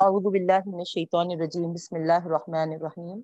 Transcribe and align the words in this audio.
اعوذ 0.00 0.24
باللہ 0.24 0.64
من 0.66 0.78
الشیطان 0.78 1.28
الرجیم، 1.30 1.72
بسم 1.72 1.96
اللہ 1.96 2.24
الرحمن 2.24 2.72
الرحیم. 2.72 3.20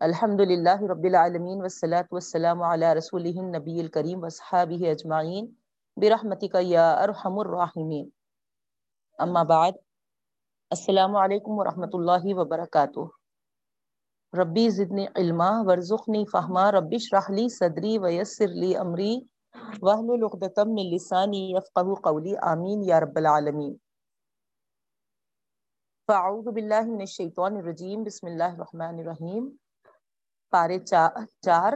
الحمد 0.00 0.40
للہ 0.40 0.76
رب 0.90 1.04
العالمین 1.04 1.60
والصلاة 1.60 2.08
والسلام 2.12 2.62
علی 2.68 2.94
رسولہ 2.98 3.34
النبی 3.40 3.78
الکریم 3.80 4.22
واصحابہ 4.22 4.88
اجمعین، 4.90 5.46
برحمتک 5.96 6.56
یا 6.60 6.90
ارحم 7.02 7.38
الراحمین. 7.38 8.08
اما 9.18 9.42
بعد، 9.52 9.78
السلام 10.70 11.16
علیکم 11.24 11.58
ورحمۃ 11.58 11.98
اللہ 12.00 12.26
وبرکاتہ. 12.38 13.06
ربی 14.32 14.68
زدنی 14.78 15.06
علما، 15.14 15.50
ورزقنی 15.66 16.24
فہما، 16.32 16.70
ربی 16.78 16.96
اشرح 16.96 17.30
لی 17.36 17.48
صدری 17.58 17.96
ویسر 18.06 18.58
لی 18.64 18.74
امری، 18.86 19.14
واحلل 19.82 20.28
عقدۃ 20.32 20.66
من 20.66 20.92
لسانی 20.96 21.46
یفقهوا 21.50 22.02
قولی، 22.10 22.36
آمین 22.56 22.82
یا 22.90 23.00
رب 23.00 23.24
العالمین. 23.24 23.74
فاعوذ 26.08 26.44
باللہ 26.44 26.80
من 26.86 27.00
الشیطان 27.00 27.56
الرجیم، 27.56 28.02
بسم 28.02 28.26
اللہ 28.26 28.44
الرحمن 28.44 28.98
الرحیم، 28.98 29.48
پارے 30.50 30.78
چار 31.42 31.72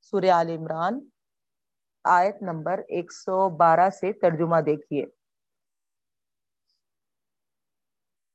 سورہ 0.00 0.30
آل 0.30 0.48
عمران، 0.48 1.00
آیت 2.04 2.42
نمبر 2.42 2.80
ایک 2.88 3.12
سو 3.12 3.48
بارہ 3.48 3.90
سے 3.90 4.12
ترجمہ 4.12 4.60
دیکھیے۔ 4.60 5.06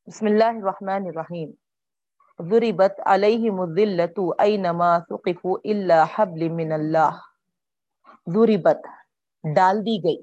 بسم 0.06 0.26
اللہ 0.26 0.44
الرحمن 0.44 1.08
الرحیم۔ 1.08 1.52
ضربت 2.50 3.00
علیہم 3.06 3.60
الذلت 3.60 4.20
اینما 4.40 5.00
ثقفوا 5.00 5.58
الا 5.64 6.06
حبل 6.16 6.50
من 6.50 6.72
اللہ۔ 6.72 7.20
ضربت، 8.34 8.88
ڈال 9.56 9.86
دی 9.86 9.98
گئی۔ 10.04 10.22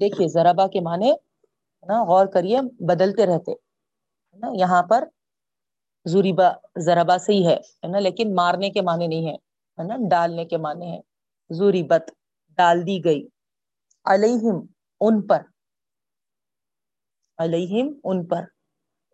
دیکھیے 0.00 0.28
ذربا 0.28 0.66
کے 0.66 0.80
معنی۔ 0.80 1.27
نا، 1.82 2.04
غور 2.04 2.26
کریے، 2.26 2.60
بدلتے 2.88 3.26
رہتے 3.26 3.52
نا، 4.32 4.48
یہاں 4.54 4.82
پر 4.82 5.04
زوریبا 6.04 6.48
ذربا 6.78 7.18
سے 7.18 7.32
ہی 7.32 7.46
ہے 7.46 7.56
نا، 7.88 7.98
لیکن 7.98 8.34
مارنے 8.34 8.70
کے 8.70 8.80
معنی 8.82 9.06
نہیں 9.06 9.26
ہے 9.28 9.36
نا، 9.82 9.96
ڈالنے 10.10 10.44
کے 10.44 10.56
معنی 10.56 10.90
ہے۔ 10.92 11.00
زوریبت 11.50 12.10
ڈال 12.56 12.86
دی 12.86 13.04
گئی۔ 13.04 13.28
علیہم، 14.04 14.66
ان 15.00 15.26
پر۔ 15.26 15.42
علیہم، 17.38 17.88
ان 18.04 18.26
پر۔ 18.26 18.44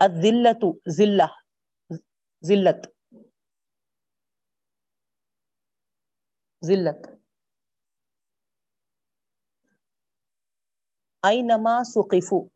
الذلت 0.01 0.65
ذلہ، 0.89 1.31
ذلت۔ 2.43 2.87
ذلت۔ 6.63 7.07
اینما 11.23 11.83
سقفو۔ 11.85 12.54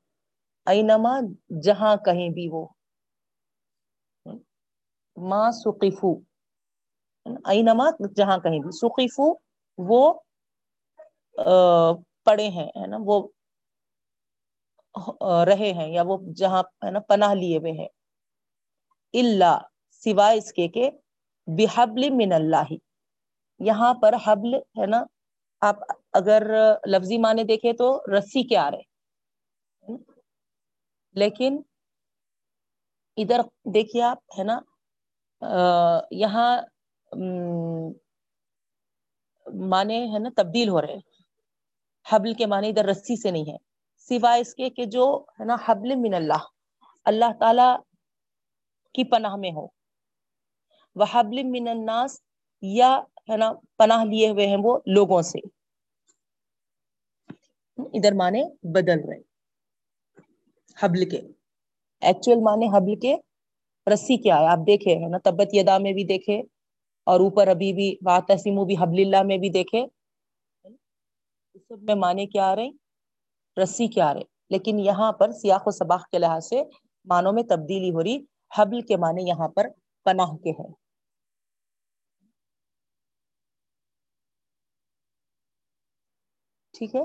اینما 0.68 1.20
جہاں 1.62 1.96
کہیں 1.96 2.28
بھی 2.30 2.48
وہ۔ 2.52 2.66
ما 5.16 5.50
سقفو۔ 5.52 6.10
اینما 7.44 7.90
جہاں 8.16 8.38
کہیں 8.38 8.60
بھی۔ 8.60 8.70
سقفو 8.70 9.26
وہ 9.78 10.12
پڑے 12.24 12.48
ہیں، 12.48 12.68
ہے 12.68 12.86
نا، 12.86 12.96
وہ 13.00 13.28
رہے 15.46 15.72
ہیں 15.72 15.92
یا 15.92 16.02
وہ 16.06 16.16
جہاں، 16.36 16.62
ہے 16.84 16.90
نا، 16.90 17.00
پناہ 17.00 17.34
لیے 17.34 17.58
ہوئے 17.58 17.72
ہیں۔ 17.72 17.88
اللہ 19.12 19.58
سوائے 19.90 20.38
اس 20.38 20.52
کے 20.52 20.68
کہ 20.68 20.90
بحبل 21.46 22.10
من 22.10 22.32
اللہ۔ 22.32 22.72
یہاں 23.58 23.94
پر 23.94 24.14
حبل، 24.24 24.54
ہے 24.54 24.86
نا، 24.86 25.04
آپ 25.60 25.76
اگر 26.12 26.42
لفظی 26.86 27.18
معنی 27.18 27.44
دیکھے 27.44 27.72
تو 27.72 28.00
رسی 28.18 28.42
کے 28.42 28.56
آ 28.56 28.70
رہے 28.70 28.97
لیکن 31.20 31.60
ادھر 33.18 33.40
دیکھیے 33.74 34.02
آپ، 34.02 34.18
ہے 34.38 34.44
نا 34.44 34.58
یہاں 36.10 36.50
معنی 39.70 39.98
ہے 40.12 40.18
نا 40.18 40.30
تبدیل 40.36 40.68
ہو 40.68 40.80
رہے 40.82 40.98
حبل 42.06 42.34
کے 42.34 42.46
معنی 42.46 42.68
ادھر 42.68 42.84
رسی 42.84 43.16
سے 43.22 43.30
نہیں 43.30 43.52
ہے۔ 43.52 43.56
سوائے 44.08 44.40
اس 44.40 44.54
کے 44.54 44.68
کہ 44.70 44.84
جو، 44.94 45.04
ہے 45.40 45.44
نا، 45.44 45.56
حبل 45.66 45.94
من 45.94 46.14
اللہ 46.14 46.42
اللہ 47.06 47.32
تعالی 47.40 47.68
کی 48.94 49.04
پناہ 49.10 49.36
میں 49.36 49.50
ہو۔ 49.50 49.66
وہ 50.96 51.04
حبل 51.12 51.42
من 51.44 51.68
الناس، 51.68 52.20
یا، 52.62 52.90
ہے 53.30 53.36
نا، 53.36 53.52
پناہ 53.76 54.04
لیے 54.04 54.28
ہوئے 54.30 54.46
ہیں 54.46 54.56
وہ 54.64 54.78
لوگوں 54.86 55.22
سے۔ 55.22 55.38
ادھر 57.78 58.12
مانے 58.12 58.42
بدل 58.74 59.00
رہے 59.08 59.20
حبل 60.82 61.08
کے۔ 61.10 61.20
ایکچوئل 62.02 62.38
مانے 62.40 62.66
حبل 62.66 63.00
کے 63.00 63.14
رسی 63.86 64.16
کیا 64.16 64.38
ہے 64.38 64.46
آپ 64.46 64.58
دیکھے 64.66 64.94
ہے 64.94 65.08
نا، 65.08 65.18
تبت 65.24 65.48
یدا 65.52 65.78
میں 65.78 65.92
بھی 65.92 66.04
دیکھے 66.04 66.40
اور 67.06 67.20
اوپر 67.20 67.48
ابھی 67.48 67.72
بھی 67.72 67.96
واتسیم 68.06 68.64
بھی 68.66 68.76
حبل 68.80 69.00
اللہ 69.04 69.22
میں 69.22 69.38
بھی 69.38 69.48
دیکھے۔ 69.48 69.86
سب 71.68 71.82
میں 71.82 71.94
مانے 71.94 72.26
کیا 72.26 72.46
آ 72.46 72.56
رہے 72.56 72.68
رسی 73.62 73.86
کیا 73.86 74.08
آ 74.10 74.14
رہے 74.14 74.22
لیکن 74.50 74.78
یہاں 74.78 75.12
پر 75.12 75.32
سیاق 75.32 75.66
و 75.66 75.70
سباق 75.70 76.08
کے 76.08 76.18
لحاظ 76.18 76.48
سے 76.48 76.62
مانوں 77.04 77.32
میں 77.32 77.42
تبدیلی 77.42 77.90
ہو 77.90 78.02
رہی، 78.02 78.18
حبل 78.56 78.80
کے 78.80 78.96
معنی 78.96 79.28
یہاں 79.28 79.48
پر 79.48 79.66
پناہ 80.04 80.36
کے 80.36 80.50
ہیں۔ 80.50 80.72
ٹھیک 86.74 86.94
ہے؟ 86.94 87.04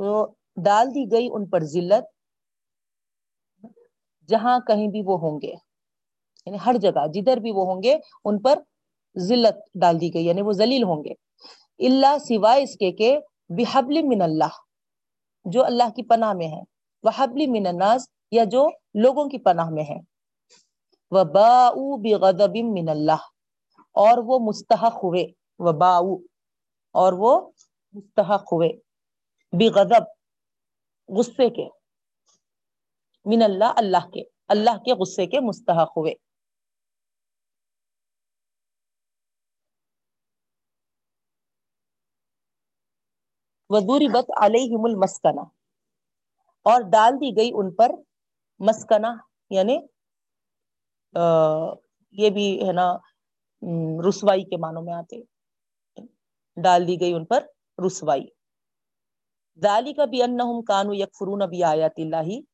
تو 0.00 0.26
ڈال 0.64 0.94
دی 0.94 1.04
گئی 1.12 1.28
ان 1.32 1.46
پر 1.46 1.60
ذلت۔ 1.64 2.19
جہاں 4.30 4.58
کہیں 4.66 4.86
بھی 4.88 5.02
وہ 5.06 5.18
ہوں 5.20 5.40
گے 5.42 5.54
یعنی 6.46 6.58
ہر 6.66 6.76
جگہ 6.80 7.06
جدھر 7.14 7.36
بھی 7.36 7.50
وہ 7.50 7.64
ہوں 7.66 7.82
گے، 7.82 7.96
ان 8.24 8.38
پر 8.42 8.58
ذلت 9.16 9.58
ڈال 9.80 10.00
دی 10.00 10.12
گئی 10.14 10.26
یعنی 10.26 10.42
وہ 10.42 10.52
ذلیل 10.52 10.82
ہوں 10.82 11.04
گے۔ 11.04 11.12
اللہ 11.78 12.18
سوائے 12.18 12.62
اس 12.62 12.76
کے 12.76 12.90
کہ 12.92 13.18
بحبل 13.48 14.02
من 14.02 14.22
اللہ 14.22 14.54
جو 15.44 15.64
اللہ 15.64 15.90
کی 15.96 16.02
پناہ 16.02 16.32
میں 16.32 16.48
ہے 16.48 16.62
وہ 17.04 17.10
من 17.48 17.66
الناس، 17.66 18.08
یا 18.30 18.44
جو 18.44 18.68
لوگوں 19.02 19.24
کی 19.28 19.38
پناہ 19.38 19.70
میں 19.70 19.84
ہے 19.84 19.98
وہ 21.10 21.24
باؤ 21.24 21.96
بغضب 21.96 22.56
من 22.64 22.88
اللہ 22.88 23.22
اور 23.96 24.18
وہ 24.26 24.38
مستحق 24.38 25.04
ہوئے۔ 25.04 25.24
وہ 25.58 25.72
باؤ 25.72 26.14
اور 26.94 27.12
وہ 27.12 27.32
مستحق 27.94 28.52
ہوئے۔ 28.52 28.68
بغضب، 29.52 30.04
غصے 31.08 31.48
کے۔ 31.50 31.66
من 33.24 33.42
اللہ 33.42 33.72
اللہ 33.76 34.08
کے 34.14 34.22
اللہ 34.48 34.78
کے 34.78 34.94
غصے 34.94 35.26
کے 35.26 35.40
مستحق 35.40 35.96
ہوئے۔ 35.96 36.14
وضربت 43.70 44.30
علیہم 44.42 44.84
المسکنہ۔ 44.84 45.40
اور 46.62 46.80
ڈال 46.80 47.12
دی 47.12 47.36
گئی 47.36 47.50
ان 47.54 47.74
پر 47.74 47.90
مسکنہ 48.58 49.06
یعنی 49.50 49.78
یہ 52.12 52.30
بھی 52.30 52.66
ہے 52.68 52.72
نا 52.72 52.96
رسوائی 54.08 54.44
کے 54.44 54.56
معنوں 54.56 54.82
میں 54.82 54.94
آتے۔ 54.94 55.22
ڈال 56.56 56.86
دی 56.88 57.00
گئی 57.00 57.12
ان 57.12 57.24
پر 57.24 57.44
رسوائی۔ 57.86 58.26
ذالی 59.62 59.92
کا 59.92 60.04
بھی 60.04 60.22
ان 60.22 60.64
کانو 60.64 60.94
یکفرون 60.94 61.48
بھی 61.48 61.64
آیات 61.64 61.92
اللہ۔ 61.98 62.49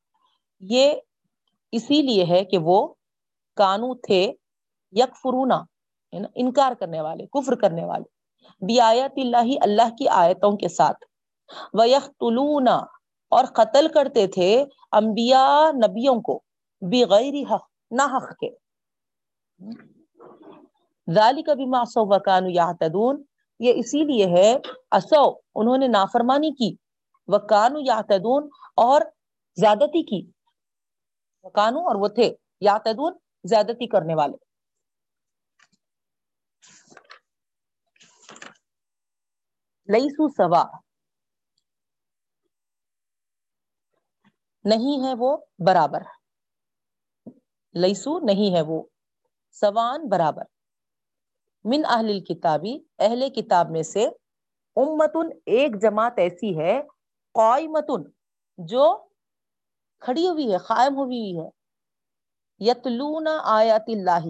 یہ 0.61 0.93
اسی 1.73 2.03
لیے 2.03 2.25
ہے 2.25 2.45
کہ 2.45 2.59
وہ 2.59 2.95
کانو 3.57 3.95
تھے 3.95 4.33
یک 4.93 5.17
فرونا 5.23 5.65
انکار 6.35 6.73
کرنے 6.73 7.01
والے، 7.01 7.27
کفر 7.27 7.55
کرنے 7.55 7.85
والے۔ 7.85 8.05
بھی 8.65 8.81
اللہ 9.23 9.59
اللہ 9.61 9.95
کی 9.99 10.09
آیتوں 10.09 10.57
کے 10.57 10.69
ساتھ۔ 10.69 11.05
وہ 11.73 11.85
اور 13.29 13.45
قتل 13.45 13.89
کرتے 13.89 14.27
تھے 14.27 14.65
انبیاء 14.93 15.71
نبیوں 15.71 16.21
کو 16.21 16.43
بغیر 16.81 17.55
حق، 17.55 17.65
نہ 17.91 18.03
حق 18.03 18.31
کے۔ 18.37 18.51
ذالی 21.15 21.43
کا 21.43 21.55
بھی 21.55 21.67
ماسو 21.67 22.07
و 22.07 22.19
یہ 23.59 23.73
اسی 23.77 24.05
لیے 24.05 24.27
ہے 24.27 24.57
اصو 24.91 25.33
انہوں 25.55 25.79
نے 25.79 25.89
نافرمانی 25.89 26.51
کی۔ 26.51 26.77
وہ 27.27 27.39
کانو 27.39 27.79
اور 28.77 29.01
زیادتی 29.57 30.03
کی۔ 30.03 30.36
کانو 31.55 31.79
اور 31.79 31.97
وہ 32.01 32.09
تھے 32.09 32.35
یا 32.61 32.79
زیادتی 33.45 33.87
کرنے 33.89 34.15
والے۔ 34.15 34.37
لئیسو 39.93 40.29
سوا۔ 40.29 40.65
نہیں 44.65 45.07
ہے 45.07 45.15
وہ 45.19 45.37
برابر۔ 45.67 46.03
لئیسو 47.75 48.19
نہیں 48.19 48.57
ہے 48.57 48.63
وہ 48.63 48.83
سوان 49.51 50.09
برابر۔ 50.09 50.43
من 51.65 51.81
اہل 51.89 52.21
کتابی 52.21 52.79
اہل 52.99 53.31
کتاب 53.31 53.71
میں 53.71 53.83
سے 53.83 54.07
امتن 54.77 55.39
ایک 55.47 55.81
جماعت 55.83 56.13
ایسی 56.17 56.59
ہے، 56.59 56.83
قائمتن، 57.35 58.11
جو 58.59 59.06
کھڑی 60.07 60.29
ہوئی 60.29 60.53
ہے 60.53 60.59
قائم 60.59 60.97
ہوئی 60.97 61.39
ہے۔ 61.39 61.49
یتلون 62.59 63.27
آیات 63.45 63.83
اللہ۔ 63.89 64.27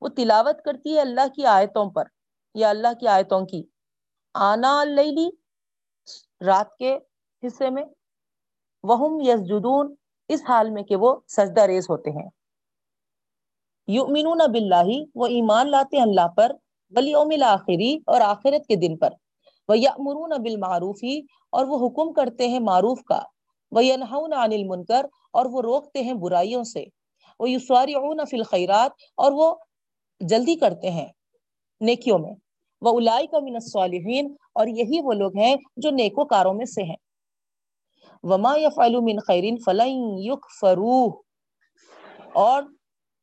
وہ 0.00 0.08
تلاوت 0.08 0.64
کرتی 0.64 0.94
ہے 0.94 1.00
اللہ 1.00 1.28
کی 1.36 1.46
آیتوں 1.46 1.90
پر، 1.90 2.04
یا 2.54 2.70
اللہ 2.70 2.92
کی 3.00 3.08
آیتوں 3.08 3.46
کی۔ 3.46 3.62
آنا 4.34 4.80
اللیلی 4.80 5.28
رات 6.46 6.76
کے 6.76 6.98
حصے 7.46 7.70
میں۔ 7.70 7.84
وہم 8.82 9.20
یسجدون، 9.20 9.94
اس 10.28 10.42
حال 10.48 10.70
میں 10.70 10.82
کہ 10.82 10.96
وہ 10.96 11.16
سجدہ 11.28 11.60
ریز 11.60 11.90
ہوتے 11.90 12.10
ہیں۔ 12.10 12.28
یؤمنون 13.86 14.38
باللہ، 14.52 15.04
وہ 15.14 15.26
ایمان 15.26 15.70
لاتے 15.70 15.96
ہیں 15.96 16.04
اللہ 16.04 16.28
پر، 16.28 16.52
والیوم 16.96 17.28
الاخری 17.32 17.98
اور 18.06 18.20
آخرت 18.20 18.66
کے 18.66 18.76
دن 18.76 18.96
پر۔ 18.96 19.10
وَيَأْمُرُونَ 19.68 20.34
بِالْمَعْرُوفِ، 20.34 21.20
اور 21.50 21.66
وہ 21.66 21.86
حکم 21.86 22.12
کرتے 22.12 22.48
ہیں 22.48 22.60
معروف 22.60 23.02
کا۔ 23.02 23.20
وَيَنْحَوْنَ 23.74 24.34
عَنِ 24.34 24.54
الْمُنْكَرِ 24.54 25.06
اور 25.32 25.46
وہ 25.46 25.62
روکتے 25.62 26.02
ہیں 26.02 26.12
برائیوں 26.12 26.64
سے۔ 26.64 26.84
وَيُسْوَارِعُونَ 27.38 28.22
فِي 28.24 28.38
الْخَيْرَاتِ 28.38 28.92
اور 29.16 29.32
وہ 29.32 29.54
جلدی 30.20 30.54
کرتے 30.56 30.90
ہیں 30.90 31.06
نیکیوں 31.80 32.18
میں۔ 32.18 32.34
وَأُولَئِكَ 32.80 33.36
مِنَ 33.42 33.54
الصَّالِحِينَ 33.54 34.28
اور 34.54 34.66
یہی 34.66 35.00
وہ 35.04 35.12
لوگ 35.12 35.36
ہیں 35.36 35.56
جو 35.76 35.90
نیکو 35.90 36.24
کاروں 36.24 36.54
میں 36.54 36.66
سے 36.66 36.82
ہیں۔ 36.82 36.96
وَمَا 38.22 38.58
يَفْعَلُ 38.58 39.02
مِنْ 39.02 39.18
خَيْرٍ 39.26 39.56
فَلَنْ 39.64 40.18
يُكْفَرُوهُ۔ 40.18 41.22
اور 42.32 42.62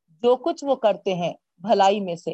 جو 0.09 0.35
کچھ 0.35 0.65
وہ 0.65 0.75
کرتے 0.75 1.13
ہیں 1.13 1.33
بھلائی 1.57 1.99
میں 1.99 2.15
سے۔ 2.15 2.31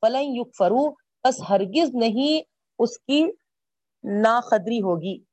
فَلَنْ 0.00 0.36
يُكْفَرُوهُ۔ 0.36 0.92
بس 1.24 1.42
ہرگز 1.48 1.94
نہیں 1.94 2.42
اس 2.78 2.98
کی 2.98 3.24
ناقدری 4.22 4.82
ہوگی۔ 4.82 5.29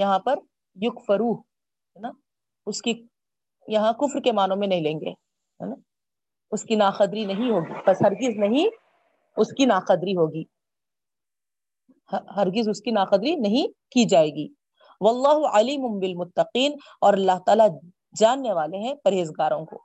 یہاں 0.00 0.18
پر 0.18 0.36
یکفرو، 0.74 1.32
ہے 1.34 2.00
نا؟ 2.00 2.10
اس 2.66 2.82
کی، 2.82 3.06
یہاں 3.68 3.92
کفر 3.92 4.20
کے 4.20 4.32
معنوں 4.32 4.56
میں 4.56 4.68
نہیں 4.68 4.80
لیں 4.80 5.00
گے، 5.00 5.10
ہے 5.10 5.66
نا؟ 5.66 5.74
اس 6.50 6.62
کی 6.62 6.74
ناقدری 6.74 7.24
نہیں 7.24 7.50
ہوگی، 7.50 7.72
بس 7.86 8.02
ہرگز 8.02 8.36
نہیں 8.36 8.68
اس 9.36 9.52
کی 9.52 9.64
ناقدری 9.64 10.16
ہوگی۔ 10.16 10.44
ہرگز 12.36 12.68
اس 12.68 12.80
کی 12.80 12.90
ناقدری 12.90 13.34
نہیں 13.34 13.66
کی 13.90 14.04
جائے 14.04 14.28
گی۔ 14.28 14.48
واللہ 15.00 15.46
علیم 15.48 15.98
بالمتقین، 15.98 16.72
اور 17.00 17.12
اللہ 17.12 17.38
تعالی 17.46 17.88
جاننے 18.18 18.52
والے 18.52 18.76
ہیں 18.76 18.94
پرہیزگاروں 18.94 19.66
کو۔ 19.66 19.82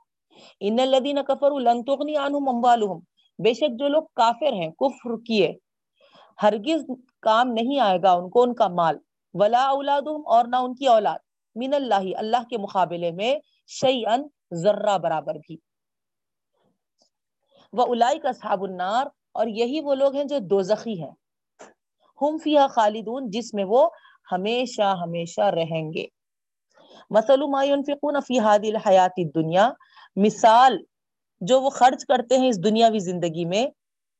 ان 0.60 0.80
الذين 0.80 1.18
كفروا 1.28 1.58
لن 1.58 1.84
تغني 1.84 2.14
عنهم 2.14 2.48
اموالهم 2.48 2.98
بے 3.44 3.54
شک 3.54 3.78
جو 3.78 3.88
لوگ 3.88 4.02
کافر 4.14 4.52
ہیں، 4.52 4.70
کفر 4.70 5.16
کیے، 5.26 5.52
ہرگز 6.42 6.90
کام 7.20 7.48
نہیں 7.48 7.80
آئے 7.80 7.98
گا 8.02 8.12
ان 8.12 8.30
کو، 8.30 8.42
ان 8.42 8.54
کا 8.54 8.68
مال۔ 8.68 8.98
ولا 9.40 9.64
اولادهم 9.68 10.22
اور 10.26 10.44
نہ 10.44 10.56
ان 10.56 10.74
کی 10.74 10.86
اولاد۔ 10.86 11.18
من 11.54 11.74
اللہ 11.74 12.08
اللہ 12.16 12.48
کے 12.50 12.58
مقابلے 12.58 13.12
میں 13.12 13.34
شیئا 13.66 14.16
ذرہ 14.54 14.98
برابر 14.98 15.34
بھی۔ 15.34 15.56
وہ 17.72 17.86
الائی 17.86 18.18
کا 18.18 18.32
صحاب 18.32 18.62
النار، 18.62 19.06
اور 19.32 19.46
یہی 19.46 19.80
وہ 19.80 19.94
لوگ 19.94 20.14
ہیں 20.14 20.24
جو 20.24 20.38
دوزخی 20.38 21.02
ہیں۔ 21.02 21.10
ہم 22.22 22.36
فیہا 22.38 22.66
خالدون، 22.66 23.30
جس 23.30 23.54
میں 23.54 23.64
وہ 23.64 23.88
ہمیشہ 24.32 24.94
ہمیشہ 25.00 25.40
رہیں 25.40 25.92
گے۔ 25.92 26.06
مثل 27.10 27.46
ما 27.46 27.64
ينفقون 27.64 28.20
فی 28.20 28.38
هذه 28.38 28.70
الحیات 28.74 29.18
الدنیا۔ 29.18 29.70
مثال 30.16 30.78
جو 31.40 31.60
وہ 31.60 31.70
خرچ 31.70 32.04
کرتے 32.04 32.38
ہیں 32.38 32.48
اس 32.48 32.64
دنیاوی 32.64 32.98
زندگی 32.98 33.44
میں 33.44 33.66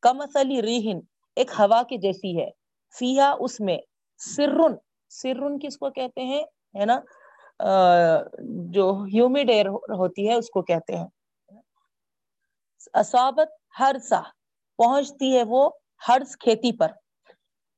کمثلی 0.02 0.62
ریحن 0.62 1.00
ایک 1.36 1.50
ہوا 1.58 1.82
کی 1.82 1.98
جیسی 1.98 2.40
ہے۔ 2.40 2.50
فیہا 2.98 3.34
اس 3.40 3.60
میں 3.60 3.78
سرن 4.18 4.74
سرن 5.10 5.58
کس 5.58 5.78
کو 5.78 5.90
کہتے 5.90 6.24
ہیں؟ 6.24 6.42
ہے 6.78 6.84
نا؟ 6.84 7.00
جو 8.70 9.04
ہیومڈ 9.14 9.50
ایئر 9.50 9.66
ہوتی 9.68 10.28
ہے، 10.28 10.34
اس 10.34 10.50
کو 10.50 10.62
کہتے 10.62 10.96
ہیں۔ 10.96 11.06
اصابت 12.94 13.48
ہر 13.80 13.96
سا 14.08 14.22
پہنچتی 14.78 15.36
ہے 15.36 15.42
وہ 15.42 15.70
ہرس 16.08 16.36
کھیتی 16.36 16.76
پر۔ 16.76 16.92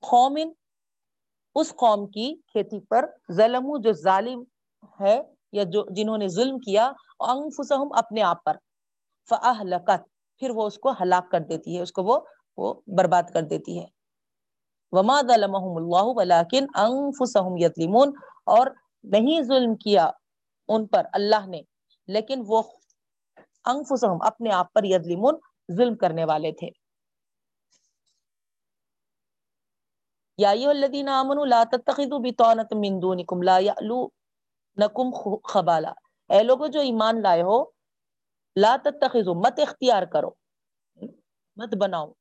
قومن، 0.01 0.53
اس 1.55 1.71
قوم 1.71 2.07
کی 2.07 2.35
کھیتی 2.47 2.81
پر۔ 2.81 3.05
ظلم 3.33 3.77
جو 3.77 3.93
ظالم 3.93 4.45
ہے 5.01 5.23
یا 5.53 5.63
جو، 5.63 5.85
جنہوں 5.91 6.19
نے 6.19 6.29
ظلم 6.29 6.59
کیا، 6.59 6.93
انفسہم 7.21 7.93
اپنے 7.93 8.23
آپ 8.23 8.45
پر۔ 8.45 8.57
فاہلکت، 9.29 10.09
پھر 10.39 10.51
وہ 10.51 10.67
اس 10.67 10.79
کو 10.79 10.91
ہلاک 10.91 11.31
کر 11.31 11.41
دیتی 11.41 11.77
ہے، 11.77 11.83
اس 11.83 11.93
کو 11.93 12.03
وہ 12.05 12.21
وہ 12.57 12.75
برباد 12.87 13.23
کر 13.35 13.43
دیتی 13.43 13.81
ہے۔ 13.81 13.98
وما 14.93 15.21
ظلمهم 15.21 15.77
اللہ 15.77 16.03
ولكن 16.03 16.67
انفسهم 16.75 17.57
یظلمون 17.57 18.13
اور 18.45 18.67
نہیں 19.03 19.43
ظلم 19.43 19.77
کیا 19.77 20.11
ان 20.69 20.87
پر 20.87 21.07
اللہ 21.13 21.47
نے، 21.47 21.63
لیکن 22.07 22.43
وہ 22.47 22.63
انفسهم 23.65 24.23
اپنے 24.23 24.53
آپ 24.53 24.73
پر 24.73 24.85
یظلمون 24.85 25.35
ظلم 25.73 25.97
کرنے 25.97 26.25
والے 26.25 26.53
تھے۔ 26.53 26.69
یا 30.39 30.51
ایھا 30.51 30.71
الذین 30.71 31.09
آمنوا، 31.09 31.45
لا 31.45 31.65
تتخذوا 31.73 32.19
بطانة 32.19 32.69
من 32.73 33.03
دونکم، 33.03 33.43
لا 33.43 33.59
یألونکم 33.59 35.37
خبالا۔ 35.45 35.93
اے 36.29 36.43
لوگو 36.43 36.67
جو 36.67 36.81
ایمان 36.81 37.23
لائے 37.23 37.43
ہو، 37.43 37.65
لا 38.57 38.77
تتخذوا، 38.85 39.35
مت 39.35 39.59
اختیار 39.59 40.03
کرو، 40.03 40.29
مت 41.57 41.75
بناؤ۔ 41.81 42.13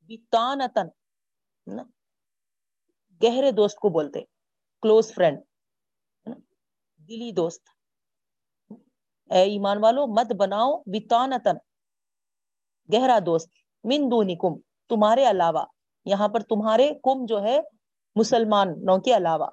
بطانتن 0.00 1.01
نا؟ 1.66 1.82
گہرے 3.22 3.50
دوست 3.50 3.76
کو 3.76 3.88
بولتے 3.88 4.20
کلوز 4.82 5.14
فرینڈ 5.14 5.38
دلی 6.96 7.32
دوست۔ 7.32 7.62
اے 9.30 9.42
ایمان 9.42 9.78
والو، 9.78 10.06
مت 10.06 10.32
بناؤ 10.32 10.82
بطانتن 10.86 11.56
گہرا 12.92 13.18
دوست۔ 13.26 13.48
من 13.84 14.10
دونکم، 14.10 14.60
تمہارے 14.88 15.30
علاوہ۔ 15.30 15.64
یہاں 16.04 16.28
پر 16.28 16.40
تمہارے 16.40 16.92
کم 17.02 17.26
جو 17.26 17.42
ہے، 17.42 17.60
مسلمانوں 18.14 18.98
کے 18.98 19.16
علاوہ۔ 19.16 19.46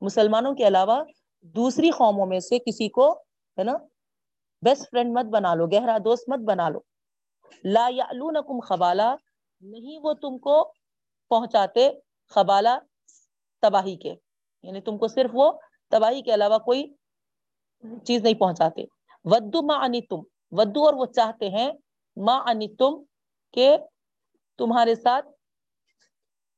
مسلمانوں 0.00 0.54
کے 0.54 0.66
علاوہ 0.66 1.04
دوسری 1.40 1.90
قوموں 1.90 2.26
میں 2.26 2.40
سے 2.40 2.58
کسی 2.58 2.88
کو، 2.88 3.12
ہے 3.58 3.62
نا؟ 3.62 3.72
بیسٹ 4.62 4.90
فرینڈ 4.90 5.18
مت 5.18 5.24
بنا 5.24 5.54
لو، 5.54 5.66
گہرا 5.66 5.98
دوست 5.98 6.28
مت 6.28 6.38
بنا 6.38 6.68
لو۔ 6.68 6.78
لا 7.64 7.88
یعلونکم 7.90 8.60
خبالا، 8.60 9.14
نہیں 9.60 9.98
وہ 10.02 10.12
تم 10.12 10.38
کو 10.38 10.72
پہنچاتے 11.28 11.90
خبالا 12.28 12.78
تباہی 13.62 13.96
کے۔ 13.96 14.14
یعنی 14.62 14.80
تم 14.80 14.98
کو 14.98 15.08
صرف 15.08 15.30
وہ 15.32 15.52
تباہی 15.90 16.22
کے 16.22 16.34
علاوہ 16.34 16.58
کوئی 16.58 16.92
چیز 18.04 18.22
نہیں 18.22 18.34
پہنچاتے۔ 18.34 18.84
ودو 19.24 19.62
ما 19.62 19.84
انی 19.84 20.00
تم 20.00 20.20
ودو 20.50 20.84
اور 20.84 20.94
وہ 20.94 21.06
چاہتے 21.06 21.48
ہیں 21.48 21.72
ما 22.16 22.42
انی 22.46 22.68
تم 22.68 23.02
کہ 23.52 23.76
تمہارے 24.58 24.94
ساتھ 24.94 25.26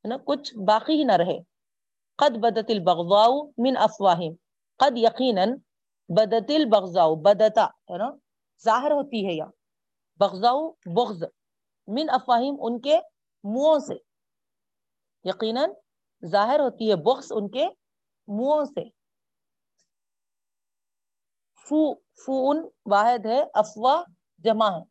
نا 0.05 0.17
کچھ 0.25 0.55
باقی 0.67 0.99
ہی 0.99 1.05
نہ 1.05 1.13
رہے۔ 1.13 1.39
قد 2.17 2.37
بدت 2.37 2.71
البغضاء 2.71 3.29
من 3.59 3.77
افواہم 3.77 4.33
قد 4.77 4.99
یقینا 4.99 5.45
بدت 6.09 6.51
البغضاء، 6.55 7.15
بدتا 7.15 7.65
ہے 7.65 7.99
نا، 7.99 8.11
ظاہر 8.65 8.91
ہوتی 8.91 9.27
ہے 9.27 9.33
یا۔ 9.33 9.45
بغضاء، 10.17 10.53
بغض۔ 10.87 11.25
من 11.87 12.11
افواہم 12.13 12.57
ان 12.61 12.81
کے 12.81 12.99
منہوں 13.45 13.79
سے۔ 13.79 14.10
یقینا 15.25 15.67
ظاہر 16.27 16.61
ہوتی 16.61 16.91
ہے 16.91 16.97
بغض 16.97 17.27
ان 17.31 17.49
کے 17.49 17.67
منہوں 18.29 18.65
سے۔ 18.65 18.89
فو، 21.69 21.95
فون 21.95 22.69
واحد 22.87 23.27
ہے 23.27 23.45
افواہ 23.55 24.03
جمع 24.39 24.71
ہے۔ 24.71 24.83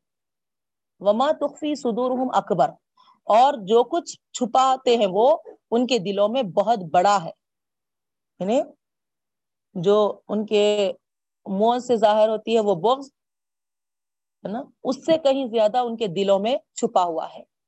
وما 1.00 1.31
تخفی 1.31 1.75
صدورہم 1.75 2.27
اکبر۔ 2.33 2.69
اور 3.24 3.53
جو 3.53 3.83
کچھ 3.83 4.21
چھپاتے 4.33 4.98
ہیں 4.98 5.07
وہ 5.12 5.38
ان 5.71 5.88
کے 5.88 5.98
دلوں 6.00 6.29
میں 6.29 6.43
بہت 6.43 6.79
بڑا 6.91 7.24
ہے۔ 7.24 7.31
یعنی 8.39 8.62
جو 9.74 10.19
ان 10.27 10.45
کے 10.45 10.91
منہ 11.45 11.79
سے 11.79 11.95
ظاہر 11.95 12.29
ہوتی 12.29 12.55
ہے 12.55 12.59
وہ 12.59 12.75
بغض 12.75 13.05
ہے 14.45 14.51
نا؟ 14.51 14.63
اس 14.83 15.05
سے 15.05 15.17
کہیں 15.17 15.48
زیادہ 15.48 15.77
ان 15.77 15.98
کے 15.98 16.07
دلوں 16.07 16.39
میں 16.39 16.57
چھپا 16.75 17.03
ہوا 17.03 17.27
ہے۔ 17.33 17.58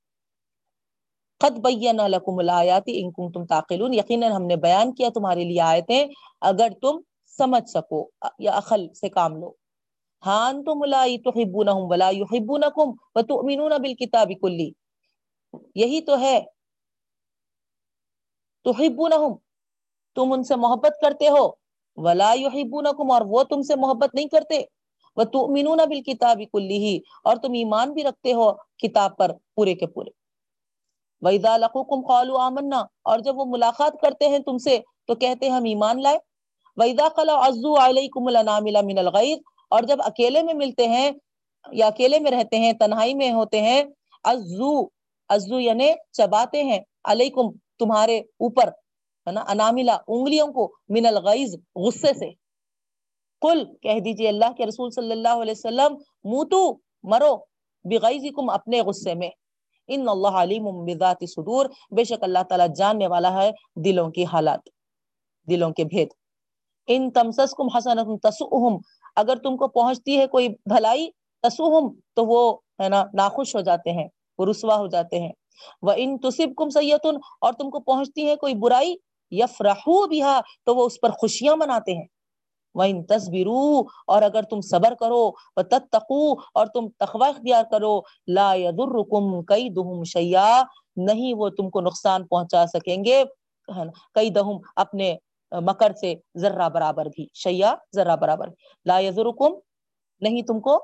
قد 1.42 1.58
بینا 1.60 2.08
لکم 2.08 2.40
الایات 2.40 2.84
ان 2.88 3.12
کنتم 3.12 3.46
تعقلون. 3.46 3.94
یقینا 3.94 4.28
ہم 4.36 4.44
نے 4.44 4.56
بیان 4.56 4.94
کیا 4.96 5.10
تمہارے 5.14 5.44
لیے 5.44 5.62
آیتیں، 5.62 6.08
اگر 6.42 6.68
تم 6.82 7.00
سمجھ 7.38 7.70
سکو 7.70 8.10
یا 8.40 8.58
عقل 8.58 8.94
سے 8.94 9.10
کام 9.10 9.36
لو۔ 9.36 9.52
ہاں 10.26 10.50
انتم 10.50 10.84
لا 10.84 11.06
تحبونہم 11.26 11.84
ولا 11.92 12.10
یحبونکم 12.10 12.90
وتؤمنون 13.16 13.72
بالکتاب 13.82 14.32
کلی۔ 14.42 14.72
یہی 15.76 16.02
تو 16.02 16.20
ہے۔ 16.20 16.40
تحبونہم، 18.66 19.34
تم 20.16 20.34
ان 20.34 20.44
سے 20.44 20.56
محبت 20.56 20.94
کرتے 21.02 21.28
ہو۔ 21.30 21.50
ولا 21.96 22.34
یحبونکم، 22.34 23.12
اور 23.12 23.22
وہ 23.26 23.44
تم 23.44 23.62
سے 23.62 23.76
محبت 23.76 24.16
نہیں 24.16 24.28
کرتے۔ 24.28 24.62
وتؤمنون 25.16 25.80
بالکتاب 25.90 26.42
کلی۔ 26.54 27.00
اور 27.24 27.36
تم 27.36 27.52
ایمان 27.54 27.94
بھی 27.94 28.04
رکھتے 28.04 28.34
ہو 28.34 28.52
کتاب 28.54 29.18
پر 29.18 29.32
پورے 29.56 29.74
کے 29.74 29.88
پورے۔ 29.88 30.21
وَإِذَا 31.22 31.58
لَقُوكُمْ 31.58 32.08
قَالُوا 32.08 32.46
آمَنَّا 32.46 32.80
اور 32.80 33.20
جب 33.20 33.40
وہ 33.40 33.46
ملاقات 33.46 34.02
کرتے 34.02 34.28
ہیں 34.28 34.40
تم 34.40 34.58
سے 34.58 34.80
تو 35.08 35.16
کہتے 35.16 35.50
ہیں 35.50 35.56
ہم 35.56 35.64
ایمان 35.64 36.02
لائے۔ 36.02 36.18
وَإِذَا 36.76 37.08
خَلَوْا 37.10 37.48
عَزُّوا 37.48 37.86
عَلَيْكُمُ 37.86 38.28
الْأَنَامِلَ 38.28 38.84
مِنَ 38.84 39.00
الْغَيْظِ 39.00 39.42
اور 39.70 39.84
جب 39.84 39.98
اکیلے 40.06 40.44
میں 40.44 40.54
ملتے 40.54 40.88
ہیں 40.88 41.12
یا 41.72 41.88
اکیلے 41.88 42.20
میں 42.20 42.32
رہتے 42.32 42.58
ہیں، 42.58 42.74
تنہائی 42.74 43.14
میں 43.14 43.32
ہوتے 43.32 43.62
ہیں 43.62 43.84
عزو 44.24 44.84
عزو 45.30 45.60
یعنی 45.60 45.92
چباتے 46.12 46.64
ہیں۔ 46.64 46.80
علیکم 47.06 47.52
تمہارے 47.80 48.20
اوپر، 48.20 48.68
ہے 49.28 49.32
نا، 49.32 49.44
اناملہ 49.48 49.92
انگلیوں 50.08 50.48
کو 50.48 50.74
من 50.90 51.06
الغیظ 51.06 51.56
غصے 51.76 52.14
سے۔ 52.14 52.32
قل، 53.42 53.78
کہہ 53.78 54.00
دیجیے 54.00 54.30
اللہ 54.30 54.52
کے 54.58 54.66
رسول 54.66 54.92
صلی 54.92 55.12
اللہ 55.12 55.42
علیہ 55.42 55.54
وسلم، 55.58 55.94
موتو، 56.24 56.74
مرو 57.04 57.38
بغیظکم 57.84 58.50
اپنے 58.50 58.82
غصے 58.82 59.14
میں۔ 59.14 59.30
ان 59.94 60.10
اللہ 60.10 60.28
علیم 60.28 60.86
بذات 60.86 61.24
صدور 61.30 61.66
بے 61.92 62.04
شک 62.04 62.24
اللہ 62.24 62.44
تعالیٰ 62.50 62.68
جاننے 62.76 63.08
والا 63.08 63.44
ہے 63.44 63.52
دلوں 63.76 64.12
کی 64.12 64.26
حالات، 64.26 64.60
دلوں 65.50 65.72
کے 65.72 65.84
بھید۔ 65.84 66.08
ان 66.88 67.12
تمسسکم 67.12 67.68
حسنۃ 67.78 68.18
تسؤہم 68.24 68.78
اگر 69.16 69.36
تم 69.36 69.58
کو 69.58 69.68
پہنچتی 69.68 70.18
ہے 70.18 70.28
کوئی 70.28 70.50
بھلائی 70.50 71.10
تسؤہم 71.42 71.94
تو 72.16 72.26
وہ 72.26 72.58
ہے 72.84 72.90
نا، 72.90 73.06
ناخوش 73.14 73.56
ہو 73.56 73.62
جاتے 73.62 73.92
ہیں، 73.92 74.08
وہ 74.38 74.46
رسوا 74.46 74.76
ہو 74.76 74.88
جاتے 74.88 75.20
ہیں۔ 75.20 75.32
وہ 75.82 75.92
ان 75.96 76.18
تصبکم 76.18 76.70
سیئتن 76.70 77.16
اور 77.42 77.54
تم 77.54 77.70
کو 77.70 77.80
پہنچتی 77.80 78.28
ہے 78.28 78.36
کوئی 78.36 78.54
برائی، 78.54 78.96
یفرحو 79.32 80.08
بها، 80.08 80.42
تو 80.66 80.76
وہ 80.76 80.86
اس 80.86 81.02
پر 81.02 81.10
خوشیاں 81.10 81.56
مناتے 81.56 81.94
ہیں۔ 81.94 82.08
وَإِن 82.76 83.04
تَصْبِرُوا، 83.04 83.84
اور 84.08 84.22
اگر 84.22 84.44
تم 84.44 84.62
صبر 84.62 84.94
کرو، 85.00 85.24
وَتَتَّقُوا، 85.56 86.36
اور 86.54 86.68
تم 86.68 86.88
تقوی 87.00 87.30
اختیار 87.30 87.64
کرو، 87.72 88.02
لا 88.28 88.54
يَضُرُّكُمْ 88.56 89.46
قَيْدُهُمْ 89.48 90.06
شَيْئًا، 90.06 90.62
نہیں 90.96 91.34
وہ 91.34 91.50
تم 91.50 91.70
کو 91.70 91.82
نقصان 91.82 92.28
پہنچا 92.28 92.66
سکیں 92.68 93.04
گے 93.06 93.24
قیدہم 94.14 94.58
اپنے 94.76 95.16
مکر 95.52 95.94
سے 96.02 96.14
ذرہ 96.38 96.70
برابر 96.70 97.06
بھی 97.06 97.26
شیعہ 97.34 97.76
ذرہ 97.96 98.16
برابر 98.16 98.50
لا 98.86 99.00
يَضُرُّكُمْ 99.00 99.60
نہیں 100.22 100.42
تم 100.42 100.60
کو 100.60 100.80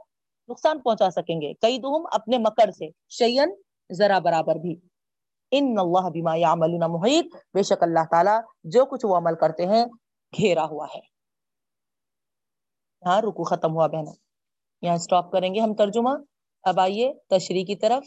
نقصان 0.49 0.79
پہنچا 0.79 1.09
سکیں 1.09 1.41
گے 1.41 1.53
قیدہم 1.53 2.05
اپنے 2.11 2.37
مکر 2.37 2.71
سے 2.71 2.89
شیئن 3.09 3.49
ذرہ 3.89 4.19
برابر 4.19 4.55
بھی۔ 4.55 4.75
ان 5.51 5.75
اللہ 5.79 6.09
بما 6.09 6.35
یعملون 6.35 6.91
محیط 6.91 7.35
بے 7.53 7.63
شک 7.63 7.83
اللہ 7.83 8.07
تعالی 8.11 8.37
جو 8.63 8.85
کچھ 8.85 9.05
وہ 9.05 9.17
عمل 9.17 9.35
کرتے 9.35 9.65
ہیں، 9.65 9.85
گھیرا 10.33 10.65
ہوا 10.65 10.85
ہے۔ 10.95 10.99
ہاں 13.03 13.21
رکو 13.21 13.43
ختم 13.43 13.71
ہوا 13.73 13.87
بہنوں۔ 13.87 14.13
یہاں 14.81 14.97
سٹاپ 14.97 15.31
کریں 15.31 15.55
گے 15.55 15.59
ہم 15.59 15.73
ترجمہ۔ 15.73 16.09
اب 16.63 16.79
آئیے 16.79 17.13
تشریح 17.29 17.65
کی 17.65 17.75
طرف۔ 17.75 18.03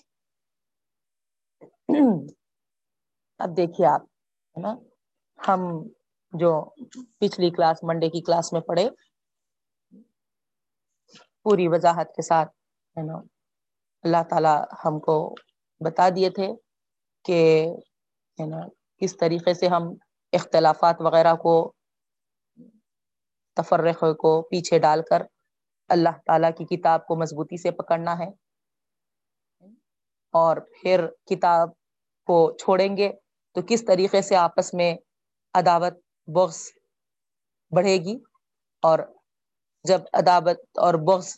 اب 3.41 3.57
دیکھیے 3.57 3.87
آپ، 3.87 4.03
ہے 4.57 4.61
نا؟ 4.61 4.75
ہم 5.39 5.61
جو 6.33 6.51
پچھلی 7.19 7.51
کلاس 7.51 7.83
منڈے 7.83 8.09
کی 8.09 8.21
کلاس 8.21 8.53
میں 8.53 8.61
پڑھے، 8.61 8.89
پوری 11.43 11.69
وضاحت 11.69 12.15
کے 12.17 12.23
ساتھ، 12.23 12.49
ہے 12.97 13.03
نا؟ 13.03 13.17
اللہ 14.05 14.23
تعالی 14.31 14.55
ہم 14.85 14.99
کو 15.01 15.35
بتا 15.81 16.09
دیے 16.09 16.31
تھے 16.31 16.49
کہ، 17.25 17.67
ہے 18.39 18.47
نا، 18.47 18.61
کس 18.97 19.17
طریقے 19.17 19.55
سے 19.55 19.69
ہم 19.69 19.83
اختلافات 20.33 21.01
وغیرہ 21.01 21.35
کو 21.35 21.73
تفرق 23.63 24.01
کو 24.01 24.43
پیچھے 24.43 24.79
ڈال 24.79 25.03
کر 25.03 25.23
اللہ 25.89 26.09
تعالی 26.27 26.47
کی 26.59 26.77
کتاب 26.77 27.07
کو 27.07 27.17
مضبوطی 27.17 27.57
سے 27.57 27.71
پکڑنا 27.71 28.19
ہے۔ 28.19 28.29
اور 30.33 30.57
پھر 30.57 31.07
کتاب 31.27 31.69
کو 32.27 32.57
چھوڑیں 32.57 32.97
گے 32.97 33.13
تو 33.55 33.61
کس 33.69 33.85
طریقے 33.85 34.23
سے 34.23 34.37
آپس 34.37 34.75
میں 34.75 34.95
عداوت، 35.55 35.95
بغض 36.27 36.59
بڑھے 37.71 37.97
گی؟ 37.97 38.17
اور 38.83 38.99
جب 39.85 40.01
عداوت 40.13 40.79
اور 40.79 40.95
بغض 40.95 41.37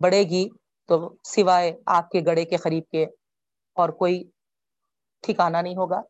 بڑھے 0.00 0.22
گی 0.22 0.48
تو 0.88 1.14
سوائے 1.24 1.80
آپ 1.86 2.10
کے 2.10 2.20
گڑے 2.26 2.44
کے 2.44 2.56
قریب 2.56 2.84
کے 2.90 3.04
اور 3.76 3.88
کوئی 3.88 4.24
ٹھکانا 5.22 5.60
نہیں 5.60 5.76
ہوگا۔ 5.76 6.00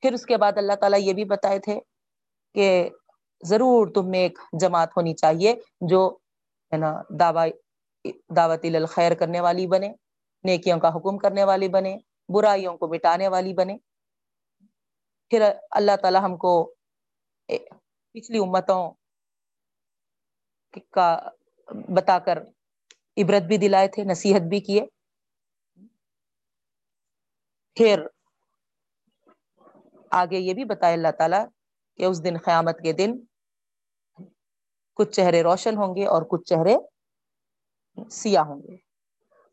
پھر 0.00 0.12
اس 0.12 0.26
کے 0.26 0.36
بعد 0.36 0.52
اللہ 0.56 0.72
تعالیٰ 0.72 0.98
یہ 1.00 1.12
بھی 1.12 1.24
بتائے 1.24 1.58
تھے 1.58 1.80
کہ 2.54 2.88
ضرور 3.42 3.86
تم 3.94 4.10
میں 4.10 4.18
ایک 4.18 4.38
جماعت 4.60 4.96
ہونی 4.96 5.14
چاہیے 5.14 5.54
جو 5.80 6.18
ہے 6.72 6.76
نا، 6.76 6.92
دعوی، 7.20 7.50
دعوت 8.36 8.64
الخیر 8.64 9.14
کرنے 9.14 9.40
والی 9.40 9.66
بنے، 9.66 9.92
نیکیوں 10.44 10.78
کا 10.80 10.88
حکم 10.88 11.18
کرنے 11.18 11.44
والی 11.44 11.68
بنے، 11.68 11.96
برائیوں 12.28 12.76
کو 12.76 12.88
مٹانے 12.88 13.28
والی 13.28 13.54
بنے۔ 13.54 13.76
پھر 15.30 15.50
اللہ 15.70 15.96
تعالی 16.02 16.18
ہم 16.22 16.36
کو 16.36 16.52
پچھلی 18.14 18.38
امتوں 18.38 18.92
کا 20.90 21.08
بتا 21.96 22.18
کر 22.18 22.38
عبرت 23.16 23.42
بھی 23.42 23.56
دلائے 23.56 23.88
تھے، 23.88 24.04
نصیحت 24.04 24.42
بھی 24.42 24.60
کیے۔ 24.60 24.86
پھر 27.76 28.06
آگے 30.10 30.38
یہ 30.38 30.54
بھی 30.54 30.64
بتایا 30.64 30.92
اللہ 30.92 31.12
تعالیٰ 31.18 31.44
کہ 31.98 32.04
اس 32.04 32.24
دن 32.24 32.36
قیامت 32.44 32.78
کے 32.82 32.92
دن 32.92 33.14
کچھ 34.94 35.10
چہرے 35.10 35.42
روشن 35.42 35.76
ہوں 35.76 35.96
گے 35.96 36.06
اور 36.06 36.22
کچھ 36.22 36.44
چہرے 36.44 36.76
سیاہ 38.10 38.44
ہوں 38.44 38.62
گے۔ 38.62 38.76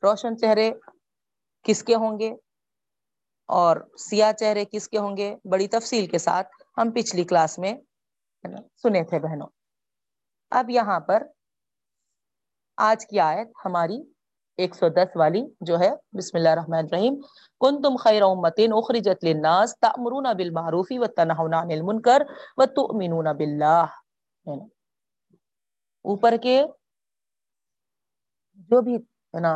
روشن 0.04 0.38
چہرے 0.38 0.72
کس 1.64 1.84
کے 1.84 1.96
ہوں 1.96 2.20
گے 2.20 2.32
اور 3.50 3.78
سیاہ 3.98 4.32
چہرے 4.32 4.66
کس 4.66 4.90
کے 4.90 4.98
ہوں 4.98 5.18
گے؟ 5.18 5.36
بڑی 5.52 5.68
تفصیل 5.68 6.08
کے 6.08 6.18
ساتھ 6.18 6.48
ہم 6.78 6.92
پچھلی 6.92 7.24
کلاس 7.24 7.60
میں 7.60 7.74
سنے 8.84 9.04
تھے 9.04 9.20
بہنوں۔ 9.20 9.48
اب 10.52 10.70
یہاں 10.70 11.00
پر 11.00 11.24
آج 12.78 13.06
کی 13.08 13.20
آیت 13.20 13.48
ہماری 13.66 13.98
ایک 14.60 14.76
سو 14.76 14.88
دس 14.90 15.16
والی 15.16 15.42
جو 15.68 15.80
ہے، 15.80 15.90
بسم 16.18 16.38
اللہ 16.38 16.50
الرحمن 16.50 16.78
الرحیم 16.78 17.16
کن 17.62 17.82
تم 17.82 17.96
خیر 18.04 18.22
امتین 18.22 18.74
اخرجت 18.74 19.24
للناس 19.26 19.74
تأمرون 19.80 20.28
بالمعروف 20.38 20.92
وتنہون 21.00 21.54
عن 21.54 21.72
المنکر 21.72 22.24
وتؤمنون 22.58 23.28
باللہ۔ 23.38 23.86
اوپر 26.06 26.36
کے 26.44 26.62
جو 28.70 28.82
بھی 28.82 28.96
نا، 29.42 29.54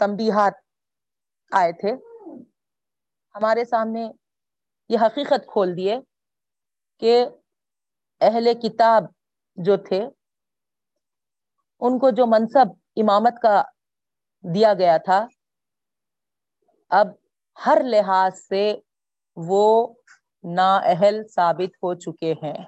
تنبیہات 0.00 0.54
آئے 1.52 1.72
تھے، 1.80 1.92
ہمارے 3.34 3.64
سامنے 3.64 4.06
یہ 4.90 4.98
حقیقت 5.02 5.46
کھول 5.52 5.76
دیے 5.76 5.98
کہ 7.02 7.24
اہل 8.20 8.52
کتاب 8.62 9.04
جو 9.58 9.76
تھے، 9.88 10.00
ان 11.80 11.98
کو 11.98 12.10
جو 12.10 12.26
منصب 12.26 12.72
امامت 12.96 13.42
کا 13.42 13.62
دیا 14.54 14.74
گیا 14.74 14.96
تھا، 14.96 15.26
اب 16.90 17.06
ہر 17.66 17.78
لحاظ 17.84 18.32
سے 18.48 18.74
وہ 19.36 19.94
نااہل 20.44 21.28
ثابت 21.28 21.76
ہو 21.76 21.94
چکے 21.94 22.32
ہیں۔ 22.32 22.64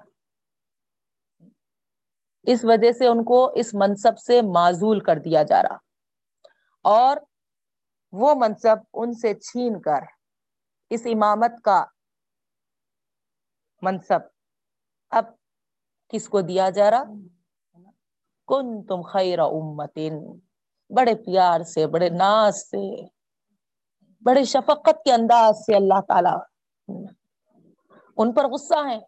اس 2.43 2.61
وجہ 2.65 2.93
سے 2.93 3.07
ان 3.07 3.25
کو 3.25 3.53
اس 3.55 3.75
منصب 3.75 4.19
سے 4.19 4.41
معذول 4.43 5.01
کر 5.01 5.17
دیا 5.17 5.43
جا 5.43 5.63
رہا۔ 5.63 5.77
اور 6.83 7.17
وہ 8.13 8.35
منصب 8.35 8.77
ان 8.95 9.13
سے 9.13 9.35
چھین 9.35 9.81
کر 9.81 10.05
اس 10.91 11.03
امامت 11.05 11.51
کا 11.65 11.85
منصب 13.83 14.21
اب 15.11 15.25
کس 16.09 16.29
کو 16.29 16.41
دیا 16.41 16.71
جا 16.71 16.91
رہا؟ 16.91 17.05
کن 18.47 18.87
تم 18.87 19.03
خیر 19.03 19.39
امتن، 19.39 20.15
بڑے 20.91 21.15
پیار 21.15 21.61
سے، 21.61 21.87
بڑے 21.87 22.09
ناز 22.09 22.57
سے، 22.71 23.05
بڑے 24.21 24.45
شفقت 24.45 25.05
کے 25.05 25.13
انداز 25.13 25.59
سے 25.67 25.77
اللہ 25.77 26.01
تعالی 26.09 26.37
ان 28.17 28.33
پر 28.33 28.49
غصہ 28.49 28.87
ہے 28.87 28.99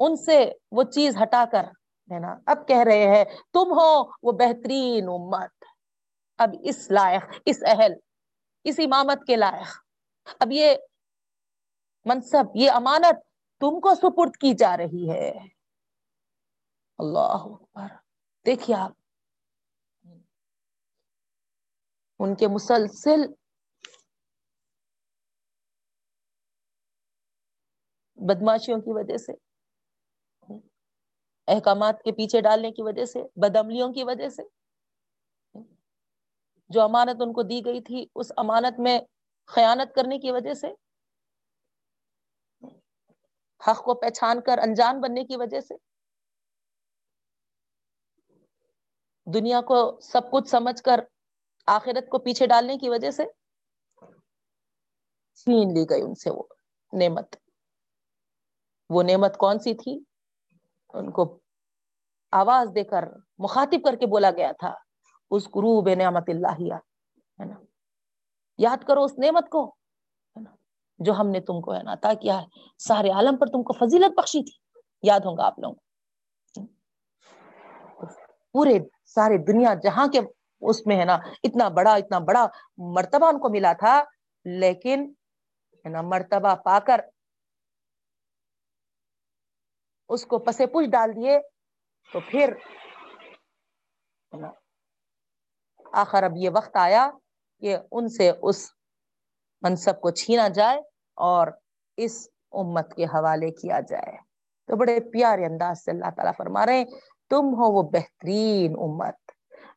ان 0.00 0.16
سے 0.16 0.52
وہ 0.72 0.82
چیز 0.82 1.16
ہٹا 1.22 1.44
کر 1.52 1.64
ہے 2.12 2.18
نا 2.18 2.36
اب 2.46 2.68
کہہ 2.68 2.84
رہے 2.84 3.06
ہیں، 3.06 3.24
تم 3.52 3.72
ہو 3.72 4.10
وہ 4.22 4.32
بہترین 4.32 5.08
امت۔ 5.08 5.64
اب 6.38 6.54
اس 6.62 6.90
لائق، 6.90 7.22
اس 7.44 7.62
اہل، 7.66 7.92
اس 8.64 8.78
امامت 8.78 9.26
کے 9.26 9.36
لائق۔ 9.36 9.76
اب 10.40 10.52
یہ 10.52 10.74
منصب، 12.04 12.44
یہ 12.54 12.70
امانت 12.70 13.16
تم 13.60 13.80
کو 13.80 13.94
سپرد 13.94 14.36
کی 14.36 14.54
جا 14.54 14.76
رہی 14.76 15.10
ہے۔ 15.10 15.32
اللہ 16.98 17.46
دیکھیے 18.48 18.76
آپ، 18.76 18.92
ان 22.20 22.34
کے 22.34 22.46
مسلسل 22.48 23.26
بدماشیوں 28.18 28.78
کی 28.80 28.92
وجہ 28.92 29.16
سے، 29.16 29.32
احکامات 31.48 32.02
کے 32.02 32.12
پیچھے 32.12 32.40
ڈالنے 32.40 32.70
کی 32.70 32.82
وجہ 32.82 33.04
سے 33.04 33.22
بدملیوں 33.36 33.92
کی 33.92 34.04
وجہ 34.04 34.28
سے 34.28 34.42
جو 36.70 36.82
امانت 36.82 37.22
ان 37.22 37.32
کو 37.32 37.42
دی 37.42 37.64
گئی 37.64 37.80
تھی، 37.80 38.04
اس 38.14 38.32
امانت 38.36 38.80
میں 38.80 38.98
خیانت 39.46 39.94
کرنے 39.94 40.18
کی 40.18 40.30
وجہ 40.30 40.54
سے، 40.54 40.72
حق 43.60 43.84
کو 43.84 43.94
پہچان 43.94 44.40
کر 44.40 44.58
انجان 44.58 45.00
بننے 45.00 45.24
کی 45.24 45.36
وجہ 45.36 45.60
سے 45.60 45.74
دنیا 49.34 49.60
کو 49.60 50.00
سب 50.00 50.20
کچھ 50.32 50.48
سمجھ 50.48 50.82
کر 50.82 51.00
آخرت 51.66 52.08
کو 52.08 52.18
پیچھے 52.18 52.46
ڈالنے 52.46 52.78
کی 52.78 52.88
وجہ 52.88 53.10
سے 53.10 53.24
چھین 55.34 55.74
لی 55.74 55.84
گئی 55.90 56.02
ان 56.02 56.14
سے 56.14 56.30
وہ 56.30 56.42
نعمت۔ 56.92 57.36
وہ 58.90 59.02
نعمت 59.02 59.36
کون 59.36 59.58
سی 59.58 59.74
تھی؟ 59.74 60.00
ان 60.94 61.10
کو 61.10 61.38
آواز 62.32 62.68
دے 62.74 62.84
کر 62.84 63.04
مخاطب 63.38 63.84
کر 63.84 63.96
کے 63.96 64.06
بولا 64.06 64.30
گیا 64.30 64.52
تھا 64.52 64.74
اس 65.30 65.44
قروب 65.44 65.88
نعمت 65.98 66.24
اللہ، 66.28 66.72
ہے 67.40 67.44
نا؟ 67.44 67.54
یاد 68.58 68.84
کرو 68.84 69.04
اس 69.04 69.18
نعمت 69.18 69.50
کو 69.50 69.74
جو 70.98 71.12
ہم 71.12 71.28
نے 71.28 71.40
تم 71.40 71.60
کو 71.60 71.74
ہے 71.74 71.82
نا 71.82 71.92
عطا 71.92 72.14
کیا 72.14 72.42
ہے۔ 72.42 72.46
سارے 72.78 73.10
عالم 73.10 73.36
پر 73.36 73.46
تم 73.46 73.62
کو 73.62 73.72
فضیلت 73.72 74.12
بخشی 74.16 74.42
تھی۔ 74.42 74.80
یاد 75.02 75.20
ہوں 75.20 75.36
گا 75.36 75.46
آپ 75.46 75.58
لوگ 75.58 75.74
پورے 78.52 78.78
سارے 79.14 79.36
دنیا 79.38 79.74
جہاں 79.74 80.06
کے 80.06 80.20
اس 80.60 80.86
میں 80.86 80.96
ہے 81.00 81.04
نا، 81.04 81.14
اتنا 81.44 81.68
بڑا 81.68 81.92
اتنا 81.94 82.18
بڑا 82.18 82.46
مرتبہ 82.94 83.26
ان 83.28 83.38
کو 83.40 83.48
ملا 83.48 83.72
تھا، 83.72 84.02
لیکن 84.44 85.04
ہے 85.84 85.88
نا، 85.88 86.02
مرتبہ 86.02 86.54
پا 86.54 86.78
کر 86.86 87.00
اس 90.08 90.26
کو 90.26 90.38
پسے 90.38 90.66
پوچھ 90.66 90.88
ڈال 90.90 91.14
دیے، 91.16 91.38
تو 92.12 92.20
پھر 92.30 92.54
آخر 95.92 96.22
اب 96.22 96.36
یہ 96.36 96.50
وقت 96.54 96.76
آیا 96.76 97.10
کہ 97.60 97.76
ان 97.92 98.08
سے 98.08 98.30
اس 98.42 98.72
منصب 99.62 100.00
کو 100.00 100.10
چھینا 100.10 100.48
جائے 100.48 100.78
اور 101.16 101.46
اس 101.96 102.28
امت 102.52 102.94
کے 102.96 103.04
حوالے 103.04 103.50
کیا 103.50 103.80
جائے۔ 103.80 104.16
تو 104.68 104.76
بڑے 104.76 104.98
پیارے 105.12 105.44
انداز 105.46 105.84
سے 105.84 105.90
اللہ 105.90 106.10
تعالیٰ 106.16 106.32
فرما 106.36 106.66
رہے 106.66 106.78
ہیں۔ 106.78 106.84
تم 107.30 107.36
ہو 107.36 107.72
وہ 107.72 107.82
بہترین 107.82 108.72
امت۔ 108.78 109.14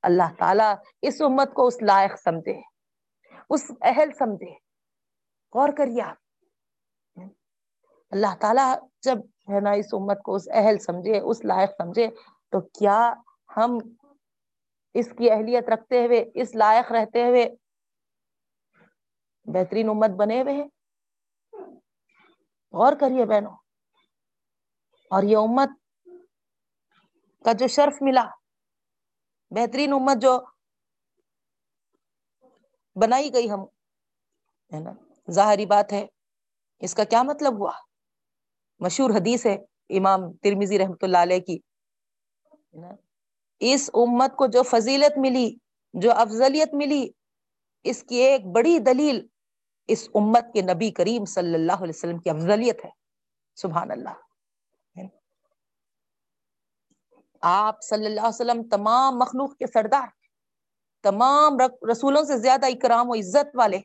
اللہ 0.01 0.33
تعالیٰ 0.39 0.75
اس 1.01 1.21
امت 1.21 1.53
کو 1.53 1.67
اس 1.67 1.81
لائق 1.81 2.19
سمجھے، 2.19 2.61
اس 3.49 3.71
اہل 3.81 4.11
سمجھے۔ 4.19 4.51
غور 5.53 5.69
کریے 5.77 6.01
آپ۔ 6.01 6.17
اللہ 8.11 8.35
تعالیٰ 8.39 8.75
جب 9.01 9.17
ہے 9.49 9.59
نا 9.59 9.71
اس 9.71 9.93
امت 9.93 10.21
کو 10.23 10.35
اس 10.35 10.47
اہل 10.53 10.79
سمجھے، 10.79 11.19
اس 11.19 11.45
لائق 11.45 11.69
سمجھے، 11.69 12.07
تو 12.51 12.61
کیا 12.61 13.13
ہم 13.57 13.77
اس 14.93 15.13
کی 15.17 15.31
اہلیت 15.31 15.69
رکھتے 15.69 16.05
ہوئے، 16.05 16.31
اس 16.33 16.55
لائق 16.55 16.91
رہتے 16.91 17.27
ہوئے 17.27 17.49
بہترین 19.45 19.89
امت 19.89 20.09
بنے 20.09 20.41
ہوئے 20.41 20.53
ہیں؟ 20.53 20.67
غور 22.73 22.93
کریے 22.99 23.25
بہنوں۔ 23.25 23.55
اور 25.09 25.23
یہ 25.23 25.37
امت 25.37 25.69
کا 27.45 27.53
جو 27.53 27.67
شرف 27.67 28.01
ملا، 28.01 28.25
بہترین 29.51 29.93
امت 29.93 30.21
جو 30.21 30.39
بنائی 32.95 33.33
گئی 33.33 33.49
ہم، 33.51 33.63
ہے 34.71 34.79
نا؟ 34.79 34.93
ظاہری 35.27 35.65
بات 35.65 35.93
ہے، 35.93 36.05
اس 36.81 36.95
کا 36.95 37.03
کیا 37.03 37.23
مطلب 37.23 37.59
ہوا؟ 37.59 37.71
مشہور 38.81 39.09
حدیث 39.09 39.45
ہے 39.45 39.55
امام 39.97 40.31
ترمیزی 40.43 40.79
رحمت 40.79 41.03
اللہ 41.03 41.17
علیہ 41.17 41.39
کی 41.39 41.57
اس 43.61 43.89
امت 43.93 44.35
کو 44.35 44.45
جو 44.47 44.63
فضیلت 44.63 45.17
ملی، 45.17 45.49
جو 45.93 46.11
افضلیت 46.11 46.73
ملی، 46.73 47.07
اس 47.85 48.03
کی 48.03 48.15
ایک 48.15 48.45
بڑی 48.55 48.77
دلیل 48.79 49.21
اس 49.89 50.07
امت 50.15 50.53
کے 50.53 50.61
نبی 50.61 50.89
کریم 50.91 51.25
صلی 51.25 51.53
اللہ 51.53 51.83
علیہ 51.83 51.95
وسلم 51.95 52.19
کی 52.19 52.29
افضلیت 52.29 52.83
ہے، 52.85 52.89
سبحان 53.57 53.91
اللہ۔ 53.91 54.17
آپ 57.41 57.75
صلی 57.81 58.05
اللہ 58.05 58.21
علیہ 58.21 58.29
وسلم 58.29 58.69
تمام 58.69 59.17
مخلوق 59.17 59.57
کے 59.57 59.67
سردار، 59.67 60.07
تمام 61.03 61.57
رسولوں 61.91 62.23
سے 62.23 62.37
زیادہ 62.37 62.65
اکرام 62.65 63.09
و 63.09 63.13
عزت 63.13 63.55
والے۔ 63.55 63.79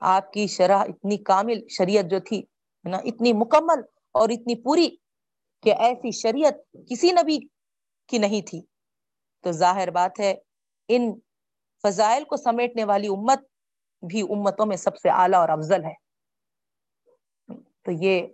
آپ 0.00 0.32
کی 0.32 0.46
شرح 0.46 0.78
اتنی 0.78 1.16
کامل 1.16 1.68
شریعت 1.68 2.04
جو 2.04 2.20
تھی 2.20 2.42
نا، 2.84 2.96
اتنی 2.96 3.32
مکمل 3.32 3.82
اور 4.12 4.28
اتنی 4.28 4.62
پوری 4.62 4.96
کہ 5.62 5.74
ایسی 5.74 6.10
شریعت 6.10 6.54
کسی 6.90 7.12
نبی 7.12 7.38
کی 8.06 8.18
نہیں 8.18 8.42
تھی۔ 8.42 8.62
تو 9.42 9.52
ظاہر 9.52 9.90
بات 9.90 10.20
ہے، 10.20 10.34
ان 10.88 11.18
فضائل 11.82 12.24
کو 12.24 12.36
سمیٹنے 12.36 12.84
والی 12.84 13.08
امت 13.08 13.40
بھی 14.08 14.22
امتوں 14.22 14.66
میں 14.66 14.76
سب 14.76 14.96
سے 14.96 15.08
اعلیٰ 15.08 15.40
اور 15.40 15.48
افضل 15.48 15.84
ہے۔ 15.84 15.94
تو 17.54 17.90
یہ، 17.90 18.26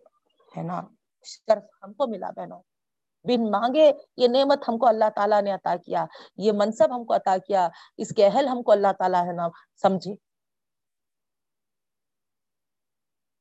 ہے 0.57 0.63
نا، 0.63 0.83
شرف 1.25 1.63
ہم 1.83 1.93
کو 1.93 2.07
ملا 2.07 2.31
بہنوں۔ 2.31 2.63
بن 3.25 3.51
مانگے، 3.51 3.91
یہ 4.17 4.29
نعمت 4.29 4.69
ہم 4.69 4.79
کو 4.79 4.87
اللہ 4.87 5.11
تعالیٰ 5.17 5.41
نے 5.43 5.53
عطا 5.53 5.75
کیا، 5.85 6.05
یہ 6.37 6.53
منصب 6.57 6.95
ہم 6.97 7.05
کو 7.05 7.15
عطا 7.15 7.37
کیا، 7.47 7.69
اس 7.97 8.15
کے 8.15 8.27
اہل 8.27 8.49
ہم 8.49 8.63
کو 8.63 8.73
اللہ 8.73 8.93
تعالیٰ 8.99 9.25
ہے 9.27 9.33
نا 9.33 9.49
سمجھے؟ 9.83 10.15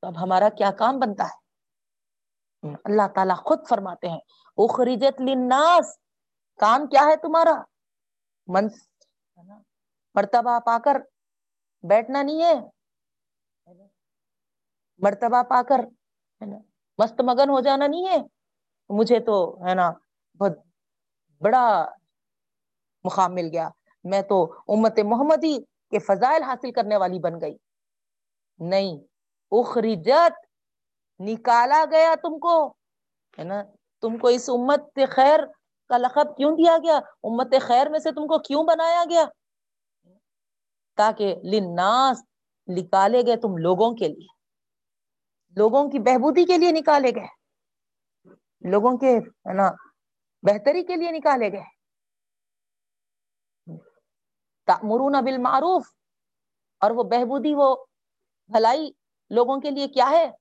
تو 0.03 0.07
اب 0.07 0.21
ہمارا 0.23 0.49
کیا 0.57 0.71
کام 0.79 0.99
بنتا 0.99 1.23
ہے؟ 1.23 1.41
اللہ 2.83 3.07
تعالیٰ 3.15 3.35
خود 3.45 3.67
فرماتے 3.69 4.09
ہیں، 4.09 4.19
اخرجت 4.57 5.21
للناس، 5.21 5.97
کام 6.59 6.87
کیا 6.87 7.05
ہے 7.07 7.15
تمہارا؟ 7.21 7.61
من 8.47 8.67
مرتبہ 10.15 10.59
پا 10.65 10.77
کر 10.85 10.97
بیٹھنا 11.83 12.21
نہیں 12.21 12.43
ہے؟ 12.43 12.53
مرتبہ 15.01 15.41
پا 15.49 15.61
کر 15.69 15.81
مست 16.99 17.21
مگن 17.21 17.49
ہو 17.49 17.59
جانا 17.59 17.87
نہیں 17.87 18.07
ہے؟ 18.07 18.17
مجھے 18.89 19.19
تو 19.19 19.65
ہے 19.65 19.73
نا 19.73 19.91
بہت 20.39 20.51
بڑا 21.41 21.89
مقام 23.03 23.33
مل 23.33 23.49
گیا۔ 23.51 23.69
میں 24.03 24.21
تو 24.21 24.53
امت 24.67 24.99
محمدی 24.99 25.59
کے 25.61 25.99
فضائل 25.99 26.43
حاصل 26.43 26.71
کرنے 26.71 26.97
والی 26.97 27.19
بن 27.19 27.41
گئی۔ 27.41 27.57
نہیں، 28.57 28.97
اخرجت، 29.51 30.45
نکالا 31.19 31.85
گیا 31.91 32.15
تم 32.21 32.39
کو۔ 32.39 32.67
ہے 33.39 33.43
نا؟ 33.43 33.63
تم 34.01 34.17
کو 34.17 34.27
اس 34.27 34.49
امت 34.49 34.99
خیر 35.09 35.39
کا 35.89 35.97
لقب 35.97 36.37
کیوں 36.37 36.51
دیا 36.51 36.77
گیا؟ 36.83 36.97
امت 37.23 37.53
خیر 37.61 37.89
میں 37.89 37.99
سے 37.99 38.11
تم 38.11 38.27
کو 38.27 38.39
کیوں 38.39 38.63
بنایا 38.63 39.03
گیا؟ 39.09 39.25
تاکہ 40.95 41.35
لناس 41.43 42.23
نکالے 42.67 43.21
گئے 43.25 43.35
تم 43.35 43.57
لوگوں 43.57 43.93
کے 43.93 44.07
لیے۔ 44.07 44.27
لوگوں 45.55 45.89
کی 45.89 45.99
بہبودی 45.99 46.45
کے 46.45 46.57
لیے 46.57 46.71
نکالے 46.71 47.11
گئے۔ 47.15 47.42
لوگوں 48.71 48.97
کے 48.97 49.17
ہے 49.17 49.53
نا، 49.53 49.71
بہتری 50.41 50.83
کے 50.83 50.95
لیے 50.95 51.11
نکالے 51.11 51.51
گئے۔ 51.51 51.83
مرون 54.83 55.25
بالمعروف، 55.25 55.87
اور 56.79 56.91
وہ 56.91 57.03
بہبودی، 57.03 57.53
وہ 57.55 57.85
بھلائی 58.47 58.91
لوگوں 59.29 59.59
کے 59.59 59.69
لیے 59.69 59.87
کیا 59.87 60.09
ہے؟ 60.09 60.31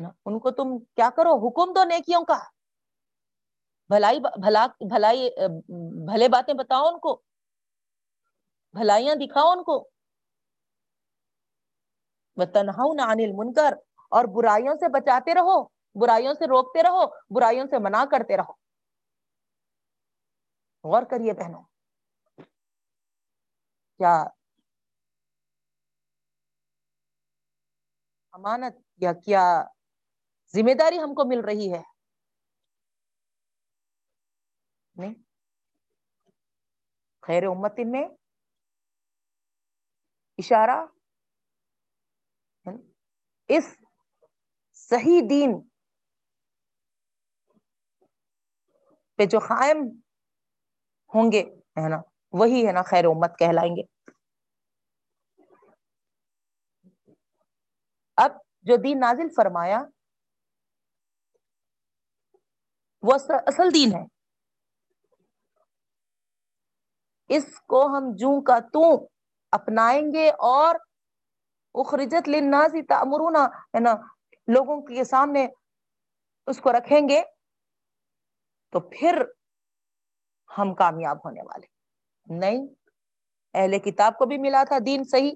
نا، 0.00 0.08
ان 0.26 0.38
کو 0.38 0.50
تم 0.50 0.78
کیا 0.78 1.10
کرو؟ 1.16 1.48
حکم 1.48 1.72
دو 1.72 1.84
نیکیوں 1.84 2.24
کا۔ 2.24 2.38
بھلائی، 3.88 4.20
بھلا، 4.20 4.66
بھلائی، 4.66 5.30
بھلے 6.06 6.28
باتیں 6.28 6.54
بتاؤ 6.54 6.88
ان 6.88 6.98
کو۔ 6.98 7.22
بھلائیاں 8.72 9.14
دکھاؤ 9.14 9.50
ان 9.50 9.64
کو۔ 9.64 9.90
تنہاؤ 12.54 12.94
نہ 12.94 13.02
انل 13.02 13.32
منکر 13.34 13.74
اور 14.10 14.24
برائیوں 14.24 14.74
سے 14.74 14.88
بچاتے 14.88 15.34
رہو۔ 15.34 15.79
برائیوں 15.94 16.34
سے 16.34 16.44
روکتے 16.44 16.82
رہو، 16.82 17.06
برائیوں 17.34 17.66
سے 17.66 17.78
منع 17.78 18.04
کرتے 18.04 18.36
رہو۔ 18.36 18.52
غور 20.84 21.02
کریے 21.10 21.32
بہنوں۔ 21.32 21.62
کیا 23.98 24.24
امانت 28.32 28.74
یا 28.96 29.12
کیا 29.12 29.64
ذمہ 30.54 30.74
داری 30.78 30.98
ہم 30.98 31.14
کو 31.14 31.28
مل 31.28 31.44
رہی 31.44 31.72
ہے؟ 31.72 31.82
نہیں۔ 34.94 35.14
خیر 37.22 37.42
امت 37.46 37.72
میں 37.86 38.08
اشارہ۔ 40.38 40.86
اس 43.48 43.64
صحیح 44.72 45.20
دین 45.30 45.69
پہ 49.20 49.26
جو 49.26 49.38
قائم 49.38 49.76
ہوں 51.14 51.32
گے، 51.32 51.40
ہے 51.58 51.88
نا؟ 51.88 51.96
وہی 52.32 52.66
ہے 52.66 52.72
نا 52.72 52.82
خیر 52.82 53.04
امت 53.04 53.38
کہلائیں 53.38 53.76
گے۔ 53.76 53.82
اب 58.16 58.30
جو 58.62 58.76
دین 58.76 59.00
نازل 59.00 59.28
فرمایا، 59.36 59.82
وہ 63.02 63.14
اصل 63.28 63.74
دین 63.74 63.94
ہے۔ 63.94 64.04
اس 67.28 67.60
کو 67.60 67.86
ہم 67.86 68.04
جو 68.12 68.42
کا 68.42 68.58
تو 68.58 69.08
اپنائیں 69.52 70.12
گے 70.14 70.30
اور 70.30 70.74
اخرجت 71.74 72.28
للناس 72.28 72.72
تامرونا 72.88 73.44
ہے 73.44 73.80
نا؟ 73.80 73.94
لوگوں 74.48 74.82
کے 74.82 75.04
سامنے 75.04 75.46
اس 76.46 76.60
کو 76.60 76.72
رکھیں 76.72 77.08
گے۔ 77.08 77.22
تو 78.70 78.80
پھر 78.80 79.22
ہم 80.58 80.74
کامیاب 80.74 81.16
ہونے 81.16 81.42
والے 81.42 81.66
نہیں، 82.26 82.66
اہل 83.54 83.78
کتاب 83.78 84.18
کو 84.18 84.26
بھی 84.26 84.38
ملا 84.38 84.64
تھا 84.68 84.76
دین 84.86 85.04
صحیح۔ 85.04 85.32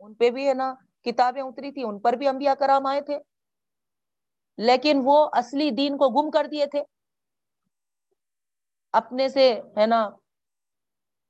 ان 0.00 0.14
پہ 0.14 0.30
بھی 0.30 0.48
ہے 0.48 0.54
نا، 0.54 0.74
کتابیں 1.04 1.42
اتری 1.42 1.72
تھی 1.72 1.82
ان 1.82 2.00
پر 2.00 2.12
بھی 2.12 2.28
انبیاء 2.28 2.54
کرام 2.54 2.86
آئے 2.86 3.00
تھے۔ 3.00 3.18
لیکن 4.56 5.02
وہ 5.04 5.28
اصلی 5.32 5.70
دین 5.70 5.96
کو 5.96 6.08
گم 6.08 6.30
کر 6.30 6.46
دیے 6.50 6.66
تھے۔ 6.66 6.82
اپنے 8.92 9.28
سے 9.28 9.60
ہے 9.76 9.86
نا، 9.86 10.10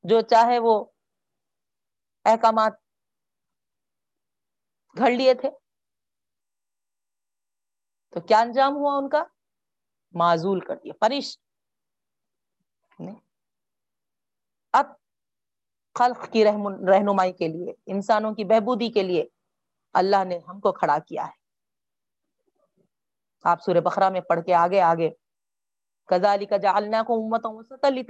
جو 0.02 0.20
چاہے 0.20 0.58
وہ 0.58 0.84
احکامات 2.24 2.72
گھڑ 4.98 5.10
لیے 5.10 5.34
تھے۔ 5.34 5.50
تو 8.10 8.20
کیا 8.20 8.40
انجام 8.40 8.74
ہوا 8.76 8.96
ان 8.96 9.08
کا؟ 9.08 9.24
معذول 10.12 10.60
کر 10.60 10.76
دیا 10.76 10.92
فرش 11.00 11.38
اب 14.72 14.86
خلق 15.94 16.32
کی 16.32 16.44
رہنمائی 16.44 17.32
کے 17.32 17.48
لیے، 17.48 17.74
انسانوں 17.86 18.34
کی 18.34 18.44
بہبودی 18.44 18.90
کے 18.92 19.02
لیے 19.02 19.26
اللہ 19.92 20.24
نے 20.24 20.38
ہم 20.48 20.60
کو 20.60 20.72
کھڑا 20.72 20.98
کیا 20.98 21.26
ہے۔ 21.26 21.38
آپ 23.44 23.62
سورہ 23.62 23.80
بخرا 23.80 24.08
میں 24.08 24.20
پڑھ 24.20 24.40
کے 24.46 24.54
آگے 24.54 24.80
آگے۔ 24.80 25.10
کزالی 26.06 26.46
کا 26.46 26.56
جالنا 26.56 27.02
کو 27.02 27.14
امت 27.14 27.46
علی 27.84 28.02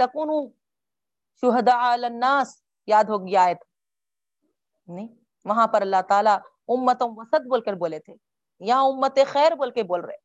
شہدا 1.43 1.93
الناس۔ 1.93 2.63
یاد 2.87 3.05
ہو 3.05 3.27
گیا 3.27 3.47
نہیں۔ 4.87 5.09
وہاں 5.45 5.67
پر 5.67 5.81
اللہ 5.81 6.03
تعالیٰ 6.09 6.39
امت 6.69 6.97
وسط 7.01 7.47
بول 7.49 7.61
کر 7.61 7.73
بولے 7.73 7.99
تھے 7.99 8.15
یہاں 8.61 8.85
امت 8.85 9.19
خیر 9.27 9.53
بول 9.53 9.71
کے 9.71 9.83
بول 9.83 10.01
رہے۔ 10.01 10.17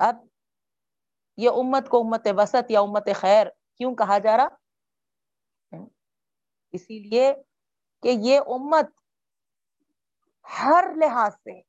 اب 0.00 0.16
یہ 1.36 1.50
امت 1.50 1.88
کو 1.88 2.00
امت 2.00 2.28
وسط 2.36 2.70
یا 2.70 2.80
امت 2.80 3.08
خیر 3.14 3.46
کیوں 3.76 3.94
کہا 3.94 4.18
جا 4.18 4.36
رہا؟ 4.36 4.48
اسی 6.72 6.98
لیے 6.98 7.34
کہ 8.02 8.12
یہ 8.20 8.40
امت 8.46 8.86
ہر 10.58 10.84
لحاظ 10.96 11.32
سے 11.34 11.60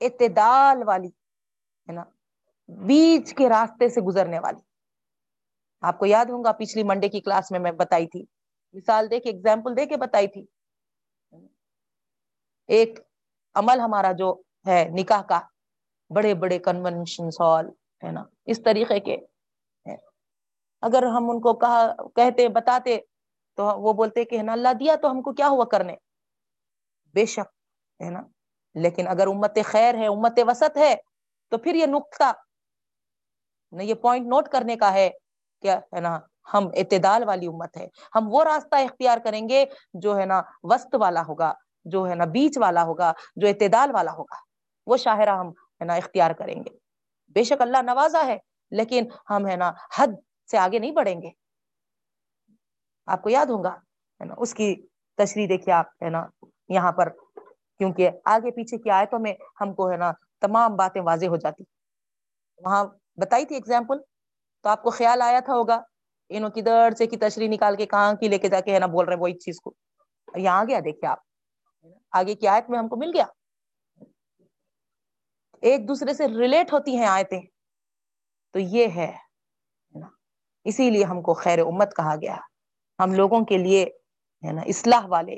اعتدال 0.00 0.82
والی، 0.86 1.08
ہے 1.88 1.92
نا، 1.92 2.04
بیچ 2.68 3.34
کے 3.34 3.48
راستے 3.48 3.88
سے 3.88 4.00
گزرنے 4.00 4.38
والی۔ 4.38 4.60
آپ 5.80 5.98
کو 5.98 6.06
یاد 6.06 6.24
ہوں 6.24 6.44
گا، 6.44 6.52
پچھلی 6.52 6.82
منڈے 6.82 7.08
کی 7.08 7.20
کلاس 7.20 7.50
میں 7.50 7.60
میں 7.60 7.72
بتائی 7.72 8.06
تھی۔ 8.06 8.24
مثال 8.72 9.10
دے 9.10 9.20
کے 9.20 9.30
ایگزامپل 9.30 9.76
دے 9.76 9.86
کے 9.86 9.96
بتائی 9.96 10.28
تھی۔ 10.28 10.46
ایک 12.66 12.98
عمل 13.54 13.80
ہمارا 13.80 14.12
جو 14.12 14.42
ہے، 14.66 14.84
نکاح 14.88 15.22
کا۔ 15.22 15.40
بڑے 16.14 16.34
بڑے 16.34 16.58
کنونشن 16.58 17.28
ہال 17.40 17.68
ہے 18.04 18.10
نا؟ 18.12 18.24
اس 18.46 18.62
طریقے 18.62 19.00
کے 19.00 19.16
اگر 20.82 21.02
ہم 21.02 21.30
ان 21.30 21.40
کو 21.40 21.52
کہا 21.54 21.92
کہتے، 22.16 22.48
بتاتے، 22.48 22.98
تو 23.56 23.66
وہ 23.80 23.92
بولتے 23.92 24.24
کہ 24.24 24.36
ہے 24.36 24.42
نا، 24.42 24.52
اللہ 24.52 24.72
دیا 24.80 24.96
تو 25.02 25.10
ہم 25.10 25.22
کو 25.22 25.32
کیا 25.32 25.48
ہوا 25.48 25.64
کرنے؟ 25.64 25.94
بے 27.14 27.26
شک، 27.26 27.48
ہے 28.02 28.10
نا؟ 28.10 28.22
لیکن 28.74 29.08
اگر 29.08 29.26
امت 29.26 29.58
خیر 29.64 29.94
ہے، 29.94 30.06
امت 30.06 30.38
وسط 30.46 30.76
ہے، 30.76 30.94
تو 31.50 31.58
پھر 31.58 31.74
یہ 31.74 31.86
نقطہ 31.86 32.32
یہ 33.80 33.94
پوائنٹ 33.94 34.26
نوٹ 34.26 34.48
کرنے 34.48 34.76
کا 34.76 34.92
ہے 34.92 35.10
کیا 35.62 35.78
ہے 35.94 36.00
نا، 36.00 36.18
ہم 36.54 36.68
اعتدال 36.76 37.24
والی 37.24 37.46
امت 37.46 37.76
ہے۔ 37.76 37.86
ہم 38.14 38.26
وہ 38.32 38.44
راستہ 38.44 38.76
اختیار 38.76 39.18
کریں 39.18 39.48
گے 39.48 39.64
جو 39.94 40.18
ہے 40.18 40.26
نا، 40.26 40.42
وسط 40.62 40.94
والا 40.94 41.22
ہوگا، 41.28 41.52
جو 41.84 42.08
ہے 42.08 42.14
نا، 42.14 42.24
بیچ 42.24 42.58
والا 42.58 42.82
ہوگا، 42.84 43.12
جو 43.36 43.48
اعتدال 43.48 43.90
والا 43.94 44.12
ہوگا۔ 44.12 44.36
وہ 44.86 44.96
شاہراہ 44.96 45.38
ہم 45.38 45.52
ہے 45.84 45.86
نا، 45.86 45.94
اختیار 45.94 46.30
کریں 46.30 46.54
گے۔ 46.54 46.76
بے 47.28 47.44
شک 47.44 47.60
اللہ 47.60 47.82
نوازا 47.82 48.26
ہے، 48.26 48.38
لیکن 48.70 49.08
ہم 49.30 49.46
ہے 49.46 49.56
نا 49.56 49.72
حد 49.98 50.08
سے 50.50 50.58
آگے 50.58 50.78
نہیں 50.78 50.90
بڑھیں 50.90 51.22
گے۔ 51.22 51.30
آپ 53.06 53.22
کو 53.22 53.30
یاد 53.30 53.46
ہوگا 53.46 53.74
ہے 54.20 54.24
نا، 54.24 54.34
اس 54.38 54.54
کی 54.54 54.86
تشریح 55.16 55.46
دیکھیے 55.48 55.74
آپ، 55.74 55.86
ہے 56.02 56.10
نا، 56.10 56.26
یہاں 56.68 56.92
پر، 56.92 57.08
کیونکہ 57.78 58.10
آگے 58.24 58.50
پیچھے 58.50 58.78
کی 58.78 58.90
آیتوں 58.90 59.18
میں 59.18 59.34
ہم 59.60 59.74
کو 59.74 59.90
ہے 59.90 59.96
نا 59.96 60.12
تمام 60.40 60.76
باتیں 60.76 61.02
واضح 61.02 61.26
ہو 61.26 61.36
جاتی۔ 61.36 61.64
وہاں 62.64 62.84
بتائی 63.16 63.46
تھی 63.46 63.56
ایگزامپل 63.56 63.98
تو 64.62 64.68
آپ 64.68 64.82
کو 64.82 64.90
خیال 64.90 65.22
آیا 65.22 65.40
تھا 65.40 65.52
ہوگا، 65.52 65.80
انہوں 66.28 66.50
کی 66.50 66.62
در 66.62 66.90
سے 66.98 67.06
کی 67.06 67.16
تشریح 67.16 67.48
نکال 67.48 67.76
کے 67.76 67.86
کہاں 67.86 68.14
کی 68.14 68.28
لے 68.28 68.38
کے 68.38 68.48
جا 68.48 68.60
کے 68.60 68.74
ہے 68.74 68.78
نا 68.78 68.86
بول 68.86 69.04
رہے 69.04 69.16
وہ 69.16 69.28
چیز 69.28 69.60
کو۔ 69.60 69.74
یہاں 70.34 70.60
آ 70.60 70.64
گیا، 70.64 70.80
دیکھیے 70.84 71.06
آپ 71.06 71.18
آگے 72.10 72.34
کی 72.34 72.48
آیت 72.48 72.70
میں 72.70 72.78
ہم 72.78 72.88
کو 72.88 72.96
مل 72.96 73.10
گیا۔ 73.14 73.26
ایک 75.64 75.86
دوسرے 75.88 76.14
سے 76.14 76.26
ریلیٹ 76.28 76.72
ہوتی 76.72 76.96
ہیں 76.96 77.06
آیتیں، 77.06 77.40
تو 78.52 78.58
یہ 78.58 78.86
ہے 78.94 79.10
اسی 80.64 80.90
لیے 80.90 81.04
ہم 81.04 81.22
کو 81.22 81.34
خیر 81.34 81.58
امت 81.58 81.96
کہا 81.96 82.14
گیا۔ 82.16 82.36
ہم 82.98 83.12
لوگوں 83.12 83.44
کے 83.44 83.58
لیے، 83.58 83.84
ہے 84.42 84.52
نا، 84.52 84.62
اصلاح 84.62 85.06
والے 85.08 85.36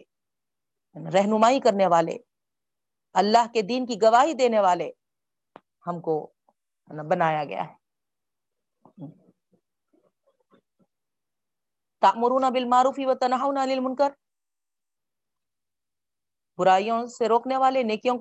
رہنمائی 1.15 1.61
کرنے 1.61 1.87
والے، 1.87 2.17
اللہ 3.15 3.47
کے 3.55 3.63
دین 3.63 3.87
کی 3.87 3.95
گواہی 4.03 4.33
دینے 4.35 4.61
والے 4.61 4.91
ہم 5.87 6.01
کو 6.01 6.15
بنایا 7.11 7.45
گیا 7.45 7.65
ہے۔ 7.65 7.75
تامرون 12.03 12.45
بل 12.53 12.65
معروفی 12.65 13.07
و 13.07 13.15
تنہا 13.15 13.65
نل 13.65 13.81
منکر 13.81 14.11
برائیوں 16.59 17.07
سے 17.07 17.29
روکنے 17.29 17.57
والے، 17.57 17.83
نیکیوں 17.83 18.19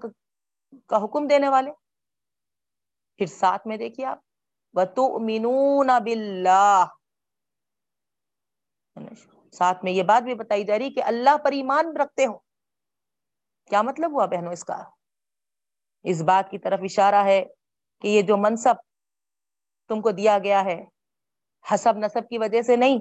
کا 0.88 1.04
حکم 1.04 1.28
دینے 1.28 1.50
والے۔ 1.50 1.72
پھر 3.18 3.26
ساتھ 3.26 3.68
میں 3.68 3.78
دیکھیے 3.78 4.06
آپ، 4.06 4.20
وَتُؤْمِنُونَ 4.74 5.92
بِاللَّهِ۔ 6.04 6.88
ساتھ 9.54 9.84
میں 9.84 9.92
یہ 9.92 10.04
بات 10.04 10.24
بھی 10.24 10.36
بتائی 10.36 10.64
جا 10.64 10.80
رہی 10.80 10.94
کہ 10.94 11.04
اللہ 11.04 11.38
پر 11.44 11.52
ایمان 11.52 11.98
رکھتے 11.98 12.26
ہو۔ 12.26 12.38
کیا 13.70 13.82
مطلب 13.82 14.12
ہوا 14.12 14.26
بہنوں 14.26 14.52
اس 14.52 14.64
کا؟ 14.64 14.84
اس 16.04 16.22
بات 16.22 16.52
کی 16.52 16.60
طرف 16.60 16.80
اشارہ 16.84 17.24
ہے 17.24 17.46
کہ 18.02 18.08
یہ 18.08 18.22
جو 18.22 18.38
منصب 18.38 18.76
تم 19.88 20.02
کو 20.02 20.12
دیا 20.12 20.38
گیا 20.44 20.64
ہے، 20.64 20.86
حسب 21.74 21.94
نصب 21.98 22.30
کی 22.30 22.38
وجہ 22.38 22.62
سے 22.62 22.76
نہیں۔ 22.76 22.98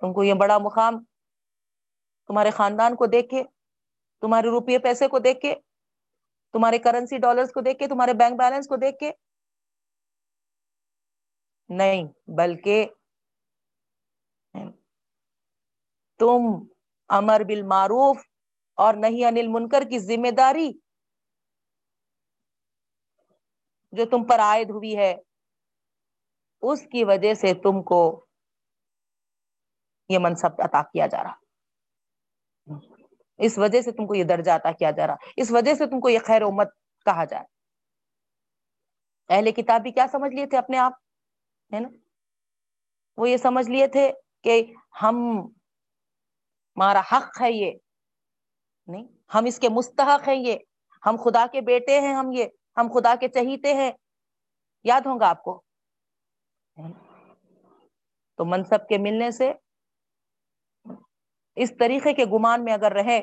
تم 0.00 0.12
کو 0.12 0.24
یہ 0.24 0.34
بڑا 0.34 0.58
مقام 0.58 1.04
تمہارے 2.26 2.50
خاندان 2.50 2.96
کو 2.96 3.06
دیکھ 3.06 3.28
کے 3.30 3.42
تمہارے 4.24 4.50
روپیے 4.50 4.78
پیسے 4.78 5.08
کو 5.08 5.18
دیکھ 5.18 5.40
کے، 5.40 5.54
تمہارے 6.52 6.78
کرنسی 6.78 7.18
ڈالرز 7.18 7.52
کو 7.52 7.60
دیکھ 7.60 7.78
کے، 7.78 7.86
تمہارے 7.86 8.14
بینک 8.14 8.38
بیلنس 8.38 8.68
کو 8.68 8.76
دیکھ 8.76 8.98
کے۔ 8.98 9.10
نہیں، 11.68 12.04
بلکہ 12.38 12.86
تم 16.20 16.46
امر 17.08 17.44
بالمعروف 17.46 18.24
اور 18.78 18.94
نہیں 18.94 19.24
انل 19.24 19.48
منکر 19.48 19.82
کی 19.90 19.98
ذمہ 19.98 20.30
داری 20.30 20.70
جو 23.92 24.04
تم 24.10 24.26
پر 24.26 24.40
عائد 24.40 24.70
ہوئی 24.70 24.96
ہے، 24.96 25.14
اس 26.62 26.82
کی 26.92 27.04
وجہ 27.04 27.34
سے 27.34 27.54
تم 27.54 27.82
کو 27.82 28.02
یہ 30.08 30.18
منصب 30.18 30.60
عطا 30.60 30.82
کیا 30.82 31.06
جا 31.06 31.22
رہا۔ 31.22 31.43
اس 33.38 33.58
وجہ 33.58 33.80
سے 33.80 33.92
تم 33.92 34.06
کو 34.06 34.14
یہ 34.14 34.24
درجہ 34.24 34.50
عطا 34.50 34.72
کیا 34.72 34.90
جا 34.90 35.06
رہا، 35.06 35.14
اس 35.36 35.50
وجہ 35.50 35.74
سے 35.74 35.86
تم 35.86 36.00
کو 36.00 36.08
یہ 36.08 36.18
خیر 36.26 36.42
امت 36.42 36.68
کہا 37.04 37.24
جائے 37.24 37.44
اہل 39.28 39.52
کتاب 39.52 39.82
بھی 39.82 39.90
کیا 39.92 40.06
سمجھ 40.12 40.34
لیے 40.34 40.46
تھے 40.46 40.58
اپنے 40.58 40.78
آپ؟ 40.78 40.92
ہے 41.74 41.80
نا؟ 41.80 41.88
وہ 43.16 43.30
یہ 43.30 43.36
سمجھ 43.36 43.70
لیے 43.70 43.86
تھے 43.86 44.12
کہ 44.42 44.74
ہم، 45.02 45.16
ہمارا 46.76 47.00
حق 47.12 47.42
ہے 47.42 47.52
یہ۔ 47.52 47.72
نہیں، 48.86 49.06
ہم 49.34 49.44
اس 49.44 49.58
کے 49.58 49.68
مستحق 49.68 50.28
ہیں 50.28 50.34
یہ۔ 50.34 50.58
ہم 51.06 51.16
خدا 51.24 51.46
کے 51.52 51.60
بیٹے 51.60 52.00
ہیں 52.00 52.14
ہم 52.14 52.32
یہ۔ 52.32 52.44
ہم 52.76 52.88
خدا 52.94 53.14
کے 53.20 53.28
چہیتے 53.28 53.74
ہیں۔ 53.74 53.92
یاد 54.84 55.00
ہوں 55.06 55.20
گا 55.20 55.28
آپ 55.28 55.42
کو۔ 55.42 55.62
تو 58.36 58.44
منصب 58.44 58.88
کے 58.88 58.98
ملنے 58.98 59.30
سے 59.30 59.52
اس 61.56 61.72
طریقے 61.80 62.14
کے 62.14 62.24
گمان 62.24 62.64
میں 62.64 62.72
اگر 62.72 62.92
رہے 62.92 63.18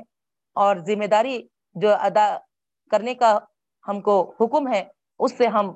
اور 0.53 0.75
ذمہ 0.75 1.05
داری 1.05 1.47
جو 1.73 1.89
ادا 1.93 2.37
کرنے 2.91 3.15
کا 3.15 3.39
ہم 3.87 4.01
کو 4.01 4.35
حکم 4.39 4.73
ہے، 4.73 4.87
اس 5.19 5.37
سے 5.37 5.47
ہم 5.47 5.71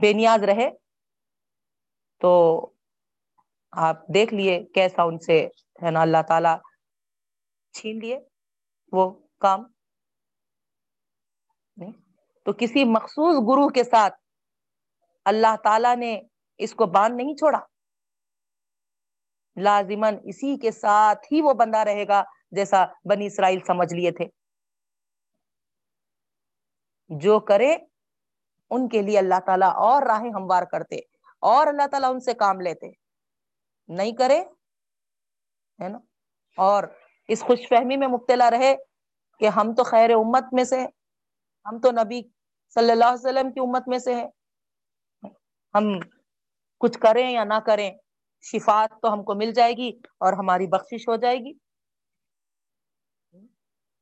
بے 0.00 0.12
نیاز 0.12 0.44
رہے۔ 0.44 0.70
تو 2.20 2.32
آپ 3.70 3.96
دیکھ 4.14 4.34
لیے 4.34 4.64
کیسا 4.74 5.02
ان 5.02 5.18
سے 5.18 5.48
ہے 5.82 5.90
نا 5.90 6.00
اللہ 6.00 6.22
تعالی 6.28 6.48
چھین 7.72 7.98
لیے 7.98 8.20
وہ 8.92 9.10
کام۔ 9.38 9.64
تو 12.44 12.52
کسی 12.52 12.84
مخصوص 12.84 13.34
گروہ 13.34 13.68
کے 13.68 13.84
ساتھ 13.84 14.14
اللہ 15.24 15.56
تعالی 15.64 15.94
نے 15.94 16.22
اس 16.58 16.74
کو 16.74 16.86
باندھ 16.86 17.16
نہیں 17.16 17.34
چھوڑا۔ 17.34 17.58
لازمن 19.56 20.16
اسی 20.24 20.56
کے 20.56 20.70
ساتھ 20.70 21.32
ہی 21.32 21.42
وہ 21.42 21.52
بندہ 21.52 21.78
رہے 21.78 22.08
گا 22.08 22.22
جیسا 22.50 22.84
بنی 23.04 23.26
اسرائیل 23.26 23.58
سمجھ 23.66 23.94
لیے 23.94 24.10
تھے۔ 24.10 24.24
جو 27.08 27.40
کرے، 27.40 27.76
ان 28.70 28.88
کے 28.88 29.02
لیے 29.02 29.18
اللہ 29.18 29.40
تعالیٰ 29.46 29.72
اور 29.76 30.02
راہیں 30.02 30.30
ہموار 30.30 30.62
کرتے 30.62 30.96
اور 31.40 31.66
اللہ 31.66 31.86
تعالیٰ 31.86 32.10
ان 32.10 32.20
سے 32.20 32.34
کام 32.34 32.60
لیتے۔ 32.60 32.90
نہیں 33.88 34.12
کرے، 34.12 34.40
ہے 35.80 35.88
نا؟ 35.88 35.98
اور 36.56 36.84
اس 37.28 37.42
خوش 37.42 37.68
فہمی 37.68 37.96
میں 37.96 38.08
مبتلا 38.08 38.50
رہے 38.50 38.76
کہ 39.38 39.48
ہم 39.48 39.74
تو 39.74 39.84
خیر 39.84 40.10
امت 40.10 40.44
میں 40.52 40.64
سے 40.64 40.80
ہیں، 40.80 40.88
ہم 41.66 41.80
تو 41.80 41.90
نبی 41.90 42.22
صلی 42.74 42.92
اللہ 42.92 43.04
علیہ 43.04 43.28
وسلم 43.28 43.52
کی 43.52 43.60
امت 43.60 43.88
میں 43.88 43.98
سے 43.98 44.14
ہے 44.14 44.28
ہم 45.74 45.98
کچھ 46.78 46.98
کریں 46.98 47.30
یا 47.30 47.44
نہ 47.44 47.58
کریں 47.66 47.90
شفات 48.42 49.02
تو 49.02 49.12
ہم 49.12 49.24
کو 49.24 49.34
مل 49.34 49.52
جائے 49.52 49.72
گی 49.72 49.92
اور 50.20 50.32
ہماری 50.32 50.66
بخشش 50.66 51.08
ہو 51.08 51.16
جائے 51.16 51.36
گی۔ 51.36 51.52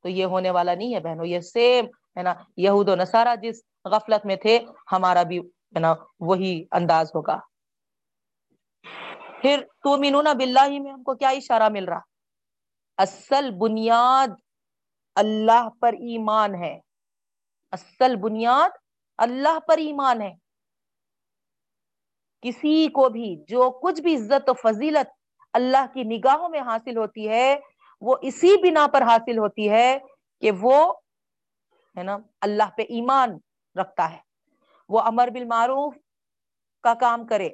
تو 0.03 0.09
یہ 0.09 0.25
ہونے 0.25 0.49
والا 0.49 0.75
نہیں 0.75 0.95
ہے 0.95 0.99
بہنوں، 0.99 1.25
یہ 1.25 1.39
سیم 1.39 1.85
ہے 2.17 2.23
نا، 2.23 2.33
یہود 2.57 2.89
و 2.89 2.95
نصارہ 2.95 3.35
جس 3.35 3.61
غفلت 3.85 4.25
میں 4.25 4.35
تھے، 4.35 4.59
ہمارا 4.91 5.23
بھی 5.23 5.39
ہے 5.39 5.79
نا 5.79 5.93
وہی 6.19 6.65
انداز 6.71 7.11
ہوگا۔ 7.15 7.39
پھر 9.41 9.63
تو 9.83 9.97
مینون 9.97 10.25
بلّہ 10.37 10.79
میں 10.79 10.91
ہم 10.91 11.03
کو 11.03 11.15
کیا 11.15 11.29
اشارہ 11.29 11.69
مل 11.69 11.85
رہا؟ 11.85 11.99
اصل 12.97 13.51
بنیاد 13.51 14.27
اللہ 15.15 15.69
پر 15.81 15.93
ایمان 15.93 16.55
ہے۔ 16.55 16.79
اصل 17.71 18.15
بنیاد 18.15 18.69
اللہ 19.17 19.59
پر 19.59 19.77
ایمان 19.77 20.21
ہے۔ 20.21 20.33
کسی 22.41 22.87
کو 22.87 23.09
بھی 23.09 23.35
جو 23.47 23.69
کچھ 23.71 24.01
بھی 24.01 24.15
عزت 24.15 24.49
و 24.49 24.53
فضیلت 24.53 25.09
اللہ 25.53 25.85
کی 25.93 26.03
نگاہوں 26.03 26.49
میں 26.49 26.59
حاصل 26.59 26.97
ہوتی 26.97 27.29
ہے، 27.29 27.59
وہ 28.01 28.15
اسی 28.21 28.55
بنا 28.57 28.87
پر 28.93 29.01
حاصل 29.01 29.37
ہوتی 29.37 29.69
ہے 29.69 29.97
کہ 30.41 30.51
وہ 30.51 30.93
ہے 31.97 32.03
نا 32.03 32.17
اللہ 32.41 32.69
پہ 32.77 32.81
ایمان 32.81 33.37
رکھتا 33.75 34.11
ہے۔ 34.11 34.17
وہ 34.89 34.99
امر 34.99 35.27
بالمعروف 35.33 35.95
کا 36.83 36.93
کام 36.93 37.25
کرے، 37.27 37.47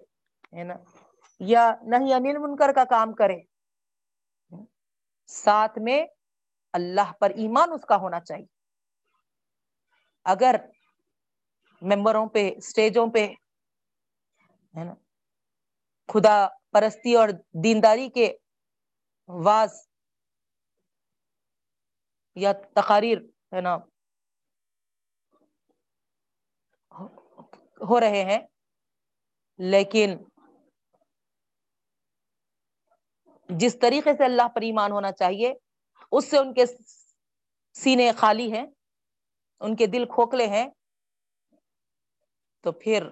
ہے 0.54 0.64
نا، 0.64 0.76
یا 1.40 1.72
نہیں 1.82 2.14
انل 2.14 2.38
منکر 2.38 2.72
کا 2.72 2.84
کام 2.84 3.14
کرے۔ 3.14 3.38
ساتھ 5.28 5.80
میں 5.80 6.06
اللہ 6.74 7.12
پر 7.20 7.30
ایمان 7.30 7.72
اس 7.72 7.82
کا 7.82 7.96
ہونا 7.96 8.20
چاہیے۔ 8.20 8.46
اگر 10.26 10.56
ممبروں 11.82 12.26
پہ 12.26 12.52
اسٹیجوں 12.58 13.08
پہ 13.08 13.28
ہے 14.78 14.84
نا؟ 14.84 14.94
خدا 16.10 16.36
پرستی 16.72 17.16
اور 17.16 17.30
دینداری 17.64 18.10
کے 18.10 18.32
واز 19.30 19.72
یا 22.38 22.52
تقاریر 22.76 23.18
ہے 23.54 23.62
نا؟ 23.62 23.78
ہو 27.90 28.00
رہے 28.00 28.24
ہیں، 28.24 28.40
لیکن 29.60 30.18
جس 33.50 33.78
طریقے 33.80 34.14
سے 34.18 34.26
اللہ 34.26 34.48
پر 34.56 34.62
ایمان 34.62 34.92
ہونا 34.92 35.12
چاہیے، 35.12 35.54
اس 36.12 36.30
سے 36.30 36.38
ان 36.38 36.54
کے 36.54 36.66
سینے 37.76 38.12
خالی 38.18 38.52
ہیں، 38.54 38.66
ان 39.62 39.76
کے 39.76 39.88
دل 39.88 40.06
کھوکھلے 40.06 40.48
ہیں، 40.48 40.68
تو 42.64 42.72
پھر 42.72 43.08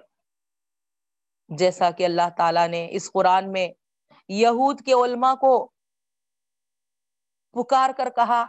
جیسا 1.50 1.92
کہ 1.92 2.06
اللہ 2.06 2.30
تعالی 2.38 2.68
نے 2.68 2.88
اس 2.92 3.12
قرآن 3.12 3.52
میں 3.52 3.68
یہود 4.30 4.82
کے 4.82 4.94
علماء 4.94 5.34
کو 5.34 5.72
پکار 7.52 7.90
کر 7.98 8.10
کہا 8.16 8.46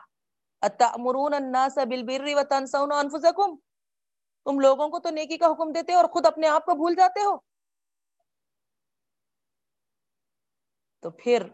الناس 0.61 1.78
بالبر 1.78 2.24
وتنسون 2.37 2.92
انفسکم؟ 2.92 3.56
تم 4.44 4.61
لوگوں 4.61 4.88
کو 4.88 4.98
تو 4.98 5.11
نیکی 5.11 5.38
کا 5.38 5.46
حکم 5.46 5.72
دیتے 5.72 5.92
ہو 5.92 5.96
اور 5.96 6.09
خود 6.09 6.26
اپنے 6.26 6.48
آپ 6.48 6.64
کو 6.64 6.74
بھول 6.74 6.94
جاتے 6.94 7.20
ہو۔ 7.20 7.37
تو 11.02 11.11
پھر 11.11 11.46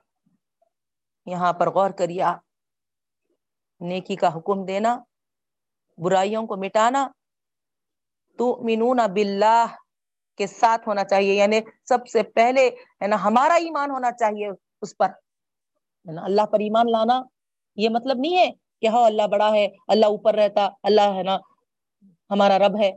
یہاں 1.26 1.52
پر 1.52 1.70
غور 1.70 1.90
کریے 1.90 2.22
آپ، 2.22 2.40
نیکی 3.80 4.16
کا 4.16 4.36
حکم 4.36 4.64
دینا، 4.64 4.98
برائیوں 5.98 6.46
کو 6.46 6.56
مٹانا۔ 6.56 7.08
تو 8.38 8.56
مینون 8.64 8.98
باللہ 9.14 9.66
کے 10.36 10.46
ساتھ 10.46 10.88
ہونا 10.88 11.04
چاہیے 11.04 11.34
یعنی 11.34 11.60
سب 11.88 12.08
سے 12.08 12.22
پہلے 12.22 12.68
ہے 13.02 13.06
نا 13.06 13.24
ہمارا 13.24 13.54
ایمان 13.54 13.90
ہونا 13.90 14.12
چاہیے 14.12 14.48
اس 14.82 14.96
پر۔ 14.96 15.08
ہے 15.08 16.12
نا 16.12 16.24
اللہ 16.24 16.46
پر 16.46 16.60
ایمان 16.60 16.90
لانا 16.90 17.22
یہ 17.76 17.88
مطلب 17.88 18.16
نہیں 18.18 18.36
ہے 18.36 18.50
کہ 18.80 18.86
ہاں 18.86 19.04
اللہ 19.06 19.26
بڑا 19.26 19.52
ہے، 19.52 19.68
اللہ 19.88 20.06
اوپر 20.06 20.34
رہتا، 20.34 20.68
اللہ 20.82 21.14
ہے 21.14 21.22
نا، 21.22 21.36
ہمارا 22.30 22.58
رب 22.58 22.80
ہے۔ 22.80 22.88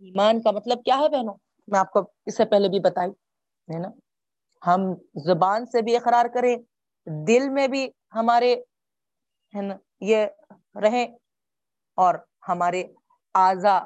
ایمان 0.00 0.42
کا 0.42 0.50
مطلب 0.50 0.84
کیا 0.84 0.98
ہے 0.98 1.08
بہنوں؟ 1.08 1.34
میں 1.68 1.80
آپ 1.80 1.90
کو 1.90 2.10
اس 2.26 2.36
سے 2.36 2.44
پہلے 2.44 2.68
بھی 2.68 2.80
بتائی، 2.80 3.10
ہے 3.74 3.78
نا۔ 3.78 3.88
ہم 4.66 4.80
زبان 5.14 5.66
سے 5.66 5.82
بھی 5.82 5.96
اقرار 5.96 6.26
کریں، 6.34 6.56
دل 7.06 7.48
میں 7.48 7.68
بھی 7.68 7.90
ہمارے، 8.14 8.54
ہے 9.54 9.62
نا، 9.62 9.76
یہ 10.00 10.26
رہیں 10.74 11.06
اور 11.94 12.14
ہمارے 12.48 12.84
اعضا 13.34 13.78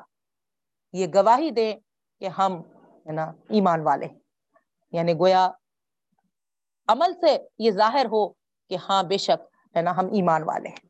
یہ 0.95 1.07
گواہی 1.15 1.51
دیں 1.51 1.73
کہ 2.21 2.29
ہم 2.29 2.61
ہے 3.07 3.13
نا 3.13 3.25
ایمان 3.49 3.81
والے 3.81 4.07
یعنی 4.93 5.13
گویا 5.13 5.51
عمل 6.89 7.15
سے 7.15 7.37
یہ 7.59 7.71
ظاہر 7.71 8.07
ہو 8.07 8.29
کہ 8.71 8.77
ہاں 8.89 9.03
بے 9.03 9.19
شک 9.19 9.77
ہے 9.77 9.83
نا 9.83 9.97
ہم 9.97 10.07
ایمان 10.13 10.43
والے 10.43 10.69
ہیں۔ 10.69 10.89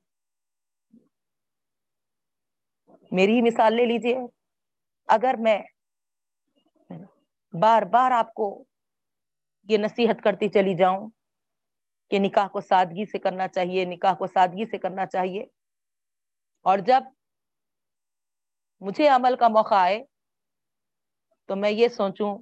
میری 3.12 3.34
ہی 3.36 3.42
مثال 3.42 3.74
لے 3.74 3.84
لیجیے 3.86 4.18
اگر 5.08 5.34
میں 5.38 5.58
بار 7.52 7.82
بار 7.82 8.10
آپ 8.10 8.34
کو 8.34 8.64
یہ 9.68 9.78
نصیحت 9.78 10.22
کرتی 10.24 10.48
چلی 10.48 10.74
جاؤں 10.74 11.08
کہ 12.10 12.18
نکاح 12.18 12.46
کو 12.48 12.60
سادگی 12.60 13.04
سے 13.06 13.18
کرنا 13.18 13.48
چاہیے، 13.48 13.84
نکاح 13.84 14.14
کو 14.14 14.26
سادگی 14.26 14.66
سے 14.66 14.78
کرنا 14.78 15.06
چاہیے، 15.06 15.44
اور 16.66 16.78
جب 16.78 17.02
مجھے 18.86 19.08
عمل 19.08 19.36
کا 19.36 19.48
موقع 19.48 19.74
آئے 19.74 20.04
تو 21.46 21.56
میں 21.56 21.70
یہ 21.70 21.88
سوچوں 21.88 22.38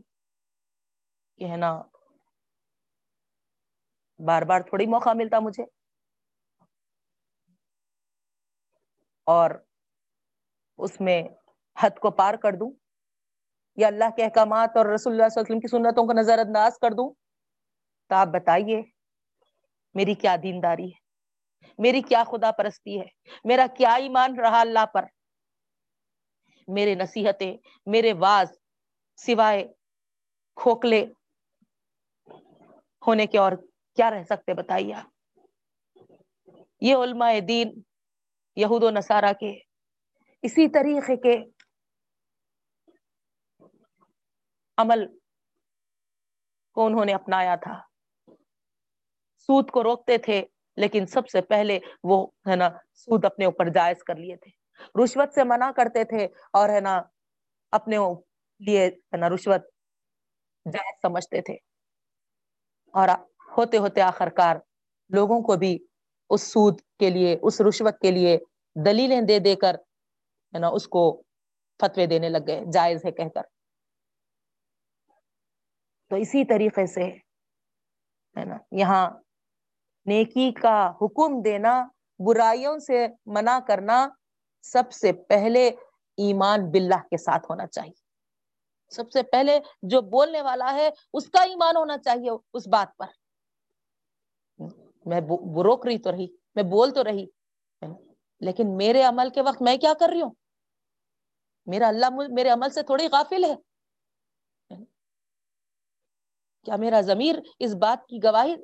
کہ 1.38 1.44
ہے 1.44 1.57
نا، 1.57 1.83
بار 4.18 4.42
بار 4.42 4.61
تھوڑی 4.61 4.87
موقع 4.87 5.11
ملتا 5.14 5.38
مجھے۔ 5.38 5.64
اور 9.24 9.50
اس 10.79 11.00
میں 11.00 11.22
حد 11.79 11.98
کو 11.98 12.11
پار 12.11 12.35
کر 12.35 12.53
دوں، 12.53 12.70
یا 13.76 13.87
اللہ 13.87 14.05
کے 14.16 14.24
احکامات 14.24 14.70
اور 14.74 14.87
رسول 14.87 15.12
اللہ 15.12 15.29
صلی 15.29 15.40
اللہ 15.40 15.46
علیہ 15.46 15.57
وسلم 15.57 15.61
کی 15.61 15.68
سنتوں 15.68 16.07
کو 16.07 16.12
نظر 16.12 16.38
انداز 16.38 16.79
کر 16.79 16.90
دوں۔ 16.90 17.14
تو 18.09 18.14
آپ 18.14 18.26
بتائیے، 18.26 18.83
میری 19.94 20.14
کیا 20.14 20.37
دینداری 20.42 20.87
ہے؟ 20.87 20.98
میری 21.79 22.03
کیا 22.03 22.24
خدا 22.31 22.53
پرستی 22.53 23.00
ہے؟ 23.00 23.07
میرا 23.44 23.66
کیا 23.76 23.94
ایمان 23.94 24.38
رہا 24.38 24.61
اللہ 24.61 24.87
پر؟ 24.87 25.05
میرے 26.68 26.94
نصیحتیں، 26.94 27.57
میرے 27.87 28.12
واز 28.12 28.49
سوائے 29.16 29.73
کھوکھلے 30.55 31.07
ہونے 33.07 33.27
کے 33.27 33.38
اور 33.38 33.53
کیا 33.96 34.11
رہ 34.11 34.23
سکتے 34.25 34.55
بتائیے 34.55 34.94
یہ 36.81 36.96
علماء 36.96 37.33
دین 37.49 37.83
یہود 38.57 38.83
و 38.83 38.90
نصارہ 38.90 39.33
کے 39.40 39.59
اسی 40.42 40.68
طریقے 40.68 41.16
کے 41.16 41.44
عمل 44.77 45.07
کو 46.73 46.87
انہوں 46.87 47.05
نے 47.05 47.14
اپنایا 47.14 47.57
تھا۔ 47.57 47.81
سود 49.38 49.70
کو 49.70 49.83
روکتے 49.83 50.18
تھے، 50.18 50.44
لیکن 50.77 51.07
سب 51.07 51.29
سے 51.29 51.40
پہلے 51.40 51.79
وہ 52.05 52.27
ہے 52.51 52.57
نا 52.57 52.68
سود 52.94 53.25
اپنے 53.25 53.44
اوپر 53.44 53.68
جائز 53.68 54.03
کر 54.05 54.16
لیے 54.16 54.37
تھے۔ 54.37 54.60
رشوت 55.05 55.35
سے 55.35 55.45
منع 55.45 55.71
کرتے 55.71 56.05
تھے 56.05 56.25
اور 56.53 56.69
ہے 56.69 56.81
نا، 56.81 57.03
اپنے 57.71 57.97
لیے 58.61 58.87
ہے 58.87 59.16
نا 59.16 59.29
رشوت 59.29 59.62
جائز 60.73 60.95
سمجھتے 61.03 61.40
تھے۔ 61.43 61.55
اور 62.93 63.09
ہوتے 63.57 63.77
ہوتے 63.77 64.01
آخر 64.01 64.29
کار 64.29 64.57
لوگوں 65.09 65.40
کو 65.43 65.57
بھی 65.57 65.79
اس 66.31 66.43
سود 66.43 66.81
کے 66.99 67.11
لیے، 67.11 67.37
اس 67.43 67.61
رشوت 67.61 67.99
کے 67.99 68.11
لیے 68.11 68.38
دلیلیں 68.85 69.21
دے 69.21 69.38
دے 69.38 69.57
کر 69.57 69.75
ہے 70.55 70.59
نا 70.59 70.69
اس 70.69 70.88
کو 70.88 71.23
فتوے 71.81 72.07
دینے 72.07 72.29
لگ 72.29 72.47
گئے، 72.47 72.61
جائز 72.73 73.05
ہے 73.05 73.11
کہہ 73.11 73.29
کر۔ 73.35 73.43
تو 76.09 76.16
اسی 76.16 76.45
طریقے 76.45 76.87
سے 76.87 77.05
ہے 78.37 78.45
نا، 78.45 78.57
یہاں 78.73 79.11
نیکی 80.07 80.53
کا 80.53 80.90
حکم 80.90 81.43
دینا، 81.43 81.87
برائیوں 82.19 82.79
سے 82.79 83.07
منع 83.27 83.59
کرنا 83.69 84.09
سب 84.62 84.92
سے 84.92 85.12
پہلے 85.12 85.68
ایمان 86.16 86.70
باللہ 86.70 87.03
کے 87.11 87.16
ساتھ 87.16 87.46
ہونا 87.51 87.66
چاہیے۔ 87.66 88.11
سب 88.90 89.12
سے 89.12 89.23
پہلے 89.23 89.61
جو 89.83 90.01
بولنے 90.01 90.42
والا 90.42 90.73
ہے، 90.75 90.90
اس 91.12 91.29
کا 91.29 91.42
ایمان 91.42 91.77
ہونا 91.77 91.99
چاہیے 91.99 92.31
اس 92.53 92.68
بات 92.68 92.88
پر۔ 92.96 93.07
میں 95.07 95.20
روک 95.64 95.87
رہی 95.87 95.99
تو 95.99 96.12
رہی، 96.12 96.27
میں 96.55 96.62
بول 96.62 96.90
تو 96.90 97.05
رہی۔ 97.05 97.27
لیکن 98.40 98.77
میرے 98.77 99.03
عمل 99.03 99.31
کے 99.31 99.42
وقت 99.42 99.62
میں 99.62 99.77
کیا 99.77 99.92
کر 100.01 100.09
رہی 100.09 100.20
ہوں؟ 100.20 100.31
میرا 101.66 101.88
اللہ 101.88 102.07
میرے 102.11 102.49
عمل 102.49 102.70
سے 102.70 102.83
تھوڑی 102.83 103.07
غافل 103.12 103.44
ہے۔ 103.44 103.55
کیا 106.64 106.77
میرا 106.77 107.01
ضمیر 107.01 107.38
اس 107.59 107.75
بات 107.75 108.07
کی 108.07 108.18
گواہی، 108.25 108.55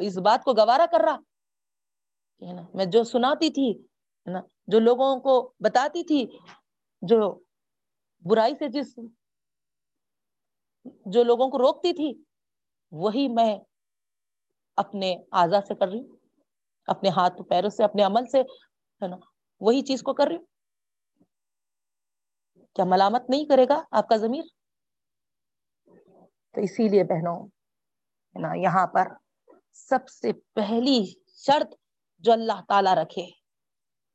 اس 0.00 0.18
بات 0.18 0.44
کو 0.44 0.52
گوارا 0.52 0.86
کر 0.90 1.00
رہا؟ 1.00 1.16
میں 2.74 2.84
جو 2.84 3.04
سناتی 3.04 3.50
تھی 3.50 3.89
نا؟ 4.26 4.40
جو 4.66 4.78
لوگوں 4.78 5.20
کو 5.20 5.52
بتاتی 5.60 6.04
تھی، 6.04 6.38
جو 7.02 7.40
برائی 8.20 8.54
سے 8.54 8.68
جس 8.68 8.98
جو 11.06 11.24
لوگوں 11.24 11.50
کو 11.50 11.58
روکتی 11.58 11.92
تھی، 11.92 12.22
وہی 12.92 13.28
میں 13.28 13.58
اپنے 14.76 15.16
آزاد 15.30 15.62
سے 15.68 15.74
کر 15.74 15.88
رہی 15.88 16.00
ہوں، 16.00 16.16
اپنے 16.86 17.08
ہاتھ 17.08 17.42
پیروں 17.48 17.70
سے، 17.70 17.84
اپنے 17.84 18.02
عمل 18.02 18.26
سے، 18.26 18.40
ہے 19.02 19.08
نا؟ 19.08 19.16
وہی 19.60 19.82
چیز 19.82 20.02
کو 20.02 20.14
کر 20.14 20.26
رہی 20.26 20.36
ہوں۔ 20.36 20.44
کیا 22.74 22.84
ملامت 22.84 23.30
نہیں 23.30 23.44
کرے 23.44 23.66
گا 23.68 23.82
آپ 23.90 24.08
کا 24.08 24.16
ضمیر؟ 24.16 24.42
تو 26.50 26.60
اسی 26.60 26.88
لیے 26.88 27.04
بہنوں، 27.04 27.46
ہے 28.36 28.40
نا، 28.40 28.54
یہاں 28.54 28.86
پر 28.86 29.08
سب 29.72 30.08
سے 30.08 30.32
پہلی 30.32 31.12
شرط 31.28 31.74
جو 32.18 32.32
اللہ 32.32 32.60
تعالی 32.68 32.90
رکھے۔ 33.02 33.39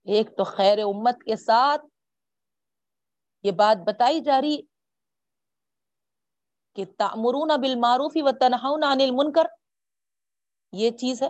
ایک 0.05 0.37
تو 0.37 0.43
خیر 0.43 0.77
امت 0.79 1.15
کے 1.25 1.35
ساتھ 1.35 1.81
یہ 3.43 3.51
بات 3.51 3.77
بتائی 3.87 4.19
جا 4.19 4.41
رہی 4.41 4.61
کہ 6.73 6.85
تامرون 6.97 7.61
بالمعروف 7.61 8.11
و 8.15 8.31
تنہاؤن 8.31 8.83
عن 8.83 9.01
المنکر، 9.01 9.45
یہ 10.71 10.89
چیز 10.91 11.23
ہے۔ 11.23 11.27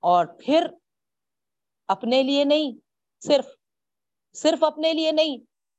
اور 0.00 0.26
پھر 0.26 0.66
اپنے 1.88 2.22
لیے 2.22 2.44
نہیں، 2.44 2.72
صرف 3.24 3.46
صرف 4.32 4.64
اپنے 4.64 4.92
لیے 4.92 5.12
نہیں، 5.12 5.38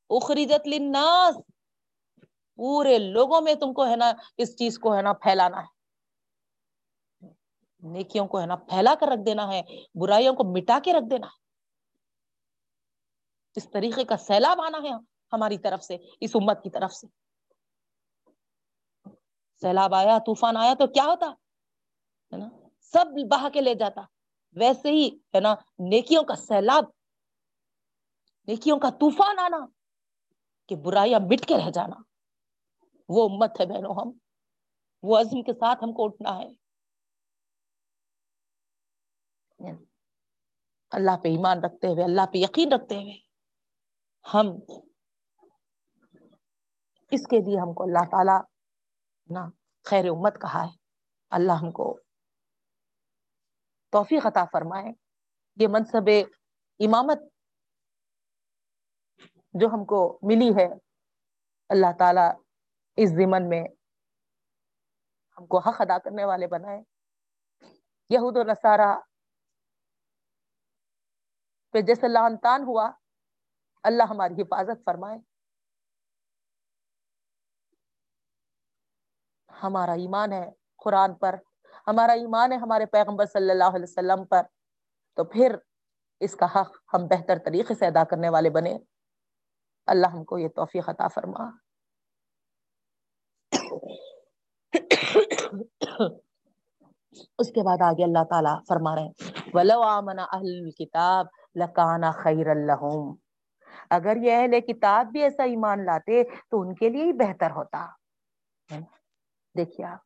اخرجت 0.09 0.67
للناس۔ 0.67 1.35
پورے 2.55 2.97
لوگوں 2.97 3.41
میں 3.41 3.55
تم 3.55 3.73
کو 3.73 3.85
ہے 3.85 3.95
نا، 3.95 4.11
اس 4.37 4.57
چیز 4.57 4.79
کو 4.79 4.95
ہے 4.95 5.01
نا 5.01 5.13
پھیلانا 5.13 5.61
ہے۔ 5.61 5.76
نیکیوں 7.91 8.27
کو 8.27 8.41
ہے 8.41 8.45
نا، 8.45 8.55
پھیلا 8.55 8.95
کر 8.99 9.07
رکھ 9.07 9.25
دینا 9.25 9.47
ہے، 9.47 9.61
برائیوں 9.95 10.33
کو 10.33 10.43
مٹا 10.43 10.79
کے 10.83 10.93
رکھ 10.93 11.11
دینا 11.11 11.27
ہے۔ 11.27 11.47
اس 13.55 13.69
طریقے 13.69 14.03
کا 14.03 14.17
سیلاب 14.17 14.61
آنا 14.61 14.77
ہے 14.83 14.89
ہماری 15.33 15.57
طرف 15.57 15.83
سے، 15.83 15.97
اس 16.21 16.35
امت 16.35 16.63
کی 16.63 16.69
طرف 16.69 16.93
سے۔ 16.93 17.07
سیلاب 19.61 19.93
آیا، 19.93 20.17
طوفان 20.17 20.57
آیا 20.57 20.73
تو 20.73 20.87
کیا 20.87 21.03
ہوتا؟ 21.03 21.25
ہے 22.33 22.37
نا، 22.37 22.49
سب 22.79 23.05
بہا 23.31 23.49
کے 23.49 23.61
لے 23.61 23.73
جاتا۔ 23.73 24.01
ویسے 24.53 24.91
ہی 24.91 25.15
ہے 25.35 25.39
نا، 25.39 25.55
نیکیوں 25.79 26.23
کا 26.23 26.35
سیلاب، 26.35 26.83
نیکیوں 28.47 28.79
کا 28.79 28.89
طوفان 28.89 29.39
آنا، 29.39 29.57
کہ 30.67 30.75
برائیاں 30.75 31.19
مٹ 31.19 31.45
کے 31.45 31.57
رہ 31.57 31.71
جانا۔ 31.71 31.95
وہ 33.09 33.29
امت 33.29 33.59
ہے 33.59 33.65
بہنوں، 33.65 33.95
ہم، 33.95 34.11
وہ 35.03 35.19
عزم 35.19 35.43
کے 35.43 35.53
ساتھ 35.53 35.83
ہم 35.83 35.93
کو 35.93 36.05
اٹھنا 36.05 36.37
ہے۔ 36.37 36.66
اللہ 40.91 41.17
پہ 41.23 41.27
ایمان 41.27 41.63
رکھتے 41.63 41.87
ہوئے، 41.87 42.03
اللہ 42.03 42.21
پہ 42.25 42.37
یقین 42.37 42.73
رکھتے 42.73 42.95
ہوئے۔ 42.95 43.13
ہم 44.33 44.47
اس 47.11 47.27
کے 47.27 47.37
لیے 47.37 47.59
ہم 47.59 47.73
کو 47.73 47.83
اللہ 47.83 48.05
تعالی 48.11 48.37
نا 49.33 49.49
خیر 49.83 50.05
امت 50.05 50.41
کہا 50.41 50.63
ہے۔ 50.63 50.75
اللہ 51.29 51.51
ہم 51.51 51.71
کو 51.71 51.99
توفیق 53.89 54.25
عطا 54.25 54.45
فرمائے۔ 54.45 54.93
یہ 55.55 55.67
منصب 55.67 56.09
امامت 56.79 57.17
جو 59.53 59.67
ہم 59.67 59.85
کو 59.85 60.19
ملی 60.21 60.49
ہے، 60.49 60.67
اللہ 61.69 61.97
تعالی 61.99 62.21
اس 62.95 63.09
زمن 63.09 63.49
میں 63.49 63.63
ہم 65.37 65.47
کو 65.47 65.59
حق 65.59 65.81
ادا 65.81 65.97
کرنے 65.97 66.25
والے 66.25 66.47
بنائے۔ 66.47 66.81
یہود 68.09 68.37
و 68.37 68.43
نصارہ 68.43 68.99
پہ 71.77 71.81
جیسے 71.81 72.07
لان 72.07 72.37
تان 72.37 72.63
ہوا، 72.63 72.91
اللہ 73.83 74.03
ہماری 74.03 74.41
حفاظت 74.41 74.85
فرمائے۔ 74.85 75.19
ہمارا 79.63 79.91
ایمان 79.91 80.33
ہے 80.33 80.51
قرآن 80.77 81.13
پر، 81.13 81.35
ہمارا 81.87 82.11
ایمان 82.11 82.51
ہے 82.51 82.57
ہمارے 82.57 82.85
پیغمبر 82.85 83.25
صلی 83.25 83.51
اللہ 83.51 83.63
علیہ 83.63 83.83
وسلم 83.83 84.25
پر۔ 84.25 84.41
تو 85.15 85.23
پھر 85.23 85.55
اس 86.19 86.35
کا 86.35 86.45
حق 86.45 86.77
ہم 86.93 87.07
بہتر 87.07 87.37
طریقے 87.45 87.75
سے 87.75 87.87
ادا 87.87 88.03
کرنے 88.03 88.29
والے 88.29 88.49
بنے۔ 88.49 88.77
اللہ 89.87 90.07
ہم 90.07 90.23
کو 90.23 90.37
یہ 90.37 90.47
توفیق 90.47 90.89
عطا 90.89 91.07
فرما۔ 91.07 91.49
اس 97.39 97.47
کے 97.47 97.63
بعد 97.63 97.77
آگے 97.81 98.03
اللہ 98.03 98.23
تعالیٰ 98.29 98.59
فرما 98.67 98.95
رہے 98.95 99.01
ہیں۔ 99.01 99.11
ولو 99.53 99.81
آمن 99.81 100.19
اہل 100.19 100.71
کتاب 100.71 101.25
لکانا 101.57 102.11
خیر 102.11 102.47
الحم 102.47 103.15
اگر 103.89 104.17
یہ 104.21 104.37
اہل 104.37 104.61
کتاب 104.61 105.07
بھی 105.11 105.23
ایسا 105.23 105.43
ایمان 105.43 105.85
لاتے 105.85 106.23
تو 106.23 106.61
ان 106.61 106.75
کے 106.75 106.89
لیے 106.89 107.03
ہی 107.03 107.13
بہتر 107.13 107.51
ہوتا۔ 107.51 107.87
دیکھیے 109.57 109.85
آپ۔ 109.85 109.99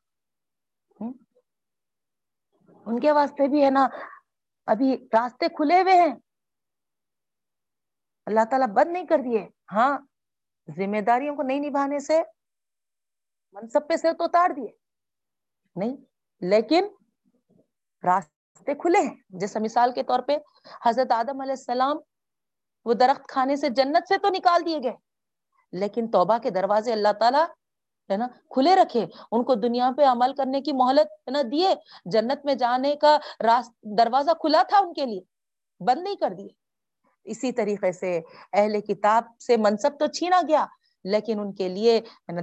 ان 2.86 3.00
کے 3.00 3.12
واسطے 3.12 3.48
بھی 3.48 3.66
ہے 3.66 3.70
نا، 3.70 3.88
ابھی 4.66 5.08
راستے 5.14 5.48
کھلے 5.48 5.82
ہوئے 5.82 6.02
ہیں۔ 6.02 6.16
اللہ 8.26 8.40
تعالیٰ 8.50 8.68
بند 8.68 8.92
نہیں 8.92 9.06
کر 9.06 9.20
دیے۔ 9.24 9.50
ہاں 9.72 10.00
ذمہ 10.76 11.02
داریوں 11.02 11.36
کو 11.36 11.44
نہیں 11.44 11.60
نبھانے 11.60 12.00
سے 12.00 12.22
منصب 13.54 13.90
پہ 13.90 13.96
سے 13.96 14.14
تو 14.14 14.24
اتار 14.24 14.50
دیے۔ 14.56 14.72
نہیں، 15.76 15.98
لیکن 16.42 16.88
راستے 18.62 18.74
کھلے 18.82 19.00
ہیں۔ 19.00 19.16
جیسا 19.40 19.60
مثال 19.60 19.92
کے 19.94 20.04
طور 20.04 20.20
پہ 20.20 20.38
حضرت 20.86 21.12
آدم 21.12 21.42
علیہ 21.42 21.58
السلام 21.58 21.98
وہ 22.86 22.94
درخت 22.94 23.28
کھانے 23.28 23.56
سے 23.56 23.70
جنت 23.70 24.08
سے 24.08 24.18
تو 24.18 24.30
نکال 24.30 24.66
دیے 24.66 24.78
گئے، 24.84 24.96
لیکن 25.74 26.10
توبہ 26.12 26.38
کے 26.38 26.50
دروازے 26.50 26.92
اللہ 26.92 27.14
تعالیٰ 27.20 27.46
ہے 28.10 28.18
نا 28.18 28.28
کھلے 28.54 28.76
رکھے، 28.76 29.06
ان 29.32 29.44
کو 29.44 29.56
دنیا 29.56 29.90
پہ 29.98 30.06
عمل 30.06 30.34
کرنے 30.36 30.62
کی 30.62 30.72
مہلت 30.74 31.12
ہے 31.28 31.32
نا 31.32 31.42
دیے۔ 31.52 31.74
جنت 32.06 32.46
میں 32.46 32.56
جانے 32.56 32.96
کا 32.96 33.18
راست 33.44 33.74
دروازہ 33.98 34.32
کھلا 34.42 34.64
تھا 34.70 34.78
ان 34.80 34.94
کے 34.94 35.06
لیے، 35.06 35.22
بند 35.82 36.02
نہیں 36.04 36.16
کر 36.16 36.34
دیے۔ 36.38 36.50
اسی 37.26 37.52
طریقے 37.52 37.92
سے 37.92 38.20
اہل 38.54 38.80
کتاب 38.82 39.24
سے 39.40 39.58
منصب 39.58 40.00
تو 40.00 40.08
چھینا 40.08 40.42
گیا، 40.48 40.66
لیکن 41.06 41.40
ان 41.40 41.54
کے 41.54 41.68
لیے 41.70 42.00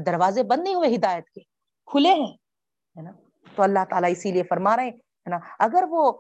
دروازے 0.07 0.43
بند 0.43 0.63
نہیں 0.63 0.75
ہوئے، 0.75 0.95
ہدایت 0.95 1.31
کے 1.31 1.41
کھلے 1.89 2.13
ہیں، 2.13 2.33
ہے 2.97 3.03
نا۔ 3.03 3.11
تو 3.57 3.63
اللہ 3.63 3.85
تعالیٰ 3.91 4.11
اسی 4.13 4.33
لیے 4.33 4.43
فرما 4.43 4.77
رہے 4.77 4.85
ہیں 4.85 4.97
نا؟ 5.29 5.39
اگر 5.59 5.85
وہ 5.89 6.13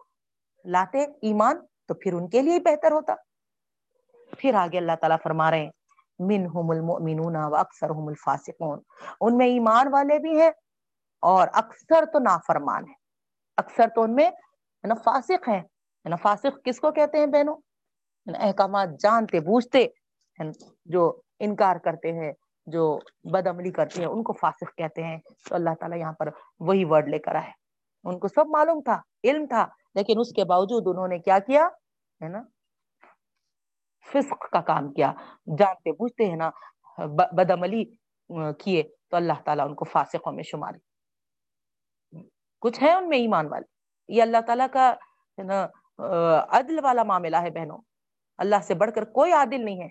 لاتے 0.64 1.02
ایمان 1.02 1.56
تو 1.88 1.94
پھر 1.94 2.12
ان 2.12 2.28
کے 2.28 2.42
لیے 2.42 2.60
بہتر 2.60 2.92
ہوتا۔ 2.92 3.14
پھر 4.38 4.54
آگے 4.54 4.78
اللہ 4.78 4.92
تعالیٰ 5.00 5.16
فرما 5.22 5.50
رہے 5.50 5.60
ہیں، 5.60 5.70
منہم 6.18 6.70
المؤمنون 6.70 7.36
و 7.36 7.54
اکثرہم 7.54 8.08
الفاسقون۔ 8.08 8.80
ان 9.20 9.36
میں 9.36 9.46
ایمان 9.46 9.88
والے 9.92 10.18
بھی 10.18 10.40
ہیں 10.40 10.50
اور 11.20 11.48
اکثر 11.52 12.04
تو 12.12 12.18
نافرمان 12.18 12.86
ہیں۔ 12.86 12.94
اکثر 13.56 13.86
تو 13.94 14.02
ان 14.02 14.14
میں 14.14 14.30
نا 14.84 14.94
فاسق 14.94 15.48
ہیں۔ 15.48 15.60
ہے 15.60 16.08
نا 16.08 16.16
فاسق 16.16 16.64
کس 16.64 16.80
کو 16.80 16.92
کہتے 16.92 17.18
ہیں 17.18 17.26
بہنوں؟ 17.26 17.56
احکامات 18.26 18.88
جانتے، 19.00 19.40
بوجھتے 19.40 19.86
جو 20.84 21.20
انکار 21.40 21.76
کرتے 21.76 22.12
ہیں، 22.12 22.32
جو 22.66 22.98
بد 23.24 23.46
عملی 23.46 23.70
کرتے 23.70 24.00
ہیں، 24.00 24.08
ان 24.08 24.22
کو 24.22 24.32
فاسق 24.32 24.76
کہتے 24.76 25.02
ہیں۔ 25.02 25.18
تو 25.48 25.54
اللہ 25.54 25.70
تعالیٰ 25.80 25.98
یہاں 25.98 26.12
پر 26.12 26.28
وہی 26.60 26.84
ورڈ 26.84 27.08
لے 27.08 27.18
کر 27.18 27.34
آئے 27.34 27.50
ان 28.04 28.18
کو 28.18 28.28
سب 28.28 28.46
معلوم 28.48 28.80
تھا، 28.84 29.00
علم 29.24 29.46
تھا، 29.46 29.66
لیکن 29.94 30.20
اس 30.20 30.32
کے 30.32 30.44
باوجود 30.44 30.86
انہوں 30.86 31.08
نے 31.08 31.18
کیا 31.18 31.38
کیا؟ 31.38 31.66
ہے 32.22 32.28
نا؟ 32.28 32.42
فسق 34.12 34.48
کا 34.50 34.60
کام 34.60 34.92
کیا۔ 34.92 35.12
جانتے 35.58 35.92
بوجھتے 35.92 36.24
ہیں 36.24 36.36
نا 36.36 36.50
بدعملی 37.36 37.84
کیے 38.60 38.82
تو 39.10 39.16
اللہ 39.16 39.40
تعالیٰ 39.44 39.66
ان 39.68 39.74
کو 39.74 39.84
فاسقوں 39.84 40.32
میں 40.32 40.42
شمار۔ 40.42 40.74
کچھ 42.60 42.82
ہے 42.82 42.92
ان 42.92 43.08
میں 43.08 43.18
ایمان 43.18 43.46
والے؟ 43.50 43.66
یہ 44.16 44.22
اللہ 44.22 44.40
تعالیٰ 44.46 44.66
کا 44.72 44.92
نا 45.38 45.66
عدل 46.58 46.78
والا 46.82 47.02
معاملہ 47.02 47.36
ہے 47.36 47.50
بہنوں۔ 47.50 47.78
اللہ 48.38 48.60
سے 48.66 48.74
بڑھ 48.74 48.90
کر 48.94 49.04
کوئی 49.18 49.32
عادل 49.32 49.64
نہیں 49.64 49.80
ہے، 49.82 49.88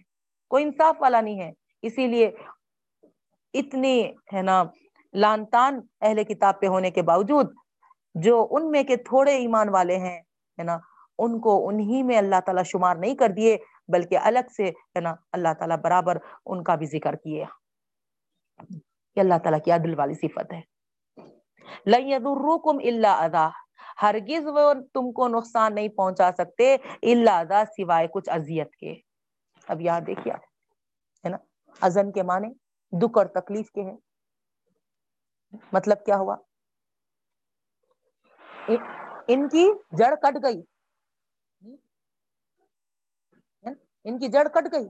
کوئی 0.49 0.63
انصاف 0.63 0.95
والا 1.01 1.21
نہیں 1.21 1.39
ہے۔ 1.39 1.51
اسی 1.81 2.07
لیے 2.07 2.31
اتنی 3.53 4.01
ہے 4.33 4.41
نا 4.41 4.63
لان 5.13 5.45
تان 5.45 5.79
اہل 6.01 6.23
کتاب 6.23 6.59
پہ 6.61 6.67
ہونے 6.67 6.91
کے 6.91 7.01
باوجود 7.01 7.53
جو 8.22 8.47
ان 8.51 8.72
میں 8.72 8.84
کے 8.84 8.97
تھوڑے 8.97 9.38
ایمان 9.38 9.70
والے 9.70 9.97
ہیں، 9.97 10.20
ہے 10.59 10.63
نا، 10.63 10.78
ان 11.20 11.39
کو 11.39 11.68
انہی 11.68 12.03
میں 12.03 12.18
اللہ 12.18 12.39
تعالیٰ 12.45 12.63
شمار 12.63 12.95
نہیں 12.95 13.15
کر 13.15 13.30
دیے، 13.30 13.57
بلکہ 13.88 14.18
الگ 14.22 14.49
سے، 14.55 14.63
ہے 14.63 14.99
نا، 14.99 15.15
اللہ 15.32 15.53
تعالیٰ 15.59 15.78
برابر 15.78 16.18
ان 16.45 16.63
کا 16.63 16.76
بھی 16.76 16.86
ذکر 16.86 17.15
کیے۔ 17.15 17.45
کہ 19.15 19.20
اللہ 19.20 19.34
تعالیٰ 19.43 19.59
کی 19.65 19.72
عدل 19.72 19.99
والی 19.99 20.13
صفت 20.13 20.53
ہے۔ 20.53 20.61
لَن 21.86 22.28
اللہ 22.84 23.07
ادا 23.07 23.49
ہرگز 24.01 24.47
وہ 24.47 24.74
تم 24.93 25.11
کو 25.11 25.28
نقصان 25.28 25.76
نہیں 25.76 25.88
پہنچا 25.88 26.32
سکتے 26.38 26.78
اللہ 27.01 27.30
ادا 27.30 27.63
سوائے 27.65 28.07
کچھ 28.07 28.30
اذیت 28.30 28.76
کے۔ 28.76 28.95
اب 29.68 29.82
یہاں 29.82 29.99
دیکھیے 29.99 30.34
ہے 30.34 31.30
نا 31.30 31.38
ازن 31.82 32.11
کے 32.11 32.24
معنی 32.24 32.47
دکھ 32.91 33.18
اور 33.18 33.26
تکلیف 33.26 33.72
کے 33.72 33.82
ہیں۔ 33.82 33.97
مطلب 35.74 36.05
کیا 36.05 36.18
ہوا؟ 36.18 36.36
ان 39.28 39.47
کی 39.49 39.63
جڑ 39.97 40.13
کٹ 40.15 40.36
گئی۔ 40.43 40.61
ہاں؟ 43.65 43.74
ان 44.05 44.20
کی 44.20 44.28
جڑ 44.28 44.47
کٹ 44.47 44.65
گئی۔ 44.72 44.88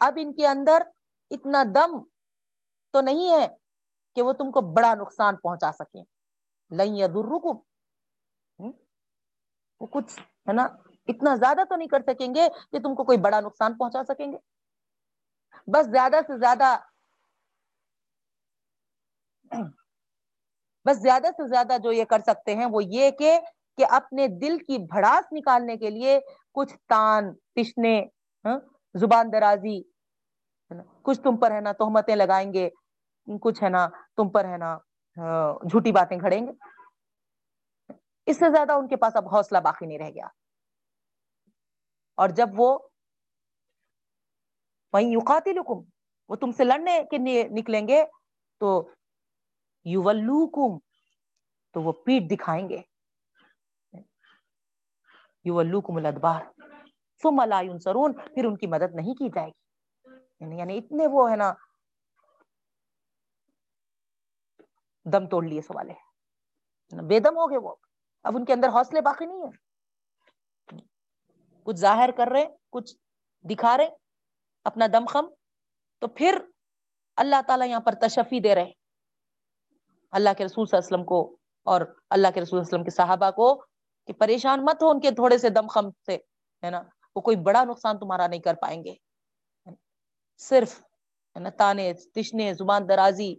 اب 0.00 0.14
ان 0.16 0.32
کے 0.32 0.46
اندر 0.46 0.82
اتنا 1.30 1.62
دم 1.74 1.98
تو 2.94 3.00
نہیں 3.00 3.30
ہے 3.30 3.46
کہ 4.16 4.22
وہ 4.22 4.32
تم 4.32 4.50
کو 4.50 4.60
بڑا 4.72 4.94
نقصان 4.94 5.36
پہنچا 5.36 5.70
سکیں۔ 5.72 6.02
لئی 6.70 6.98
یا 6.98 7.06
ہاں؟ 8.58 8.72
وہ 9.80 9.86
کچھ، 9.86 10.12
ہے 10.46 10.52
نا؟ 10.52 10.64
اتنا 11.08 11.34
زیادہ 11.36 11.64
تو 11.68 11.76
نہیں 11.76 11.88
کر 11.88 12.02
سکیں 12.06 12.34
گے 12.34 12.48
کہ 12.72 12.78
تم 12.80 12.94
کو 12.94 13.04
کوئی 13.04 13.18
بڑا 13.18 13.40
نقصان 13.40 13.76
پہنچا 13.76 14.02
سکیں 14.08 14.30
گے۔ 14.32 14.38
بس 15.68 15.86
زیادہ 15.86 16.20
سے 16.26 16.38
زیادہ 16.38 16.76
بس 20.86 20.96
زیادہ 20.98 21.26
سے 21.36 21.46
زیادہ 21.48 21.76
جو 21.82 21.92
یہ 21.92 22.04
کر 22.04 22.18
سکتے 22.18 22.54
ہیں 22.54 22.66
وہ 22.66 22.84
یہ 22.84 23.10
کہ 23.10 23.38
کہ 23.78 23.86
اپنے 23.90 24.26
دل 24.40 24.58
کی 24.58 24.78
بھڑاس 24.78 25.32
نکالنے 25.32 25.76
کے 25.76 25.90
لیے 25.90 26.18
کچھ 26.54 26.74
تان، 26.88 27.34
تشنے 27.54 28.00
ہاں، 28.44 28.58
زبان 28.94 29.32
درازی 29.32 29.80
کچھ 31.02 31.20
تم 31.20 31.36
پر 31.36 31.50
ہے 31.50 31.60
نا 31.60 31.72
تہمتیں 31.72 32.16
لگائیں 32.16 32.52
گے، 32.52 32.68
کچھ 33.42 33.62
ہے 33.62 33.68
نا 33.68 33.86
تم 34.16 34.28
پر 34.28 34.44
ہے 34.44 34.56
نا 34.56 34.76
جھوٹی 35.70 35.92
باتیں 35.92 36.18
گھڑیں 36.20 36.46
گے۔ 36.46 36.52
اس 38.26 38.38
سے 38.38 38.50
زیادہ 38.50 38.72
ان 38.72 38.88
کے 38.88 38.96
پاس 38.96 39.16
اب 39.16 39.34
حوصلہ 39.34 39.58
باقی 39.58 39.86
نہیں 39.86 39.98
رہ 39.98 40.10
گیا۔ 40.10 40.26
اور 42.18 42.28
جب 42.28 42.48
وہ 42.56 42.78
وہیں 44.92 45.10
یوقاتی 45.10 45.50
وہ 46.28 46.36
تم 46.36 46.50
سے 46.52 46.64
لڑنے 46.64 46.98
کے 47.10 47.18
لیے 47.18 47.42
نکلیں 47.50 47.86
گے 47.88 48.04
تو 48.60 48.88
یو 49.84 50.02
تو 51.74 51.82
وہ 51.82 51.92
پیٹ 51.92 52.30
دکھائیں 52.30 52.68
گے۔ 52.68 52.80
یو 55.44 55.80
کم 55.80 55.96
الادبار 55.96 56.42
ثم 57.22 57.40
لا 57.44 57.60
ينصرون 57.60 58.12
پھر 58.12 58.44
ان 58.44 58.56
کی 58.56 58.66
مدد 58.66 58.94
نہیں 58.94 59.14
کی 59.14 59.28
جائے 59.28 59.48
گی۔ 59.48 59.60
یعنی, 60.40 60.58
یعنی 60.58 60.78
اتنے 60.78 61.06
وہ 61.06 61.30
ہے 61.30 61.36
نا 61.36 61.52
دم 65.12 65.28
توڑ 65.28 65.44
لیے 65.46 65.60
سوالے 65.60 65.94
بے 67.02 67.20
دم 67.20 67.36
ہو 67.38 67.50
گئے 67.50 67.58
وہ۔ 67.58 67.74
اب 68.24 68.36
ان 68.36 68.44
کے 68.44 68.52
اندر 68.52 68.68
حوصلے 68.68 69.00
باقی 69.00 69.26
نہیں 69.26 69.42
ہے 69.42 69.50
کچھ 71.66 71.76
ظاہر 71.76 72.10
کر 72.16 72.28
رہے 72.32 72.46
کچھ 72.70 72.94
دکھا 73.50 73.76
رہے 73.76 73.88
اپنا 74.64 74.86
دم 74.92 75.06
خم 75.06 75.26
تو 75.98 76.08
پھر 76.08 76.38
اللہ 77.16 77.42
تعالیٰ 77.46 77.68
یہاں 77.68 77.80
پر 77.80 77.94
تشفی 77.94 78.40
دے 78.40 78.54
رہے۔ 78.54 78.81
اللہ 80.12 80.30
کے 80.38 80.44
رسول 80.44 80.66
صلی 80.66 80.76
اللہ 80.76 80.86
علیہ 80.86 80.94
وسلم 80.94 81.04
کو 81.04 81.36
اور 81.64 81.80
اللہ 82.10 82.28
کے 82.34 82.40
رسول 82.40 82.46
صلی 82.46 82.58
اللہ 82.58 82.66
علیہ 82.66 82.74
وسلم 82.74 82.84
کے 82.84 82.90
صحابہ 82.90 83.30
کو 83.30 83.54
کہ 84.06 84.12
پریشان 84.12 84.64
مت 84.64 84.82
ہو 84.82 84.90
ان 84.90 85.00
کے 85.00 85.10
تھوڑے 85.10 85.38
سے 85.38 85.48
دم 85.50 85.66
خم 85.66 85.90
سے، 86.06 86.16
ہے 86.62 86.70
نا؟ 86.70 86.82
وہ 87.14 87.20
کوئی 87.20 87.36
بڑا 87.36 87.64
نقصان 87.64 87.98
تمہارا 87.98 88.26
نہیں 88.26 88.40
کر 88.40 88.54
پائیں 88.62 88.82
گے۔ 88.84 88.94
صرف 90.38 90.80
تانے، 91.58 91.92
تشنے، 92.14 92.52
زبان 92.54 92.88
درازی 92.88 93.34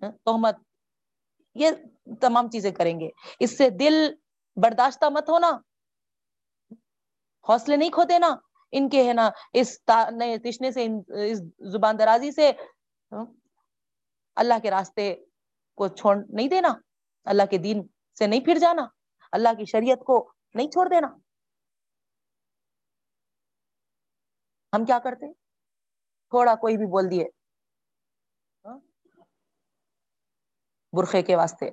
تہمت، 0.00 0.56
یہ 1.54 1.70
تمام 2.20 2.50
چیزیں 2.50 2.70
کریں 2.70 2.98
گے۔ 3.00 3.08
اس 3.40 3.56
سے 3.58 3.68
دل 3.70 3.94
برداشتہ 4.56 5.06
مت 5.10 5.28
ہونا۔ 5.30 5.50
حوصلے 7.48 7.76
نہیں 7.76 7.90
کھو 7.90 8.02
دینا 8.04 8.34
ان 8.72 8.88
کے، 8.88 9.02
ہے 9.08 9.12
نا، 9.12 9.30
اس 9.52 9.78
تشنے 9.84 10.70
سے 10.72 10.86
اس 11.30 11.38
زبان 11.72 11.98
درازی 11.98 12.30
سے 12.30 12.50
اللہ 14.36 14.58
کے 14.62 14.70
راستے 14.70 15.14
کو 15.80 15.88
چھوڑ 15.88 16.16
نہیں 16.28 16.48
دینا۔ 16.48 16.68
اللہ 17.24 17.42
کے 17.50 17.58
دین 17.58 17.86
سے 18.18 18.26
نہیں 18.26 18.44
پھر 18.44 18.58
جانا۔ 18.60 18.82
اللہ 19.32 19.48
کی 19.58 19.64
شریعت 19.64 19.98
کو 20.06 20.32
نہیں 20.54 20.70
چھوڑ 20.70 20.86
دینا۔ 20.86 21.06
ہم 24.76 24.84
کیا 24.84 24.98
کرتے؟ 24.98 25.32
تھوڑا 26.30 26.54
کوئی 26.54 26.76
بھی 26.76 26.86
بول 26.86 27.10
دیے۔ 27.10 27.24
ہاں؟ 28.64 28.78
برخے 30.92 31.22
کے 31.22 31.36
واسطے۔ 31.36 31.70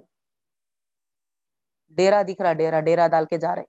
ڈیرا 1.89 2.21
دکھ 2.21 2.41
رہا، 2.41 2.53
ڈیرا 2.53 2.79
ڈیرا 2.81 3.07
ڈال 3.07 3.25
کے 3.25 3.37
جا 3.37 3.55
رہے۔ 3.55 3.63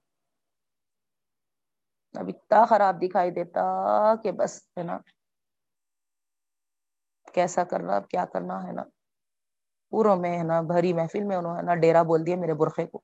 اب 2.18 2.28
اتنا 2.28 2.64
خراب 2.66 2.97
دکھائی 3.03 3.30
دیتا 3.30 3.61
کہ 4.22 4.32
بس، 4.32 4.68
ہے 4.78 4.82
نا؟ 4.82 4.99
کیسا 7.34 7.64
کرنا، 7.64 7.97
اب 7.97 8.09
کیا 8.09 8.24
کرنا، 8.32 8.66
ہے 8.66 8.72
نا؟ 8.72 8.82
پوروں 9.91 10.16
میں 10.16 10.39
ہے 10.39 10.43
نا، 10.43 10.61
بھری 10.61 10.93
محفل 10.93 11.24
میں 11.24 11.36
انہوں 11.36 11.57
نے 11.57 11.62
نا 11.62 11.74
ڈیرا 11.74 12.03
بول 12.03 12.26
دیا 12.26 12.36
میرے 12.36 12.55
برخے 12.55 12.86
کو۔ 12.86 13.01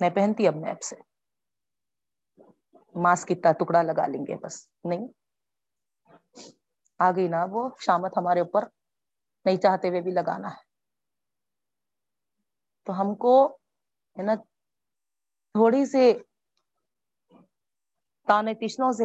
میں 0.00 0.10
پہنتی 0.10 0.48
اب 0.48 0.54
نیپ 0.54 0.82
سے۔ 0.82 0.96
ماسک 2.94 3.30
اتنا 3.30 3.52
ٹکڑا 3.52 3.82
لگا 3.82 4.06
لیں 4.06 4.26
گے 4.26 4.36
بس، 4.36 4.68
نہیں۔ 4.84 5.08
آ 6.98 7.10
گئی 7.10 7.28
نا 7.28 7.46
وہ 7.50 7.68
شامت 7.80 8.18
ہمارے 8.18 8.40
اوپر، 8.40 8.62
نہیں 9.44 9.56
چاہتے 9.56 9.88
ہوئے 9.88 10.00
بھی 10.00 10.10
لگانا 10.10 10.48
ہے۔ 10.48 10.62
تو 12.84 13.00
ہم 13.00 13.14
کو 13.14 13.46
ہے 14.18 14.22
نا 14.22 14.34
تھوڑی 15.54 15.86
سی 15.86 16.12
تانے 18.28 18.54
تشنوں 18.54 18.92
سے 18.92 19.04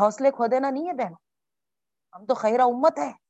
حوصلے 0.00 0.30
کھو 0.30 0.46
دینا 0.46 0.70
نہیں 0.70 0.88
ہے 0.88 0.92
بہن؟ 0.92 1.12
ہم 2.12 2.26
تو 2.26 2.34
خیرہ 2.34 2.62
امت 2.62 2.98
ہے 2.98 3.21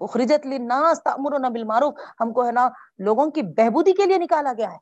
اخرجت 0.00 0.46
للناس 0.46 1.02
تأمرنا 1.02 1.48
بالمعروف۔ 1.48 1.94
ہم 2.20 2.32
کو 2.32 2.46
ہے 2.46 2.52
نا 2.52 2.68
لوگوں 2.98 3.30
کی 3.30 3.42
بہبودی 3.42 3.92
کے 3.92 4.06
لیے 4.06 4.18
نکالا 4.18 4.52
گیا 4.56 4.72
ہے۔ 4.72 4.78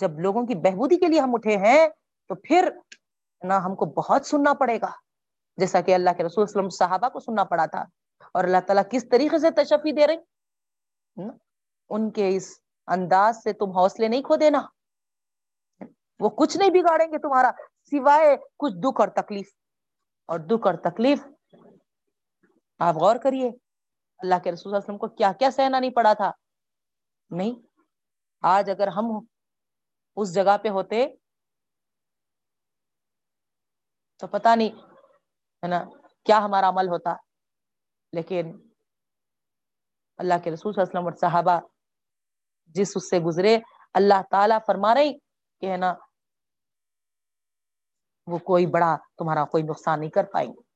جب 0.00 0.18
لوگوں 0.18 0.46
کی 0.46 0.54
بہبودی 0.54 0.96
کے 0.96 1.06
لیے 1.06 1.20
ہم 1.20 1.34
اٹھے 1.34 1.56
ہیں 1.56 1.88
تو 2.28 2.34
پھر 2.34 2.68
نا 3.44 3.64
ہم 3.64 3.74
کو 3.74 3.84
بہت 3.84 4.26
سننا 4.26 4.54
پڑے 4.54 4.80
گا۔ 4.80 4.90
جیسا 5.56 5.80
کہ 5.80 5.94
اللہ 5.94 6.10
کے 6.16 6.24
رسول 6.24 6.42
وسلم 6.42 6.68
صحابہ 6.68 7.08
کو 7.08 7.20
سننا 7.20 7.44
پڑا 7.44 7.66
تھا۔ 7.66 7.84
اور 8.34 8.44
اللہ 8.44 8.56
تعالیٰ 8.66 8.82
کس 8.90 9.08
طریقے 9.08 9.38
سے 9.38 9.50
تشفی 9.50 9.92
دے 9.92 10.06
رہے 10.06 10.16
ان 11.88 12.10
کے 12.10 12.36
اس 12.36 12.60
انداز 12.86 13.42
سے 13.42 13.52
تم 13.52 13.70
حوصلے 13.70 14.08
نہیں 14.08 14.22
کھو 14.22 14.36
دینا۔ 14.36 14.62
وہ 16.20 16.28
کچھ 16.28 16.56
نہیں 16.56 16.70
بگاڑیں 16.70 17.12
گے 17.12 17.18
تمہارا، 17.18 17.50
سوائے 17.90 18.36
کچھ 18.58 18.74
دکھ 18.74 19.00
اور 19.00 19.08
تکلیف۔ 19.08 19.48
اور 20.26 20.38
دکھ 20.38 20.66
اور 20.66 20.74
تکلیف 20.74 21.26
آپ 22.78 22.94
غور 22.94 23.16
کریے، 23.16 23.48
اللہ 24.18 24.34
کے 24.44 24.52
رسول 24.52 24.74
وسلم 24.74 24.98
کو 24.98 25.08
کیا 25.08 25.32
کیا 25.32 25.50
سہنا 25.50 25.80
نہیں 25.80 25.90
پڑا 25.90 26.12
تھا؟ 26.12 26.30
نہیں۔ 27.30 27.66
آج 28.42 28.70
اگر 28.70 28.88
ہم 28.88 29.04
اس 30.16 30.34
جگہ 30.34 30.56
پہ 30.62 30.68
ہوتے 30.68 31.06
تو 34.18 34.26
پتا 34.26 34.54
نہیں، 34.54 34.76
ہے 35.62 35.66
نا، 35.66 35.84
کیا 36.24 36.38
ہمارا 36.38 36.68
عمل 36.68 36.88
ہوتا۔ 36.88 37.10
لیکن 38.12 38.68
اللہ 40.16 40.34
کے 40.44 40.50
رسول 40.50 40.72
صلی 40.72 40.82
اللہ 40.82 40.98
علیہ 40.98 41.08
وسلم 41.08 41.08
اور 41.08 41.12
صحابہ 41.12 41.60
جس 42.66 42.92
اس 42.96 43.10
سے 43.10 43.18
گزرے، 43.18 43.58
اللہ 43.94 44.22
تعالی 44.30 44.54
فرما 44.66 44.94
رہے 44.94 45.12
کہ 45.60 45.72
ہے 45.72 45.76
نا، 45.76 45.94
وہ 48.26 48.38
کوئی 48.38 48.66
بڑا 48.66 48.96
تمہارا 49.18 49.44
کوئی 49.44 49.62
نقصان 49.62 50.00
نہیں 50.00 50.10
کر 50.10 50.24
پائیں 50.24 50.50
گے۔ 50.50 50.67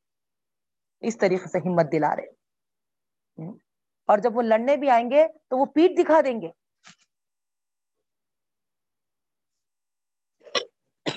اس 1.02 1.18
طریقے 1.18 1.48
سے 1.48 1.58
ہمت 1.58 1.92
دلا 1.92 2.16
رہے 2.16 2.42
اور 4.06 4.18
جب 4.18 4.36
وہ 4.36 4.42
لڑنے 4.42 4.76
بھی 4.76 4.90
آئیں 4.90 5.10
گے 5.10 5.26
تو 5.48 5.58
وہ 5.58 5.66
پیٹ 5.66 5.90
دکھا 5.98 6.20
دیں 6.20 6.40
گے۔ 6.40 6.48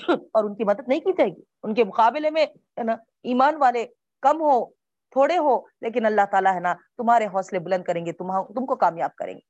اور 0.08 0.44
ان 0.44 0.56
کی 0.56 0.64
مدد 0.64 0.88
نہیں 0.88 1.00
کی 1.00 1.12
جائے 1.12 1.30
گی۔ 1.30 1.42
ان 1.62 1.74
کے 1.74 1.84
مقابلے 1.84 2.30
میں 2.30 2.46
ہے 2.46 2.84
نا، 2.84 2.92
ایمان 3.22 3.54
والے 3.56 3.86
کم 4.20 4.40
ہو، 4.40 4.70
تھوڑے 5.10 5.38
ہو، 5.38 5.66
لیکن 5.66 6.06
اللہ 6.06 6.20
تعالیٰ 6.30 6.54
ہے 6.54 6.60
نا، 6.60 6.74
تمہارے 6.74 7.26
حوصلے 7.26 7.58
بلند 7.58 7.84
کریں 7.84 8.06
گے 8.06 8.12
تم 8.12 8.26
کو 8.66 8.76
کامیاب 8.76 9.14
کریں 9.14 9.34
گے۔ 9.34 9.40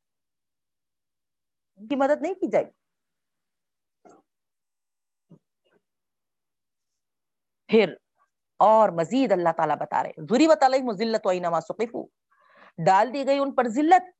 ان 1.77 1.89
کی 1.89 1.97
مدد 1.97 2.23
نہیں 2.23 2.35
کی 2.35 2.51
جائے 2.51 2.65
گی۔ 2.65 2.71
پھر 7.67 7.95
اور 8.57 8.89
مزید 8.89 9.33
اللہ 9.33 9.49
تعالیٰ 9.57 9.77
بتا 9.77 10.03
رہے 10.03 10.11
ضری 10.17 10.49
بتا 10.49 10.67
مزلت 10.85 11.27
و 11.27 12.07
ڈال 12.87 13.13
دی 13.15 13.27
گئی 13.27 13.39
ان 13.39 13.55
پر 13.55 13.65
ذلت۔ 13.69 14.17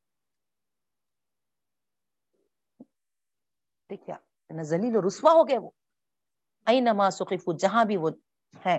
ذلیل 4.63 4.97
و 4.97 5.09
رسوا 5.09 5.33
ہو 5.33 5.49
گئے 5.49 5.59
وہ۔ 5.59 5.71
نما 6.81 7.11
سقیف 7.11 7.45
جہاں 7.59 7.85
بھی 7.85 7.97
وہ 7.97 8.11
ہیں۔ 8.67 8.79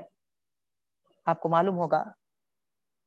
آپ 1.25 1.39
کو 1.39 1.49
معلوم 1.49 1.77
ہوگا، 1.77 2.03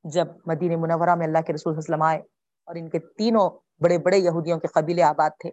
جب 0.05 0.27
مدین 0.47 0.81
منورہ 0.81 1.15
میں 1.15 1.27
اللہ 1.27 1.43
کے 1.47 1.53
رسول 1.53 1.75
وسلم 1.77 2.03
آئے 2.03 2.19
اور 2.65 2.75
ان 2.75 2.91
کے 2.91 2.99
تینوں 2.99 3.61
بڑے 3.85 3.99
بڑے 3.99 4.17
یہودیوں 4.17 4.61
کے 4.61 4.69
قبیلے 4.69 5.03
آباد 5.03 5.31
تھے۔ 5.39 5.51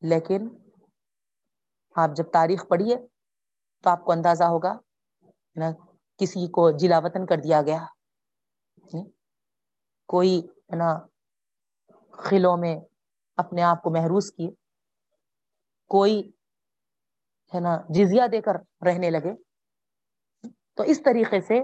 لیکن 0.00 0.48
آپ 1.96 2.10
جب 2.16 2.24
تاریخ 2.32 2.68
پڑھیے 2.68 2.96
تو 3.82 3.90
آپ 3.90 4.04
کو 4.04 4.12
اندازہ 4.12 4.44
ہوگا 4.44 4.78
نا، 5.56 5.70
کسی 6.18 6.48
کو 6.48 6.70
جلا 6.70 6.98
وطن 6.98 7.26
کر 7.26 7.36
دیا 7.36 7.62
گیا۔ 7.62 7.86
جی، 8.76 9.10
کوئی 10.06 10.42
نا، 10.76 10.98
خلوں 12.12 12.56
میں 12.56 12.80
اپنے 13.36 13.62
آپ 13.62 13.82
کو 13.82 13.90
محروس 13.90 14.32
کیے، 14.32 14.50
کوئی، 15.88 16.30
ہے 17.54 17.60
نا 17.60 17.76
جزیا 17.88 18.26
دے 18.32 18.40
کر 18.40 18.84
رہنے 18.84 19.10
لگے۔ 19.10 19.34
تو 20.74 20.82
اس 20.82 21.02
طریقے 21.02 21.40
سے 21.40 21.62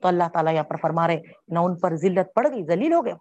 تو 0.00 0.08
اللہ 0.08 0.24
تعالیٰ 0.32 0.54
یہاں 0.54 0.64
پر 0.64 0.76
فرما 0.76 1.06
رہے 1.06 1.20
نہ 1.48 1.58
ان 1.58 1.78
پر 1.78 1.94
ذلت 1.94 2.34
پڑ 2.34 2.46
گئی، 2.50 2.64
ذلیل 2.64 2.92
ہو 2.92 3.04
گئے۔ 3.04 3.12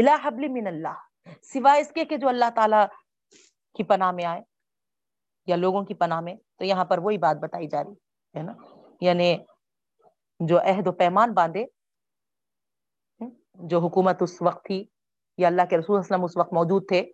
الہ 0.00 0.10
حبل 0.24 0.48
من 0.48 0.66
اللہ، 0.66 1.28
سوائے 1.42 1.80
اس 1.80 1.92
کے 1.92 2.04
کہ 2.04 2.16
جو 2.16 2.28
اللہ 2.28 2.50
تعالیٰ 2.54 2.86
کی 3.74 3.84
پناہ 3.84 4.10
میں 4.10 4.24
آئے۔ 4.24 4.55
یا 5.46 5.56
لوگوں 5.56 5.84
کی 5.84 5.94
پناہ 5.94 6.20
میں، 6.20 6.34
تو 6.56 6.64
یہاں 6.64 6.84
پر 6.84 6.98
وہی 6.98 7.18
بات 7.18 7.36
بتائی 7.36 7.68
جا 7.68 7.84
رہی، 7.84 7.92
ہے 8.38 8.42
نا؟ 8.42 8.52
یعنی 9.00 9.36
جو 10.40 10.58
عہد 10.58 10.86
و 10.86 10.92
پیمان 10.92 11.32
باندھے 11.34 11.64
جو 13.54 13.78
حکومت 13.78 14.22
اس 14.22 14.42
وقت 14.42 14.64
تھی 14.64 14.84
یا 15.38 15.48
اللہ 15.48 15.62
کے 15.70 15.78
رسول 15.78 15.98
اسلم 15.98 16.24
اس 16.24 16.36
وقت 16.36 16.52
موجود 16.52 16.88
تھے 16.88 17.12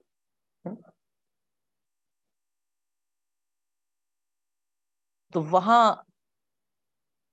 تو 5.33 5.43
وہاں 5.43 5.95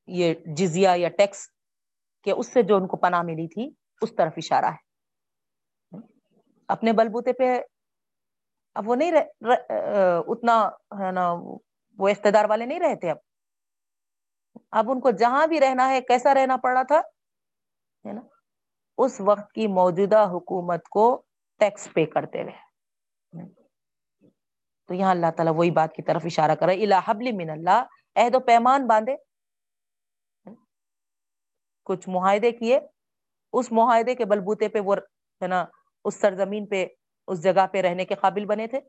یہ 0.08 0.34
جزیا 0.56 0.94
یا 0.96 1.10
ٹیکس 1.10 1.48
کہ 2.24 2.34
اس 2.38 2.54
سے 2.54 2.62
جو 2.62 2.76
ان 2.76 2.88
کو 2.88 2.98
پناہ 2.98 3.22
ملی 3.22 3.48
تھی، 3.48 3.76
اس 4.02 4.16
طرف 4.16 4.34
اشارہ 4.38 4.66
ہے۔ 4.66 4.90
اپنے 6.68 6.94
بلبوتے 6.94 7.34
پہ 7.34 7.62
اب 8.80 8.90
وہ 8.90 8.96
نہیں 8.96 9.12
رہ, 9.12 9.24
اتنا 10.28 10.70
ہے 11.00 11.12
نا 11.12 11.32
وہ 11.98 12.08
اقتدار 12.10 12.46
والے 12.50 12.66
نہیں 12.66 12.80
رہتے 12.80 13.10
اب۔ 13.12 13.18
اب 14.72 14.92
ان 14.92 15.00
کو 15.00 15.12
جہاں 15.12 15.48
بھی 15.48 15.60
رہنا 15.60 15.90
ہے 15.90 16.02
کیسا 16.02 16.34
رہنا 16.34 16.58
پڑ 16.58 16.72
رہا 16.74 16.84
تھا؟ 16.84 17.00
ہے 18.06 18.14
نا؟ 18.14 18.22
اس 18.98 19.22
وقت 19.22 19.52
کی 19.52 19.68
موجودہ 19.68 20.22
حکومت 20.32 20.88
کو 20.90 21.24
ٹیکس 21.60 21.88
پے 21.94 22.06
کرتے 22.06 22.42
ہوئے 22.44 23.46
تو 24.88 24.94
یہاں 24.94 25.12
اللہ 25.12 25.32
تعالیٰ 25.38 25.54
وہی 25.56 25.72
بات 25.72 25.94
کی 25.94 26.02
طرف 26.02 26.22
اشارہ 26.26 26.56
کر 26.60 26.66
رہا 26.66 26.76
کرے 26.76 27.00
حبل 27.06 27.32
من 27.32 27.50
اللہ۔ 27.50 27.84
عہد 28.16 28.36
و 28.36 28.40
پیمان 28.40 28.88
باندھے۔ 28.88 29.16
کچھ 31.84 32.10
معاہدے 32.10 32.52
کیے۔ 32.52 32.80
اس 33.54 33.72
معاہدے 33.72 34.16
کے 34.16 34.26
بلبوتے 34.26 34.68
پہ 34.70 34.80
وہ 34.80 34.96
ہے 35.42 35.48
نا 35.48 35.66
اس 36.06 36.16
سرزمین 36.22 36.66
پہ 36.66 36.86
اس 37.30 37.44
جگہ 37.44 37.66
پہ 37.72 37.82
رہنے 37.82 38.06
کے 38.06 38.16
قابل 38.16 38.46
بنے 38.46 38.68
تھے؟ 38.68 38.80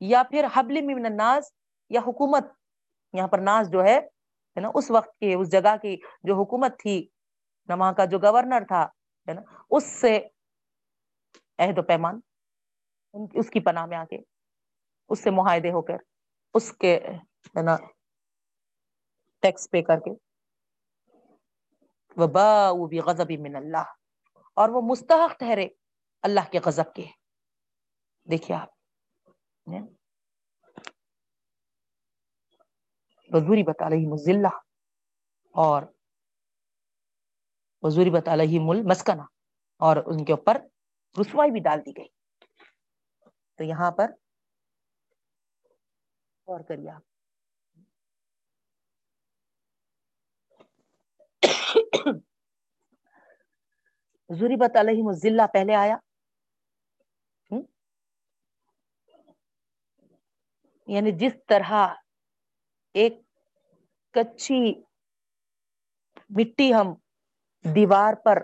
یا 0.00 0.22
پھر 0.30 0.46
حبل 0.54 0.80
من 0.86 1.06
الناس 1.06 1.52
یا 1.90 2.00
حکومت؟ 2.00 2.44
یہاں 3.12 3.28
پر 3.28 3.38
ناز 3.38 3.70
جو 3.70 3.84
ہے 3.84 3.98
نا، 4.56 4.68
اس 4.74 4.90
وقت 4.90 5.18
کی 5.18 5.34
اس 5.34 5.50
جگہ 5.52 5.76
کی 5.82 5.96
جو 6.22 6.34
حکومت 6.34 6.78
تھی 6.78 6.96
نہ 7.68 7.74
وہاں 7.78 7.92
کا 7.92 8.04
جو 8.04 8.18
گورنر 8.18 8.64
تھا، 8.68 8.82
ہے 9.28 9.32
نا، 9.32 9.42
اس 9.70 9.84
سے 10.00 10.18
عہد 11.58 11.78
و 11.78 11.82
پیمان 11.82 12.20
اس 13.34 13.50
کی 13.50 13.60
پناہ 13.60 13.86
میں 13.86 13.96
آ 13.98 14.04
کے 14.04 14.18
اس 15.10 15.22
سے 15.22 15.30
معاہدے 15.30 15.70
ہو 15.70 15.82
کر، 15.82 15.96
اس 16.54 16.72
کے، 16.72 16.96
ہے 17.56 17.62
نا، 17.62 17.76
ٹیکس 19.42 19.70
پے 19.70 19.82
کر 19.82 19.98
کے۔ 20.04 20.10
وہ 22.16 22.26
با 22.26 22.46
بھی 23.26 23.36
من 23.36 23.56
اللہ 23.56 23.86
اور 24.56 24.68
وہ 24.68 24.80
مستحق 24.80 25.38
ٹھہرے 25.38 25.66
اللہ 26.22 26.50
کے 26.50 26.58
غضب 26.64 26.94
کے۔ 26.94 27.06
دیکھیے 28.30 28.56
آپ 28.56 28.68
وزوری 33.30 33.62
بتا 33.62 33.90
رہی 33.90 34.06
مزلہ 34.06 34.48
اور 35.54 35.82
وزوری 37.82 38.10
بتا 38.10 38.36
رہی 38.36 38.58
مل 38.58 38.82
مسکنہ 38.82 39.22
اور 39.80 39.96
ان 40.06 40.24
کے 40.24 40.32
اوپر 40.32 40.56
رسوائی 41.20 41.50
بھی 41.50 41.60
ڈال 41.60 41.80
دی 41.86 41.92
گئی۔ 41.96 42.08
تو 43.58 43.64
یہاں 43.64 43.90
پر 43.90 44.10
غور 46.46 46.60
کریے 46.60 46.90
آپ۔ 46.90 47.02
ضریبت 54.30 54.76
علیہ 54.76 55.12
ذلہ 55.12 55.42
پہلے 55.52 55.74
آیا۔ 55.74 55.96
یعنی 60.86 61.12
جس 61.12 61.32
طرح 61.48 61.72
ایک 62.94 63.20
کچی 64.14 64.72
مٹی 66.30 66.72
ہم 66.74 66.92
دیوار 67.64 68.14
پر 68.24 68.38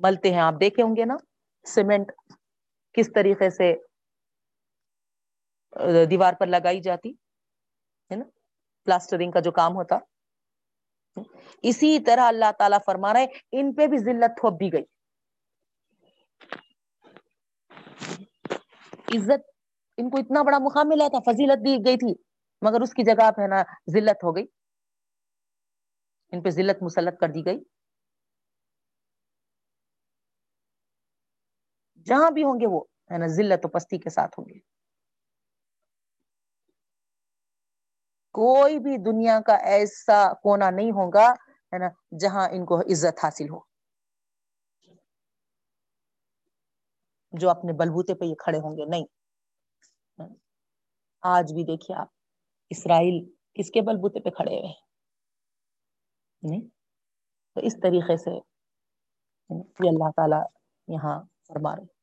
ملتے 0.00 0.30
ہیں، 0.30 0.40
آپ 0.40 0.54
دیکھے 0.60 0.82
ہوں 0.82 0.96
گے 0.96 1.04
نا، 1.04 1.16
سیمنٹ 1.66 2.12
کس 2.94 3.10
طریقے 3.14 3.50
سے 3.50 3.72
دیوار 6.10 6.32
پر 6.40 6.46
لگائی 6.46 6.80
جاتی، 6.80 7.10
ہے 8.10 8.16
نا؟ 8.16 8.24
پلاسٹرنگ 8.86 9.30
کا 9.30 9.40
جو 9.40 9.52
کام 9.52 9.76
ہوتا۔ 9.76 9.98
اسی 11.62 11.98
طرح 12.00 12.28
اللہ 12.28 12.50
تعالیٰ 12.58 12.78
فرما 12.86 13.12
رہے 13.12 13.26
ان 13.52 13.72
پہ 13.74 13.86
بھی 13.86 13.98
ذلت 13.98 14.36
تھوپ 14.40 14.60
دی 14.60 14.72
گئی۔ 14.72 14.84
عزت 19.16 19.51
ان 19.96 20.10
کو 20.10 20.18
اتنا 20.18 20.42
بڑا 20.42 20.58
مقام 20.58 20.88
ملا 20.88 21.08
تھا، 21.08 21.18
فضیلت 21.18 21.66
دی 21.66 21.76
گئی 21.84 21.96
تھی، 21.96 22.14
مگر 22.62 22.80
اس 22.80 22.94
کی 22.94 23.04
جگہ 23.04 23.30
پہ 23.30 23.42
نا 23.42 23.62
ذلت 23.92 24.24
ہو 24.24 24.36
گئی۔ 24.36 24.46
ان 26.32 26.42
پہ 26.42 26.50
ذلت 26.50 26.82
مسلط 26.82 27.20
کر 27.20 27.28
دی 27.28 27.46
گئی۔ 27.46 27.60
جہاں 32.06 32.30
بھی 32.30 32.44
ہوں 32.44 32.60
گے 32.60 32.66
وہ 32.66 32.80
ہے 33.10 33.18
نا 33.18 33.26
ذلت 33.26 33.64
و 33.64 33.68
پستی 33.68 33.98
کے 33.98 34.10
ساتھ 34.10 34.40
ہوں 34.40 34.46
گے۔ 34.48 34.58
کوئی 38.32 38.78
بھی 38.78 38.96
دنیا 38.96 39.40
کا 39.46 39.54
ایسا 39.54 40.32
کونا 40.34 40.70
نہیں 40.70 40.90
ہوگا 40.90 41.30
ہے 41.72 41.78
نا 41.78 41.88
جہاں 42.20 42.48
ان 42.48 42.64
کو 42.64 42.80
عزت 42.80 43.24
حاصل 43.24 43.48
ہو۔ 43.50 43.60
جو 47.32 47.50
اپنے 47.50 47.72
بلبوتے 47.72 48.14
پہ 48.14 48.24
یہ 48.24 48.34
کھڑے 48.34 48.58
ہوں 48.58 48.76
گے، 48.76 48.84
نہیں۔ 48.84 49.21
آج 51.22 51.52
بھی 51.52 51.64
دیکھیے 51.64 51.96
آپ، 51.96 52.08
اسرائیل 52.70 53.24
کس 53.54 53.70
کے 53.70 53.80
بلبوتے 53.82 54.20
پہ 54.20 54.30
کھڑے 54.30 54.50
ہوئے 54.50 54.72
نہیں 56.42 56.58
یعنی 56.58 56.68
تو 57.56 57.60
اس 57.60 57.76
طریقے 57.82 58.16
سے 58.16 58.30
یعنی 58.30 59.88
اللہ 59.88 60.10
تعالی 60.16 60.42
یہاں 60.88 61.18
فرما 61.48 61.74
رہے 61.76 62.00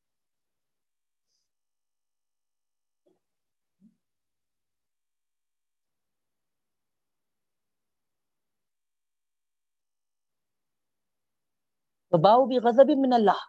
باؤ 12.12 12.46
بھی 12.46 12.58
غضب 12.58 12.90
من 12.98 13.12
اللہ 13.12 13.44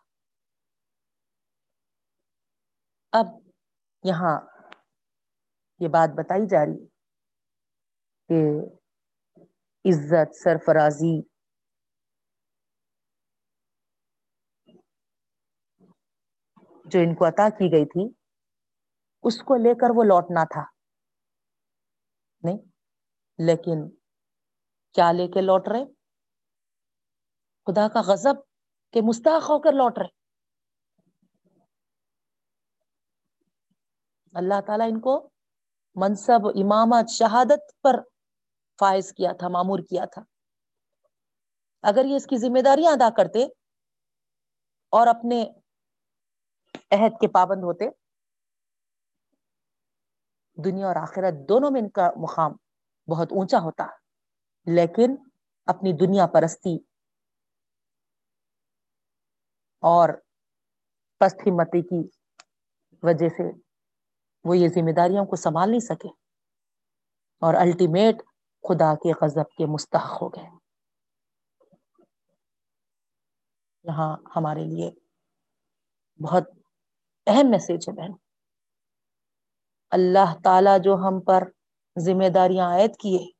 اب 3.14 3.28
یہاں 4.04 4.40
یہ 5.80 5.88
بات 5.88 6.10
بتائی 6.10 6.48
جا 6.48 6.66
رہی 6.66 6.88
کہ 8.30 8.40
عزت، 9.86 10.36
سرفرازی، 10.36 11.22
جو 16.86 17.00
ان 17.00 17.16
کو 17.16 17.26
عطا 17.26 17.50
کی 17.50 17.72
گئی 17.72 17.86
تھی، 17.86 18.14
اس 19.24 19.42
کو 19.42 19.56
لے 19.56 19.74
کر 19.74 19.88
وہ 19.96 20.04
لوٹنا 20.04 20.44
تھا۔ 20.44 20.64
نہیں، 22.44 22.58
لیکن 23.40 23.90
کیا 24.94 25.12
لے 25.12 25.28
کے 25.28 25.42
لوٹ 25.42 25.68
رہے؟ 25.68 25.86
خدا 27.66 27.88
کا 27.88 28.02
غضب 28.02 28.36
کہ 28.94 29.02
مستحق 29.02 29.50
ہو 29.50 29.60
کر 29.60 29.72
لوٹ 29.74 29.98
رہے۔ 29.98 30.21
اللہ 34.34 34.62
تعالیٰ 34.68 34.88
ان 34.92 35.00
کو 35.00 35.30
منصب، 35.96 36.48
امامت، 36.56 37.10
شہادت 37.10 37.82
پر 37.82 38.00
فائز 38.80 39.12
کیا 39.14 39.32
تھا 39.40 39.48
معمور 39.48 39.80
کیا 39.80 40.06
تھا۔ 40.06 40.22
اگر 41.84 42.06
یہ 42.06 42.16
اس 42.16 42.26
کی 42.26 42.38
ذمہ 42.38 42.62
داریاں 42.62 42.92
ادا 42.92 43.10
کرتے 43.18 43.44
اور 44.94 45.08
اپنے 45.08 45.42
عہد 46.92 47.20
کے 47.22 47.28
پابند 47.28 47.64
ہوتے، 47.64 47.86
دنیا 50.58 50.88
اور 50.88 50.96
آخرت 50.96 51.34
دونوں 51.50 51.72
میں 51.72 51.82
ان 51.82 51.90
کا 51.90 52.10
مقام 52.18 52.52
بہت 53.08 53.32
اونچا 53.32 53.60
ہوتا، 53.60 53.86
لیکن 54.68 55.16
اپنی 55.68 55.94
دنیا 55.94 56.28
پرستی 56.28 56.76
اور 59.84 60.10
پست 61.22 61.48
ہمتی 61.48 61.82
کی 61.82 62.02
وجہ 63.04 63.28
سے 63.28 63.71
وہ 64.44 64.58
یہ 64.58 64.68
ذمہ 64.68 64.92
داریوں 64.92 65.26
کو 65.26 65.36
سنبھال 65.36 65.70
نہیں 65.70 65.80
سکے۔ 65.80 66.08
اور 67.42 67.54
الٹیمیٹ 67.54 68.24
خدا 68.70 68.96
کے 68.96 69.12
غضب 69.22 69.50
کے 69.58 69.66
مستحق 69.66 70.22
ہو 70.22 70.30
گئے۔ 70.30 70.50
یہاں 73.84 74.18
ہمارے 74.36 74.64
لیے 74.66 74.92
بہت 76.24 76.44
اہم 77.28 77.50
میسج 77.50 77.90
ہے 77.90 77.94
بہن۔ 77.94 78.12
اللہ 79.92 80.34
تعالی 80.44 80.70
جو 80.84 80.96
ہم 80.96 81.20
پر 81.20 81.44
ذمہ 82.00 82.30
داریاں 82.30 82.68
عائد 82.68 82.96
کیے، 83.00 83.32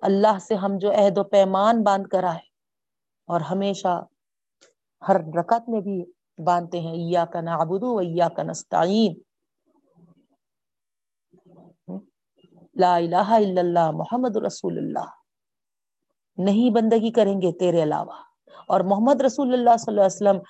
اللہ 0.00 0.38
سے 0.38 0.54
ہم 0.54 0.78
جو 0.78 0.90
عہد 0.90 1.18
و 1.18 1.24
پیمان 1.24 1.82
باندھ 1.82 2.08
کر 2.08 2.24
آئے، 2.24 2.40
اور 3.26 3.40
ہمیشہ 3.40 4.04
ہر 5.08 5.16
رکعت 5.38 5.68
میں 5.68 5.80
بھی 5.80 6.04
باندھتے 6.44 6.80
ہیں 6.80 6.96
یا 6.96 7.24
کا 7.24 7.40
نابدو 7.40 8.02
یا 8.02 8.28
کا 8.28 8.42
نستعین 8.42 9.33
لا 12.80 12.96
الہ 12.96 13.16
الا 13.16 13.60
اللہ 13.60 13.90
محمد 13.90 14.36
رسول 14.36 14.78
اللہ۔ 14.78 15.10
نہیں 16.36 16.74
بندگی 16.74 17.12
کریں 17.12 17.40
گے 17.40 17.58
تیرے 17.58 17.82
علاوہ۔ 17.82 18.12
اور 18.68 18.80
محمد 18.80 19.20
رسول 19.20 19.54
اللہ 19.54 19.76
صلی 19.78 19.92
اللہ 19.92 20.00
علیہ 20.00 20.40
وسلم 20.40 20.42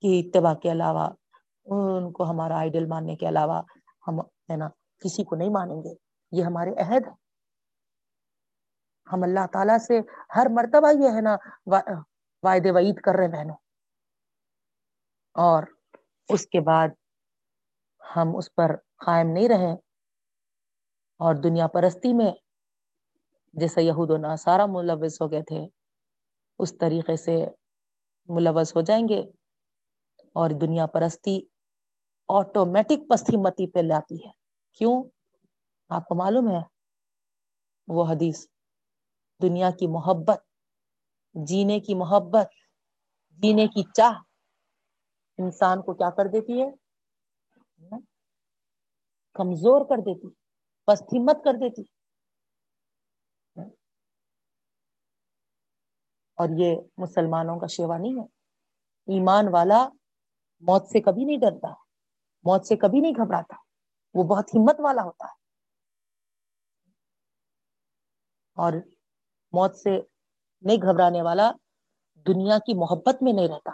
کی 0.00 0.22
اتباع 0.26 0.54
کے 0.54 0.72
علاوہ، 0.72 1.10
ان 1.64 2.12
کو 2.12 2.30
ہمارا 2.30 2.58
آئیڈل 2.58 2.86
ماننے 2.86 3.16
کے 3.16 3.28
علاوہ 3.28 3.62
ہم 4.08 4.20
ہے 4.20 4.56
نا، 4.56 4.68
کسی 5.04 5.24
کو 5.24 5.36
نہیں 5.36 5.50
مانیں 5.50 5.76
گے۔ 5.76 5.94
یہ 6.32 6.44
ہمارے 6.44 6.70
عہد 6.70 7.06
ہے 7.06 7.22
ہم 9.12 9.22
اللہ 9.22 9.46
تعالی 9.52 9.78
سے 9.78 10.00
ہر 10.36 10.46
مرتبہ 10.50 10.88
یہ 11.02 11.16
ہے 11.16 11.20
نا 11.20 11.36
وعدے 12.42 12.70
وعید 12.70 13.00
کر 13.00 13.12
رہے 13.14 13.28
بہنوں۔ 13.28 13.56
اور 15.34 15.62
اس 16.28 16.46
کے 16.46 16.60
بعد 16.60 16.88
ہم 18.16 18.36
اس 18.36 18.54
پر 18.54 18.76
قائم 19.06 19.30
نہیں 19.30 19.48
رہے۔ 19.48 19.91
اور 21.22 21.34
دنیا 21.34 21.66
پرستی 21.66 22.12
میں 22.14 22.32
جیسے 23.52 23.82
یہود 23.82 24.10
و 24.10 24.16
ناسارا 24.16 24.66
ملوث 24.66 25.20
ہو 25.22 25.30
گئے 25.30 25.42
تھے، 25.42 25.66
اس 26.58 26.78
طریقے 26.78 27.16
سے 27.16 27.36
ملوث 28.28 28.76
ہو 28.76 28.80
جائیں 28.80 29.08
گے 29.08 29.20
اور 30.32 30.50
دنیا 30.50 30.86
پرستی 30.86 31.40
آٹومیٹک 32.28 33.08
پستی 33.08 33.36
متی 33.36 33.66
پہ 33.66 33.78
لاتی 33.78 34.26
ہے۔ 34.26 34.30
کیوں؟ 34.72 35.04
آپ 35.88 36.08
کو 36.08 36.14
معلوم 36.14 36.48
ہے، 36.48 36.60
وہ 37.88 38.04
حدیث، 38.04 38.46
دنیا 39.42 39.70
کی 39.70 39.86
محبت، 39.86 40.44
جینے 41.34 41.80
کی 41.80 41.94
محبت، 41.94 42.48
جینے 43.38 43.66
کی 43.66 43.82
چاہ، 43.94 44.20
انسان 45.38 45.82
کو 45.82 45.94
کیا 45.94 46.10
کر 46.10 46.24
دیتی 46.24 46.62
ہے؟ 46.62 46.70
کمزور 49.32 49.84
کر 49.88 49.98
دیتی 49.98 50.26
ہے۔ 50.26 50.41
پست 50.84 51.02
ہمت 51.02 51.36
کر 51.44 51.52
دیتی۔ 51.54 51.82
اور 56.34 56.48
یہ 56.58 56.76
مسلمانوں 56.96 57.60
کا 57.60 57.66
شیوا 57.66 57.98
نہیں 57.98 58.12
ہے۔ 58.12 58.24
ایمان 59.16 59.44
والا 59.52 59.88
موت 60.60 60.88
سے 60.88 61.00
کبھی 61.00 61.24
نہیں 61.24 61.38
ڈرتا، 61.38 61.68
موت 62.42 62.66
سے 62.66 62.76
کبھی 62.76 63.00
نہیں 63.00 63.12
گھبراتا، 63.12 63.56
وہ 64.14 64.24
بہت 64.24 64.50
ہمت 64.54 64.76
والا 64.78 65.02
ہوتا 65.02 65.24
ہے۔ 65.24 65.34
اور 68.54 68.72
موت 69.52 69.76
سے 69.76 69.90
نہیں 70.60 70.76
گھبرانے 70.76 71.22
والا 71.22 71.52
دنیا 72.14 72.58
کی 72.58 72.74
محبت 72.74 73.22
میں 73.22 73.32
نہیں 73.32 73.48
رہتا، 73.48 73.70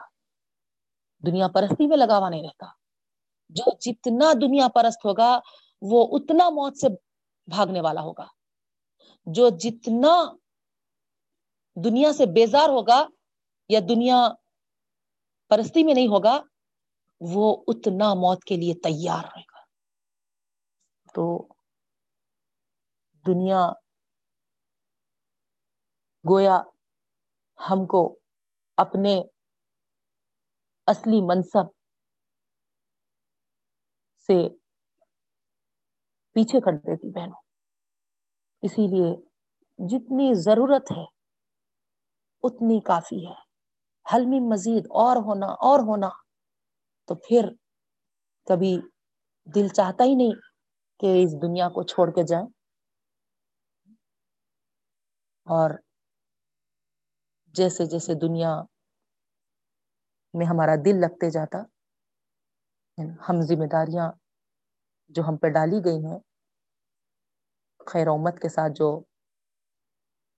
دنیا 1.26 1.48
پرستی 1.48 1.86
میں 1.86 1.96
لگاوا 1.96 2.28
نہیں 2.28 2.42
رہتا۔ 2.42 2.66
جو 3.48 3.76
جتنا 3.80 4.32
دنیا 4.32 4.68
پرست 4.68 5.04
ہوگا 5.04 5.40
وہ 5.82 6.06
اتنا 6.12 6.48
موت 6.50 6.76
سے 6.76 6.88
بھاگنے 7.48 7.80
والا 7.80 8.00
ہوگا، 8.00 8.26
جو 9.26 9.48
جتنا 9.48 10.14
دنیا 11.76 12.12
سے 12.12 12.26
بیزار 12.26 12.68
ہوگا 12.68 13.06
یا 13.70 13.80
دنیا 13.88 14.28
پرستی 15.50 15.84
میں 15.84 15.94
نہیں 15.94 16.08
ہوگا، 16.08 16.40
وہ 17.20 17.64
اتنا 17.68 18.14
موت 18.14 18.44
کے 18.44 18.56
لیے 18.56 18.74
تیار 18.74 19.24
رہے 19.24 19.42
گا۔ 19.42 19.60
تو 21.14 21.48
دنیا 23.26 23.72
گویا 26.24 26.58
ہم 27.58 27.86
کو 27.86 28.18
اپنے 28.76 29.20
اصلی 30.86 31.20
منصب 31.20 31.66
سے 34.28 34.57
پیچھے 36.38 36.60
کر 36.60 36.72
دیتی 36.72 37.10
بہنوں۔ 37.10 37.40
اسی 38.62 38.86
لیے 38.86 39.16
جتنی 39.78 40.34
ضرورت 40.34 40.92
ہے، 40.96 41.04
اتنی 42.42 42.80
کافی 42.80 43.26
ہے۔ 43.26 43.34
حلمی 44.14 44.40
مزید 44.40 44.86
اور 44.90 45.16
ہونا 45.16 45.46
اور 45.46 45.78
ہونا۔ 45.78 46.08
تو 47.06 47.14
پھر 47.14 47.48
کبھی 48.44 48.80
دل 49.54 49.68
چاہتا 49.68 50.04
ہی 50.04 50.14
نہیں 50.14 50.32
کہ 51.00 51.24
اس 51.24 51.42
دنیا 51.42 51.68
کو 51.68 51.82
چھوڑ 51.82 52.10
کے 52.10 52.22
جائیں۔ 52.22 52.46
اور 55.44 55.70
جیسے 57.46 57.86
جیسے 57.86 58.14
دنیا 58.14 58.62
میں 60.34 60.46
ہمارا 60.46 60.74
دل 60.84 61.00
لگتے 61.00 61.30
جاتا، 61.30 61.58
ہم 63.28 63.40
ذمہ 63.40 63.66
داریاں 63.66 64.27
جو 65.08 65.22
ہم 65.28 65.36
پہ 65.36 65.48
ڈالی 65.48 65.84
گئی 65.84 66.04
ہیں، 66.04 66.18
خیر 67.86 68.06
امت 68.06 68.38
کے 68.42 68.48
ساتھ 68.48 68.72
جو 68.72 69.02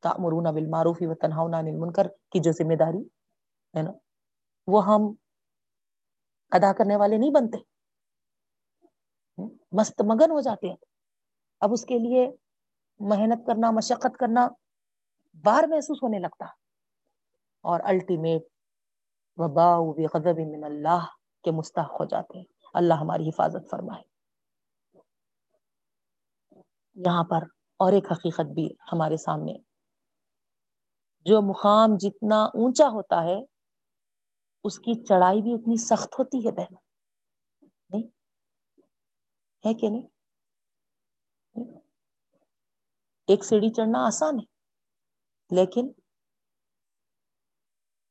تعمرون 0.03 0.55
بالمعروف 0.55 0.99
و 1.01 1.15
تنہاؤن 1.15 1.55
عن 1.55 1.67
المنکر 1.67 2.09
کی 2.09 2.41
جو 2.41 2.53
ذمہ 2.53 2.75
داری، 2.75 3.03
ہے 3.77 3.83
نا؟ 3.83 3.91
وہ 4.67 4.85
ہم 4.85 5.01
ادا 6.51 6.73
کرنے 6.73 6.97
والے 6.97 7.17
نہیں 7.17 7.31
بنتے۔ 7.31 7.59
مست 9.73 10.01
مگن 10.01 10.31
ہو 10.31 10.41
جاتے 10.41 10.69
ہیں۔ 10.69 10.77
اب 11.61 11.73
اس 11.73 11.85
کے 11.85 11.99
لیے 11.99 12.31
محنت 13.01 13.47
کرنا، 13.47 13.71
مشقت 13.71 14.17
کرنا 14.19 14.49
بار 15.45 15.65
محسوس 15.69 16.03
ہونے 16.03 16.19
لگتا۔ 16.19 16.45
اور 17.61 17.81
الٹیمیٹ 17.85 18.43
وبا 19.37 19.79
بغضب 19.79 20.39
من 20.39 20.65
اللہ 20.65 21.07
کے 21.45 21.51
مستحق 21.51 22.01
ہو 22.01 22.05
جاتے 22.05 22.39
ہیں۔ 22.39 22.45
اللہ 22.75 22.95
ہماری 22.95 23.29
حفاظت 23.29 23.71
فرمائے۔ 23.71 24.10
یہاں 27.07 27.25
پر 27.25 27.43
اور 27.77 27.93
ایک 27.93 28.13
حقیقت 28.13 28.55
بھی 28.55 28.69
ہمارے 28.93 29.17
سامنے۔ 29.17 29.53
جو 31.25 31.43
مقام 31.43 31.97
جتنا 31.97 32.45
اونچا 32.45 32.89
ہوتا 32.89 33.25
ہے، 33.25 33.37
اس 34.65 34.79
کی 34.79 35.05
چڑھائی 35.05 35.43
بھی 35.43 35.55
اتنی 35.55 35.77
سخت 35.77 36.19
ہوتی 36.19 36.47
ہے 36.47 36.53
بہن۔ 36.53 36.75
نہیں؟ 37.91 38.03
ہے 39.65 39.75
کہ 39.75 39.89
نہیں؟ 39.89 40.07
ایک 43.27 43.45
سیڑھی 43.45 43.73
چڑھنا 43.73 44.07
آسان 44.07 44.39
ہے، 44.39 44.45
لیکن 45.51 45.93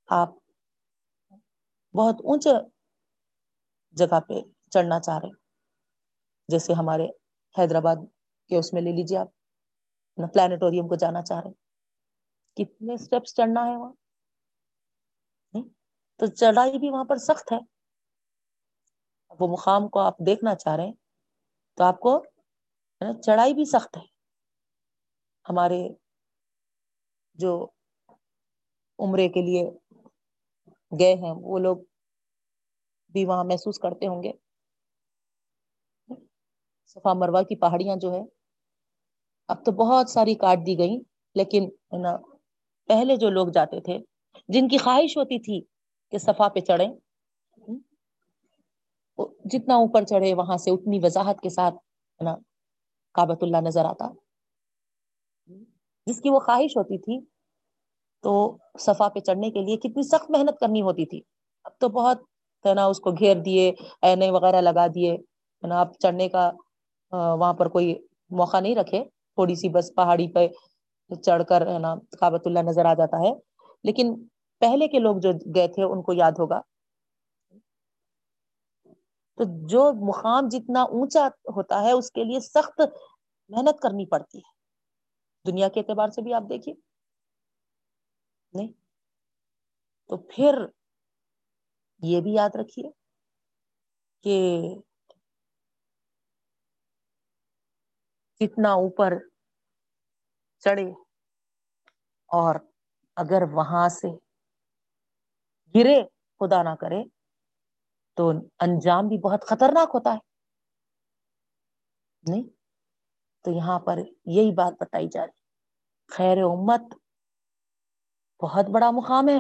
آپ 0.08 0.30
بہت 1.94 2.16
اونچے 2.24 2.50
جگہ 3.92 4.20
پہ 4.20 4.34
چڑھنا 4.70 5.00
چاہ 5.00 5.18
رہے 5.18 5.30
جیسے 6.48 6.74
ہمارے 6.74 7.08
حیدرآباد 7.58 7.96
کے 8.50 8.58
اس 8.58 8.74
میں 8.74 8.82
لے 8.82 8.92
لیجیے 8.92 9.18
آپ 9.18 9.28
پلانٹوریم 10.34 10.88
کو 10.88 10.96
جانا 10.96 11.22
چاہ 11.22 11.40
رہے 11.40 11.52
کتنے 12.58 12.94
اسٹیپس 12.94 13.36
چڑھنا 13.36 13.66
ہے 13.68 13.76
وہاں؟ 13.78 13.94
تو 16.20 16.26
چڑھائی 16.26 16.80
بھی 16.80 16.90
وہاں 16.90 17.04
پر 17.04 17.16
سخت 17.16 17.52
ہے۔ 17.52 17.58
وہ 19.40 19.48
مقام 19.48 19.88
کو 19.88 20.00
آپ 20.00 20.18
دیکھنا 20.20 20.56
چاہ 20.56 20.76
رہے 20.76 20.86
ہیں، 20.86 20.94
تو 21.78 21.84
آپ 21.84 22.00
کو 22.00 22.24
چڑھائی 23.22 23.54
بھی 23.54 23.66
سخت 23.66 23.98
ہے۔ 23.98 24.02
ہمارے 25.50 25.90
جو 27.34 27.68
عمرے 29.00 29.28
کے 29.30 29.42
لیے 29.42 29.64
گئے 31.00 31.14
ہیں، 31.14 31.34
وہ 31.42 31.60
لوگ 31.60 31.78
بھی 33.14 33.26
وہاں 33.26 33.44
محسوس 33.44 33.80
کرتے 33.80 34.08
ہوں 34.08 34.24
گے۔ 34.24 34.32
صفا 36.86 37.14
مروا 37.14 37.42
کی 37.42 37.56
پہاڑیاں 37.56 37.96
جو 37.96 38.14
ہے 38.14 38.39
اب 39.50 39.64
تو 39.66 39.72
بہت 39.72 40.10
ساری 40.10 40.34
کاٹ 40.36 40.66
دی 40.66 40.78
گئی 40.78 40.98
لیکن 41.36 41.70
نا، 42.02 42.16
پہلے 42.90 43.16
جو 43.16 43.30
لوگ 43.30 43.48
جاتے 43.48 43.80
تھے، 43.82 43.98
جن 44.48 44.68
کی 44.68 44.78
خواہش 44.78 45.18
ہوتی 45.18 45.40
تھی 45.40 45.62
کہ 46.12 46.18
صفا 46.18 46.48
پہ 46.48 46.60
چڑھے 46.60 46.88
جتنا 49.52 49.76
اوپر 49.76 50.04
چڑھے، 50.04 50.34
وہاں 50.34 50.58
سے 50.58 50.72
اتنی 50.72 51.00
وضاحت 51.04 51.42
کے 51.42 51.50
ساتھ 51.50 51.76
نا 52.24 52.36
کابت 53.16 53.44
اللہ 53.44 53.62
نظر 53.62 53.86
آتا۔ 53.86 54.08
جس 56.08 56.22
کی 56.22 56.30
وہ 56.30 56.40
خواہش 56.40 56.78
ہوتی 56.78 56.98
تھی، 56.98 57.20
تو 58.24 58.58
صفا 58.80 59.10
پہ 59.10 59.20
چڑھنے 59.20 59.52
کے 59.52 59.62
لیے 59.62 59.78
کتنی 59.78 60.04
سخت 60.04 60.32
محنت 60.32 60.60
کرنی 60.60 60.82
ہوتی 60.82 61.06
تھی۔ 61.06 61.22
اب 61.64 61.72
تو 61.80 61.90
بہت 61.90 62.22
ہے 62.66 62.74
نا، 62.74 62.86
اس 62.86 63.00
کو 63.00 63.12
گھیر 63.12 63.38
دیے 63.38 63.72
اینے 64.02 64.30
وغیرہ 64.32 64.62
لگا 64.62 64.88
دیے۔ 64.96 65.12
ہے 65.14 65.68
نا، 65.68 65.80
اب 65.82 65.94
چڑھنے 65.94 66.28
کا 66.30 66.50
وہاں 67.12 67.54
پر 67.54 67.70
کوئی 67.70 67.96
موقع 68.30 68.60
نہیں 68.60 68.76
رکھے۔ 68.76 69.04
تھوڑی 69.40 69.56
سی 69.56 69.70
بس 69.70 69.92
پہاڑی 69.96 70.28
پہ 70.34 70.48
چڑھ 71.16 71.44
کر 71.50 71.68
ہے 71.68 71.80
نا 71.80 71.96
کابت 72.20 72.42
اللہ 72.46 72.60
نظر 72.60 72.86
آ 72.86 72.94
جاتا 72.94 73.18
ہے۔ 73.18 73.34
لیکن 73.84 74.14
پہلے 74.60 74.88
کے 74.88 75.00
لوگ 75.00 75.18
جو 75.18 75.32
گئے 75.56 75.68
تھے 75.68 75.84
ان 75.84 76.02
کو 76.02 76.14
یاد 76.14 76.32
ہوگا۔ 76.40 76.62
تو 79.38 79.68
جو 79.68 79.94
مقام 80.08 80.48
جتنا 80.52 80.82
اونچا 80.82 81.28
ہوتا 81.28 81.82
ہے 81.82 81.92
اس 81.92 82.12
کے 82.12 82.24
لیے 82.24 82.40
سخت 82.40 82.82
محنت 83.50 83.82
کرنی 83.82 84.06
پڑتی 84.06 84.38
ہے۔ 84.38 84.52
دنیا 85.52 85.68
کے 85.68 85.80
اعتبار 85.80 86.10
سے 86.10 86.22
بھی 86.22 86.34
آپ 86.34 86.44
دیکھیے۔ 86.50 86.76
نہیں۔ 88.54 88.68
تو 90.10 90.18
پھر 90.18 90.66
یہ 92.02 92.22
بھی 92.22 92.34
یاد 92.34 92.50
رکھیے 92.56 92.90
کہ 94.24 94.38
جتنا 98.42 98.72
اوپر 98.74 99.14
چڑھے 100.60 100.92
اور 102.28 102.56
اگر 103.16 103.42
وہاں 103.54 103.90
سے 103.90 104.08
گرے، 105.76 106.04
خدا 106.40 106.64
نہ 106.64 106.76
کرے، 106.76 107.04
تو 108.16 108.30
انجام 108.60 109.08
بھی 109.08 109.18
بہت 109.18 109.44
خطرناک 109.44 109.90
ہوتا 109.94 110.14
ہے۔ 110.14 110.18
نہیں؟ 112.32 112.44
تو 113.44 113.52
یہاں 113.52 113.80
پر 113.80 113.98
یہی 114.26 114.54
بات 114.54 114.74
بتائی 114.80 115.08
جا 115.08 115.26
رہی۔ 115.26 115.40
خیر 116.08 116.38
امت 116.38 116.82
بہت 118.42 118.66
بڑا 118.66 118.92
مقام 118.92 119.30
ہے۔ 119.30 119.40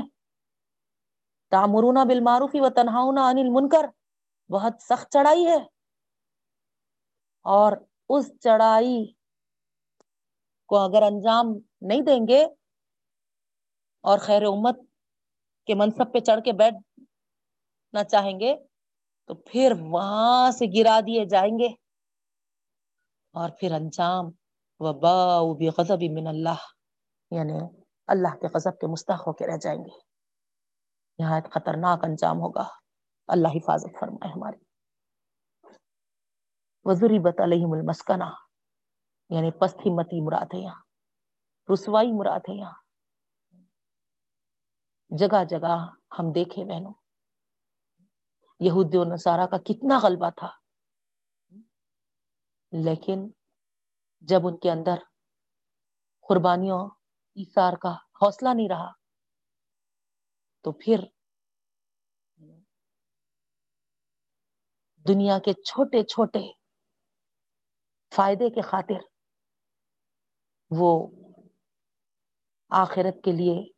تامرون 1.51 2.07
بالمعروفی 2.07 2.59
و 2.59 2.69
تنہاؤنا 2.69 3.27
انل 3.27 3.49
منکر 3.49 3.85
بہت 4.51 4.73
سخت 4.79 5.11
چڑھائی 5.11 5.47
ہے۔ 5.47 5.57
اور 7.41 7.71
اس 8.09 8.31
چڑھائی 8.39 9.13
کو 10.69 10.77
اگر 10.77 11.01
انجام 11.01 11.45
نہیں 11.81 12.01
دیں 12.01 12.27
گے 12.27 12.45
اور 14.01 14.19
خیر 14.19 14.43
امت 14.43 14.79
کے 15.65 15.73
منصب 15.73 16.13
پہ 16.13 16.19
چڑھ 16.19 16.43
کے 16.45 16.51
بیٹھ 16.51 16.99
نہ 17.93 18.03
چاہیں 18.03 18.39
گے، 18.39 18.55
تو 19.25 19.35
پھر 19.35 19.71
وہاں 19.79 20.51
سے 20.51 20.65
گرا 20.65 20.99
دیے 21.07 21.25
جائیں 21.25 21.59
گے۔ 21.59 21.67
اور 23.33 23.49
پھر 23.59 23.71
انجام 23.71 24.25
وبا 24.79 25.41
غضب 25.77 26.03
من 26.11 26.27
اللہ 26.27 26.59
یعنی 27.31 27.53
اللہ 28.07 28.27
کے 28.27 28.47
غضب 28.47 28.79
کے 28.79 28.87
مستحق 28.87 29.27
ہو 29.27 29.33
کے 29.33 29.47
رہ 29.47 29.57
جائیں 29.57 29.79
گے۔ 29.79 29.99
یہاں 31.19 31.41
خطرناک 31.53 31.99
انجام 32.03 32.37
ہوگا۔ 32.37 32.67
اللہ 33.27 33.47
حفاظت 33.47 33.99
فرمائے 33.99 34.31
ہماری۔ 34.31 34.57
وزری 36.83 37.19
بت 37.19 37.39
علیہم 37.39 37.71
المسکنہ۔ 37.71 38.48
یعنی 39.29 39.51
پستی 39.51 39.89
متی 39.89 40.21
مراد 40.21 40.53
ہے 40.53 40.59
یہاں، 40.59 40.81
رسوائی 41.73 42.11
مراد 42.11 42.39
ہے 42.39 42.53
یہاں۔ 42.55 42.73
جگہ 45.09 45.43
جگہ 45.43 45.89
ہم 46.19 46.31
دیکھے 46.31 46.63
بہنوں 46.65 46.93
یہود 48.59 48.95
و 48.95 49.03
نصارہ 49.03 49.45
کا 49.45 49.57
کتنا 49.57 49.99
غلبہ 50.03 50.29
تھا۔ 50.29 50.49
لیکن 52.71 53.29
جب 54.21 54.39
ان 54.43 54.57
کے 54.57 54.71
اندر 54.71 54.95
قربانیوں 56.21 56.89
ایسار 57.35 57.73
کا 57.73 57.91
حوصلہ 57.91 58.49
نہیں 58.53 58.69
رہا، 58.69 58.91
تو 60.61 60.71
پھر 60.71 60.99
دنیا 65.07 65.39
کے 65.39 65.53
چھوٹے 65.53 66.03
چھوٹے 66.03 66.53
فائدے 68.15 68.49
کے 68.49 68.61
خاطر 68.61 69.18
وہ 70.71 71.07
آخرت 72.69 73.23
کے 73.23 73.31
لیے 73.31 73.71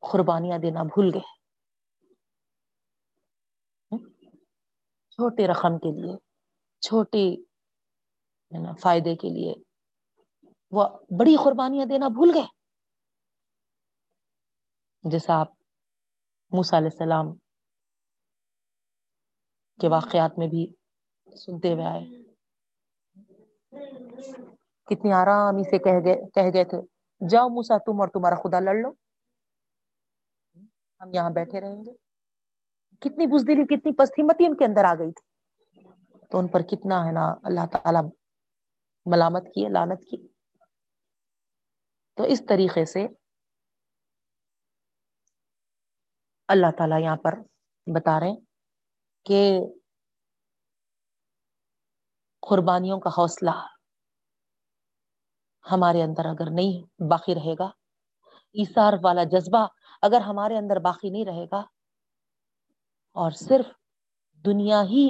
قربانیاں 0.00 0.58
دینا 0.58 0.82
بھول 0.82 1.10
گئے۔ 1.14 1.40
چھوٹے 5.10 5.46
رقم 5.46 5.78
کے 5.78 5.90
لیے 5.92 6.16
چھوٹی 6.80 7.44
فائدے 8.80 9.16
کے 9.16 9.28
لیے 9.28 9.54
وہ 10.70 10.88
بڑی 11.18 11.36
قربانیاں 11.44 11.86
دینا 11.86 12.08
بھول 12.08 12.30
گئے۔ 12.34 12.46
جیسا 15.10 15.40
آپ 15.40 15.48
موس 16.52 16.74
علیہ 16.74 16.88
السلام 16.92 17.34
کے 19.80 19.88
واقعات 19.88 20.38
میں 20.38 20.46
بھی 20.46 20.66
سنتے 21.36 21.72
ہوئے 21.72 21.84
آئے۔ 21.84 22.29
کتنی 24.90 25.12
آرام 25.12 25.62
سے 25.62 25.78
کہ 25.78 25.90
گئے، 26.04 26.30
کہہ 26.34 26.54
گئے 26.54 26.64
تھے، 26.64 26.78
جاؤ 27.28 27.48
موسا 27.48 27.78
تم 27.78 28.00
اور 28.00 28.08
تمہارا 28.08 28.34
خدا 28.34 28.60
لڑ 28.60 28.74
لو۔ 28.74 28.90
ہم 31.00 31.14
یہاں 31.14 31.30
بیٹھے 31.30 31.60
رہیں 31.60 31.84
گے۔ 31.84 31.92
کتنی 33.00 33.26
بزدلی، 33.26 33.64
کتنی 33.66 33.92
پستمتی 33.92 34.46
ان 34.46 34.56
کے 34.56 34.64
اندر 34.64 34.84
آ 34.84 34.94
گئی 34.94 35.12
تھی۔ 35.12 35.30
تو 36.30 36.38
ان 36.38 36.48
پر 36.48 36.60
کتنا 36.60 37.06
ہے 37.06 37.12
نا 37.12 37.34
اللہ 37.42 37.66
تعالی 37.72 38.08
ملامت 39.06 39.44
کی 39.44 39.68
لانت 39.68 40.00
کی۔ 40.10 40.28
تو 42.14 42.22
اس 42.22 42.42
طریقے 42.48 42.84
سے 42.84 43.06
اللہ 46.48 46.66
تعالی 46.78 47.04
یہاں 47.04 47.16
پر 47.16 47.34
بتا 47.94 48.20
رہے 48.20 48.34
کہ 49.24 49.60
قربانیوں 52.40 53.00
کا 53.00 53.10
حوصلہ 53.10 53.79
ہمارے 55.66 56.02
اندر 56.02 56.26
اگر 56.26 56.50
نہیں 56.50 57.04
باقی 57.10 57.34
رہے 57.34 57.54
گا 57.58 57.70
ایسار 58.54 58.92
والا 59.02 59.24
جذبہ 59.32 59.66
اگر 60.02 60.20
ہمارے 60.20 60.56
اندر 60.58 60.78
باقی 60.80 61.10
نہیں 61.10 61.24
رہے 61.24 61.44
گا، 61.52 61.60
اور 63.16 63.30
صرف 63.38 63.66
دنیا 64.44 64.82
ہی 64.84 65.06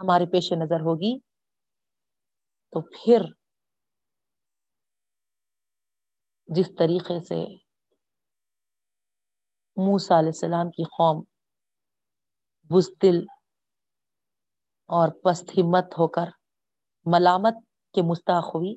ہمارے 0.00 0.26
پیش 0.32 0.52
نظر 0.54 0.80
ہوگی، 0.80 1.18
تو 2.72 2.80
پھر 2.94 3.22
جس 6.48 6.70
طریقے 6.78 7.18
سے 7.20 7.44
موسا 9.76 10.18
علیہ 10.18 10.34
السلام 10.34 10.70
کی 10.70 10.84
قوم 10.96 11.22
بزدل 12.70 13.18
اور 14.90 15.08
پست 15.24 15.50
ہمت 15.58 15.98
ہو 15.98 16.08
کر 16.08 16.28
ملامت 17.06 17.54
کے 17.94 18.02
مستحق 18.02 18.54
ہوئی 18.54 18.74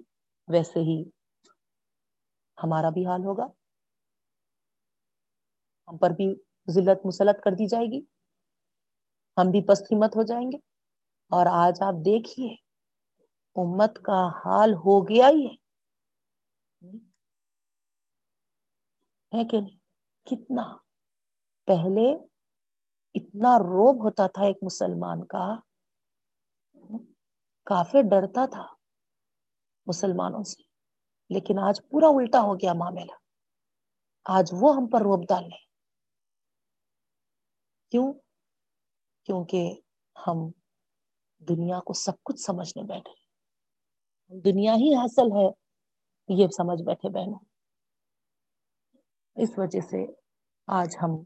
ویسے 0.47 0.79
ہی 0.79 1.03
ہمارا 2.63 2.89
بھی 2.89 3.05
حال 3.05 3.25
ہوگا۔ 3.25 3.45
ہم 5.87 5.97
پر 5.97 6.09
بھی 6.09 6.35
ذلت 6.69 7.05
مسلط 7.05 7.43
کر 7.43 7.51
دی 7.51 7.67
جائے 7.67 7.85
گی۔ 7.85 8.05
ہم 9.37 9.51
بھی 9.51 9.67
پست 9.67 9.81
ہمت 9.81 10.15
ہو 10.15 10.21
جائیں 10.21 10.51
گے۔ 10.51 10.57
اور 11.29 11.45
آج 11.45 11.81
آپ 11.81 11.93
دیکھیے، 11.93 12.53
امت 13.55 13.95
کا 13.95 14.27
حال 14.27 14.73
ہو 14.73 15.09
گیا 15.09 15.29
ہی 15.29 15.45
ہے۔ 15.45 15.55
کہ 19.49 19.61
نہیں؟ 19.61 19.77
کتنا 20.25 20.77
پہلے 21.65 22.15
اتنا 23.13 23.59
روب 23.59 24.03
ہوتا 24.03 24.27
تھا 24.27 24.43
ایک 24.43 24.57
مسلمان 24.61 25.25
کا۔ 25.25 25.55
کافی 27.65 28.01
ڈرتا 28.01 28.45
تھا۔ 28.45 28.80
مسلمانوں 29.85 30.43
سے۔ 30.43 30.61
لیکن 31.29 31.59
آج 31.59 31.81
پورا 31.89 32.07
الٹا 32.07 32.41
ہو 32.41 32.55
گیا 32.55 32.73
معاملہ۔ 32.73 33.11
آج 34.25 34.53
وہ 34.61 34.75
ہم 34.75 34.87
پر 34.87 34.99
روب 35.01 35.23
ڈالے 35.29 35.57
کیوں؟ 37.89 38.13
کیونکہ 39.23 39.73
ہم 40.27 40.51
دنیا 41.39 41.79
کو 41.79 41.93
سب 41.93 42.11
کچھ 42.23 42.39
سمجھنے 42.39 42.83
بیٹھے 42.83 43.21
دنیا 44.39 44.73
ہی 44.73 44.95
حاصل 44.95 45.31
ہے، 45.31 45.49
یہ 46.41 46.47
سمجھ 46.47 46.83
بیٹھے 46.83 47.09
بہنوں۔ 47.09 47.39
اس 49.35 49.49
وجہ 49.57 49.79
سے 49.79 50.05
آج 50.67 50.95
ہم 51.03 51.23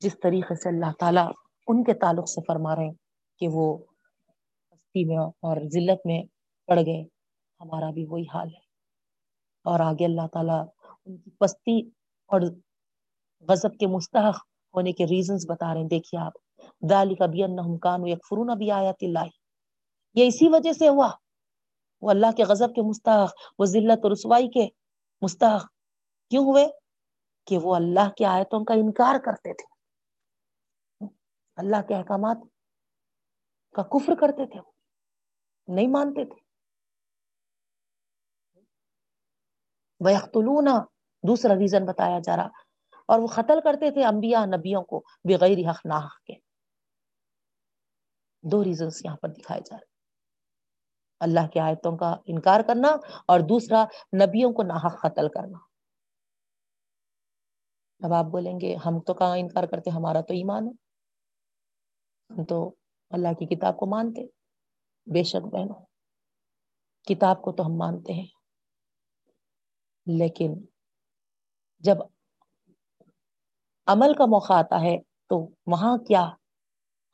جس 0.00 0.16
طریقے 0.22 0.54
سے 0.54 0.68
اللہ 0.68 0.92
تعالی 0.98 1.20
ان 1.66 1.84
کے 1.84 1.94
تعلق 1.94 2.28
سے 2.28 2.40
فرما 2.46 2.76
رہے 2.76 2.84
ہیں 2.84 2.92
کہ 3.38 3.48
وہ 3.52 3.78
میں 4.94 5.16
اور 5.16 5.56
ذلت 5.56 6.06
میں 6.06 6.22
پڑ 6.66 6.76
گئے۔ 6.76 7.13
ہمارا 7.60 7.90
بھی 7.90 8.06
وہی 8.08 8.24
حال 8.34 8.48
ہے۔ 8.48 8.60
اور 9.64 9.80
آگے 9.80 10.04
اللہ 10.04 10.26
تعالی 10.32 10.70
ان 11.06 11.16
کی 11.16 11.30
پستی 11.30 11.88
اور 12.26 12.40
غضب 13.40 13.78
کے 13.78 13.86
مستحق 13.86 14.46
ہونے 14.74 14.92
کے 14.92 15.04
ریزنس 15.04 15.46
بتا 15.48 15.74
رہے 15.74 15.80
ہیں۔ 15.80 15.88
دیکھیے 15.88 16.20
آپ 16.20 16.32
دال 16.90 17.14
کا 17.14 17.26
بھی 17.26 17.42
کان 17.78 18.00
فرون 18.28 18.58
بھی 18.58 18.70
آیا 18.70 18.92
یہ 20.14 20.26
اسی 20.26 20.48
وجہ 20.48 20.72
سے 20.72 20.88
ہوا۔ 20.88 21.10
وہ 22.00 22.10
اللہ 22.10 22.26
کے 22.36 22.44
غضب 22.44 22.74
کے 22.74 22.82
مستحق، 22.82 23.34
وہ 23.58 23.64
ذلت 23.64 24.00
و 24.02 24.12
رسوائی 24.12 24.48
کے 24.48 24.68
مستحق۔ 25.22 25.66
کیوں 26.30 26.44
ہوئے؟ 26.44 26.66
کہ 27.46 27.58
وہ 27.58 27.76
اللہ 27.76 28.10
کی 28.16 28.24
آیتوں 28.24 28.64
کا 28.64 28.74
انکار 28.74 29.14
کرتے 29.24 29.54
تھے۔ 29.54 29.74
اللہ 31.56 31.76
کے 31.88 31.94
احکامات 31.94 32.36
کا 33.74 33.82
کفر 33.82 34.14
کرتے 34.20 34.46
تھے۔ 34.46 34.60
نہیں 35.68 35.88
مانتے 35.88 36.24
تھے۔ 36.24 36.43
وہ 40.04 40.78
دوسرا 41.28 41.54
ریزن 41.54 41.84
بتایا 41.84 42.18
جا 42.18 42.36
رہا۔ 42.36 42.48
اور 43.08 43.18
وہ 43.18 43.26
قتل 43.26 43.60
کرتے 43.64 43.90
تھے 43.90 44.04
انبیاء 44.04 44.44
نبیوں 44.44 44.82
کو 44.82 45.04
بغیر 45.24 45.70
حق 45.70 45.86
ناحق 45.86 46.22
کے۔ 46.22 46.34
دو 48.42 48.64
ریزنس 48.64 49.04
یہاں 49.04 49.16
پر 49.16 49.28
دکھائے 49.28 49.60
جا 49.60 49.76
رہے۔ 49.76 49.94
اللہ 51.20 51.48
کے 51.52 51.60
آیتوں 51.60 51.96
کا 51.96 52.16
انکار 52.26 52.60
کرنا 52.60 52.88
اور 53.28 53.40
دوسرا 53.40 53.84
نبیوں 54.24 54.52
کو 54.52 54.62
ناحق 54.62 55.00
قتل 55.00 55.28
کرنا۔ 55.28 55.58
اب 58.02 58.12
آپ 58.12 58.24
بولیں 58.24 58.60
گے، 58.60 58.76
ہم 58.76 59.00
تو 59.00 59.14
کہاں 59.14 59.38
انکار 59.38 59.64
کرتے؟ 59.64 59.90
ہمارا 59.90 60.20
تو 60.20 60.32
ایمان 60.32 60.66
ہے۔ 60.66 60.72
ہم 62.30 62.44
تو 62.44 62.74
اللہ 63.10 63.28
کی 63.28 63.56
کتاب 63.56 63.76
کو 63.76 63.86
مانتے۔ 63.86 64.26
بے 65.06 65.22
شک 65.22 65.46
بہنوں، 65.46 65.86
کتاب 67.08 67.42
کو 67.42 67.52
تو 67.52 67.66
ہم 67.66 67.76
مانتے 67.76 68.12
ہیں۔ 68.12 68.33
لیکن 70.06 70.54
جب 71.78 71.96
عمل 73.86 74.14
کا 74.14 74.26
موقع 74.26 74.52
آتا 74.52 74.76
ہے 74.76 74.98
تو 75.00 75.48
وہاں 75.66 75.98
کیا 75.98 76.30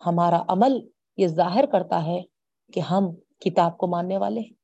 ہمارا 0.07 0.43
عمل 0.49 0.89
یہ 1.17 1.27
ظاہر 1.27 1.65
کرتا 1.73 2.05
ہے 2.07 2.23
کہ 2.73 2.81
ہم 2.81 3.15
کتاب 3.17 3.79
کو 3.79 3.87
ماننے 3.87 4.17
والے 4.17 4.41
ہیں؟ 4.41 4.61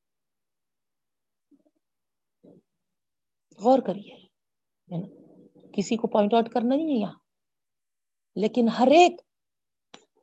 غور 3.59 3.79
کریے 3.79 4.27
کسی 5.73 5.95
کو 5.95 6.07
پوائنٹ 6.07 6.33
آؤٹ 6.33 6.49
کرنا 6.49 6.75
نہیں 6.75 6.87
ہے 6.87 6.99
یہاں۔ 6.99 7.19
لیکن 8.35 8.67
ہر 8.67 8.87
ایک 8.87 9.21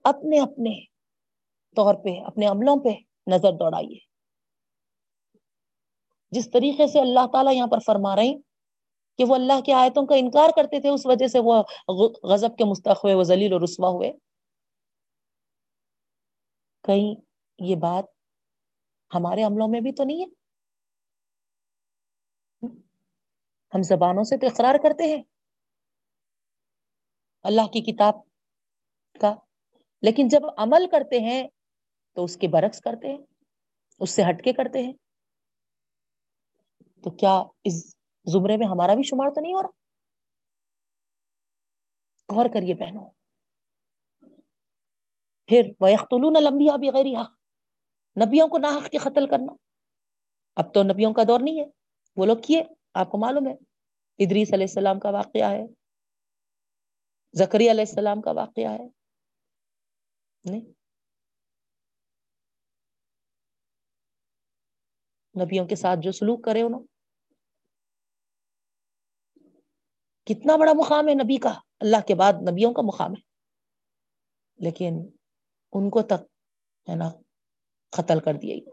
اپنے 0.05 0.41
اپنے 0.41 0.85
طور 1.77 1.95
پہ، 1.95 2.21
اپنے 2.27 2.47
عملوں 2.47 2.77
پہ 2.77 2.89
نظر 3.31 3.53
دوڑائیے۔ 3.53 4.14
جس 6.35 6.51
طریقے 6.51 6.87
سے 6.87 7.01
اللہ 7.01 7.27
تعالیٰ 7.33 7.55
یہاں 7.55 7.67
پر 7.67 7.79
فرما 7.79 8.17
رہے 8.17 8.23
ہیں 8.23 8.39
کہ 9.19 9.25
وہ 9.25 9.35
اللہ 9.35 9.61
کی 9.61 9.73
آیتوں 9.73 10.07
کا 10.07 10.15
انکار 10.15 10.49
کرتے 10.57 10.81
تھے، 10.81 10.89
اس 10.89 11.07
وجہ 11.07 11.27
سے 11.27 11.39
وہ 11.39 11.63
غضب 12.23 12.59
کے 12.59 12.65
مستق 12.65 13.05
ہوئے، 13.05 13.15
وہ 13.15 13.23
ذلیل 13.23 13.53
و 13.53 13.65
رسوا 13.65 13.89
ہوئے۔ 13.89 14.13
کہیں 16.83 17.15
یہ 17.59 17.77
بات 17.77 18.05
ہمارے 19.15 19.43
عملوں 19.43 19.69
میں 19.69 19.81
بھی 19.81 19.93
تو 19.93 20.05
نہیں 20.05 20.21
ہے؟ 20.21 20.27
ہم 23.75 23.83
زبانوں 23.83 24.25
سے 24.25 24.37
تو 24.37 24.47
اقرار 24.47 24.75
کرتے 24.83 25.05
ہیں۔ 25.05 25.23
اللہ 27.43 27.67
کی 27.67 27.93
کتاب 27.93 28.15
کا۔ 29.21 29.35
لیکن 30.03 30.29
جب 30.29 30.41
عمل 30.57 30.87
کرتے 30.91 31.19
ہیں 31.19 31.49
تو 32.15 32.25
اس 32.25 32.37
کے 32.37 32.49
برعکس 32.49 32.81
کرتے 32.81 33.09
ہیں، 33.09 33.19
اس 33.99 34.11
سے 34.11 34.23
ہٹ 34.23 34.45
کے 34.45 34.53
کرتے 34.53 34.83
ہیں۔ 34.83 34.93
تو 37.05 37.11
کیا 37.11 37.43
اس 37.65 37.97
زمرے 38.33 38.57
میں 38.57 38.67
ہمارا 38.67 38.95
بھی 38.95 39.03
شمار 39.03 39.31
تو 39.35 39.41
نہیں 39.41 39.55
ہو 39.55 39.63
رہا؟ 39.63 39.69
غور 42.35 42.47
کریے 42.55 42.75
بہنوں۔ 42.75 43.11
پھر 45.47 45.63
وہ 45.81 45.89
لمبیا 46.41 46.77
بغیر 46.77 47.21
حق 47.21 47.31
نبیوں 48.27 48.49
کو 48.49 48.59
ناحق 48.59 48.91
کے 48.91 48.99
قتل 48.99 49.29
کرنا۔ 49.29 49.53
اب 50.57 50.75
تو 50.75 50.83
نبیوں 50.83 51.13
کا 51.13 51.23
دور 51.29 51.41
نہیں 51.41 51.61
ہے۔ 51.61 51.65
وہ 52.17 52.27
لوگ 52.27 52.37
کیے؟ 52.47 52.63
آپ 52.95 53.11
کو 53.11 53.19
معلوم 53.19 53.47
ہے۔ 53.47 53.55
ادریس 54.19 54.53
علیہ 54.53 54.67
السلام 54.69 55.01
کا 55.01 55.11
واقعہ 55.11 55.51
ہے۔ 55.51 55.67
زکری 57.33 57.71
علیہ 57.71 57.85
السلام 57.89 58.21
کا 58.21 58.31
واقعہ 58.31 58.73
ہے۔ 58.73 58.89
نہیں۔ 60.45 60.73
نبیوں 65.45 65.67
کے 65.67 65.77
ساتھ 65.77 66.01
جو 66.03 66.13
سلوک 66.13 66.45
کرے 66.45 66.63
انہوں۔ 66.63 66.94
کتنا 70.25 70.57
بڑا 70.57 70.73
مقام 70.73 71.09
ہے 71.09 71.15
نبی 71.15 71.37
کا؟ 71.37 71.55
اللہ 71.81 71.97
کے 72.07 72.15
بعد 72.15 72.33
نبیوں 72.33 72.75
کا 72.75 72.83
مقام 72.83 73.13
ہے۔ 73.13 73.23
لیکن 74.57 74.95
ان 75.73 75.91
کو 75.91 76.03
تک 76.03 76.25
ہے 76.91 76.95
نا 76.95 77.11
قتل 77.91 78.21
کر 78.21 78.35
دیا 78.35 78.71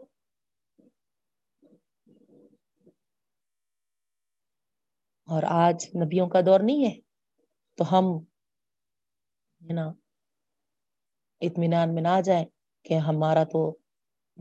اور 5.26 5.42
آج 5.42 5.88
نبیوں 6.04 6.28
کا 6.28 6.40
دور 6.40 6.60
نہیں 6.60 6.84
ہے۔ 6.84 7.00
تو 7.74 7.98
ہم 7.98 8.04
ہے 9.68 9.72
نا 9.72 9.92
اطمینان 11.40 11.94
میں 11.94 12.02
نہ 12.02 12.20
جائیں 12.24 12.44
کہ 12.82 12.94
ہمارا 12.94 13.44
تو 13.44 13.76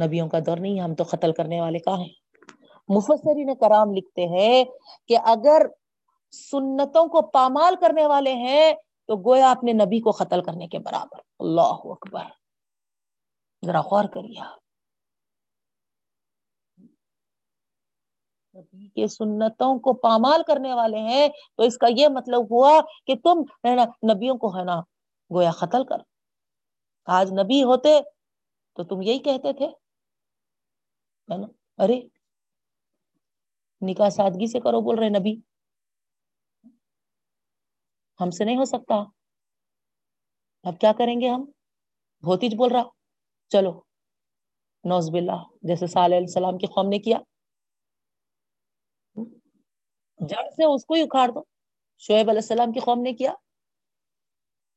نبیوں 0.05 0.29
کا 0.29 0.39
دور 0.45 0.57
نہیں 0.57 0.79
ہے، 0.79 0.83
ہم 0.83 0.95
تو 0.95 1.03
قتل 1.03 1.33
کرنے 1.33 1.61
والے 1.61 1.79
کا 1.79 1.99
ہیں؟ 1.99 2.13
مفسرین 2.89 3.55
کرام 3.55 3.93
لکھتے 3.93 4.21
ہیں 4.21 4.63
کہ 5.07 5.17
اگر 5.23 5.61
سنتوں 6.31 7.07
کو 7.07 7.21
پامال 7.21 7.75
کرنے 7.81 8.05
والے 8.05 8.33
ہیں، 8.33 8.73
تو 9.07 9.15
گویا 9.29 9.51
اپنے 9.51 9.73
نبی 9.73 9.99
کو 9.99 10.11
قتل 10.11 10.43
کرنے 10.43 10.67
کے 10.67 10.79
برابر۔ 10.79 11.19
اللہ 11.39 11.79
اکبر۔ 11.83 12.25
ذرا 13.65 13.81
غور 13.81 14.05
کریے 14.13 14.41
نبی 18.55 18.87
کے 18.87 19.07
سنتوں 19.07 19.79
کو 19.79 19.93
پامال 19.93 20.41
کرنے 20.47 20.73
والے 20.73 20.99
ہیں، 20.99 21.27
تو 21.57 21.63
اس 21.63 21.77
کا 21.77 21.87
یہ 21.97 22.07
مطلب 22.07 22.41
ہوا 22.51 22.81
کہ 23.07 23.15
تم 23.23 23.67
نبیوں 24.13 24.37
کو 24.37 24.57
ہے 24.57 24.63
نا 24.63 24.79
گویا 25.33 25.51
قتل 25.51 25.83
کر۔ 25.85 25.97
آج 27.05 27.31
نبی 27.33 27.63
ہوتے 27.63 27.99
تو 28.75 28.83
تم 28.83 29.01
یہی 29.01 29.19
کہتے 29.19 29.53
تھے 29.53 29.67
ارے، 31.77 31.99
نکاح 33.81 34.09
سادگی 34.09 34.51
سے 34.51 34.59
کرو 34.59 34.81
بول 34.81 34.99
رہے 34.99 35.09
نبی۔ 35.09 35.50
ہم 38.21 38.31
سے 38.31 38.43
نہیں 38.43 38.57
ہو 38.57 38.65
سکتا۔ 38.65 38.95
اب 40.63 40.79
کیا 40.79 40.91
کریں 40.97 41.21
گے 41.21 41.27
ہم؟ 41.29 41.41
بھوتیج 42.23 42.55
بول 42.55 42.71
رہا۔ 42.71 42.83
چلو۔ 43.51 43.81
نوز 44.83 45.09
باللہ۔ 45.09 45.43
جیسے 45.61 45.87
صالح 45.87 46.05
علیہ 46.05 46.27
السلام 46.27 46.57
کی 46.57 46.67
قوم 46.67 46.89
نے 46.89 46.99
کیا۔ 46.99 47.17
جڑ 50.19 50.49
سے 50.55 50.63
اس 50.63 50.85
کو 50.85 50.93
ہی 50.93 51.01
اکھاڑ 51.01 51.29
دو۔ 51.29 51.43
شعیب 51.97 52.29
علیہ 52.29 52.41
السلام 52.41 52.71
کی 52.71 52.79
قوم 52.79 53.01
نے 53.01 53.13
کیا۔ 53.13 53.33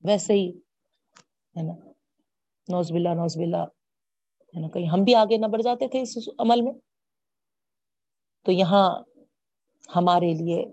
ویسے 0.02 0.32
ہی۔ 0.32 0.50
ہے 1.56 1.62
نا۔ 1.62 1.72
نوز 2.68 2.92
باللہ 2.92 3.08
نوز 3.08 3.36
باللہ۔ 3.36 3.62
ہے 4.54 4.60
نا، 4.60 4.68
کہیں 4.68 4.86
ہم 4.86 5.02
بھی 5.04 5.14
آگے 5.14 5.36
نہ 5.36 5.46
بڑھ 5.46 5.62
جاتے 5.62 5.88
تھے 5.88 6.00
اس 6.00 6.28
عمل 6.38 6.60
میں۔ 6.60 6.72
تو 8.42 8.52
یہاں 8.52 9.02
ہمارے 9.96 10.32
لیے 10.34 10.64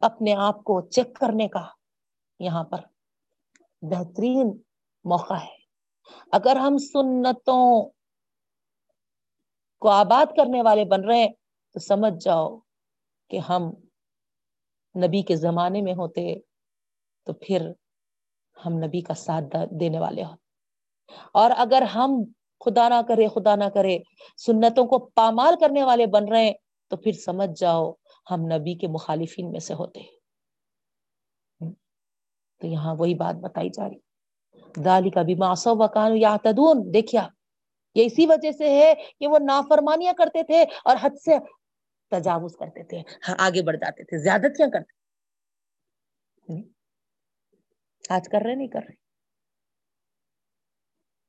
اپنے 0.00 0.34
آپ 0.38 0.64
کو 0.64 0.80
چیک 0.88 1.14
کرنے 1.16 1.48
کا 1.48 1.66
یہاں 2.40 2.64
پر 2.64 2.80
بہترین 3.82 4.50
موقع 5.04 5.34
ہے۔ 5.34 5.58
اگر 6.32 6.56
ہم 6.56 6.78
سنتوں 6.78 7.90
کو 9.82 9.88
آباد 9.88 10.36
کرنے 10.36 10.62
والے 10.62 10.84
بن 10.84 11.04
رہے 11.04 11.18
ہیں، 11.18 11.32
تو 11.74 11.80
سمجھ 11.80 12.24
جاؤ 12.24 12.48
کہ 13.30 13.38
ہم 13.38 13.70
نبی 14.94 15.22
کے 15.22 15.36
زمانے 15.36 15.82
میں 15.82 15.94
ہوتے، 15.94 16.34
تو 17.26 17.32
پھر 17.32 17.70
ہم 18.56 18.72
نبی 18.78 19.00
کا 19.00 19.14
ساتھ 19.14 19.56
دینے 19.80 19.98
والے 19.98 20.24
ہو 20.24 20.34
اور 21.32 21.50
اگر 21.56 21.82
ہم 21.82 22.22
خدا 22.60 22.88
نہ 22.88 23.00
کرے، 23.08 23.28
خدا 23.28 23.54
نہ 23.54 23.68
کرے 23.74 23.98
سنتوں 24.36 24.86
کو 24.86 24.98
پامال 25.14 25.54
کرنے 25.60 25.82
والے 25.82 26.06
بن 26.06 26.28
رہے 26.28 26.44
ہیں، 26.44 26.52
تو 26.90 26.96
پھر 26.96 27.12
سمجھ 27.12 27.50
جاؤ 27.60 27.92
ہم 28.30 28.40
نبی 28.40 28.74
کے 28.74 28.88
مخالفین 28.88 29.50
میں 29.50 29.60
سے 29.60 29.74
ہوتے 29.74 30.00
تو 32.60 32.66
یہاں 32.66 32.94
وہی 32.98 33.14
بات 33.14 33.34
بتائی 33.34 33.68
جا 33.68 33.88
رہی۔ 33.88 33.98
دالی 34.84 35.10
کا 35.10 35.22
بھی 35.22 35.34
ماسو 35.34 35.70
وکان 35.76 36.16
یا 36.16 36.36
تدون 36.44 36.94
دیکھیا 36.94 37.28
یہ 37.94 38.04
اسی 38.04 38.26
وجہ 38.26 38.52
سے 38.52 38.68
ہے 38.70 38.94
کہ 39.20 39.26
وہ 39.26 39.38
نافرمانیاں 39.38 40.12
کرتے 40.12 40.42
تھے 40.42 40.62
اور 40.84 40.96
حد 41.00 41.16
سے 41.24 41.38
تجاوز 42.12 42.56
کرتے 42.56 42.82
تھے۔ 42.84 43.00
ہاں، 43.28 43.36
آگے 43.38 43.62
بڑھ 43.62 43.76
جاتے 43.76 44.04
تھے 44.04 44.18
زیادتیاں 44.18 44.68
کرتے 44.68 44.92
آج 48.10 48.28
کر 48.28 48.38
رہے 48.44 48.54
نہیں 48.54 48.68
کر 48.68 48.80
رہے۔ 48.80 48.94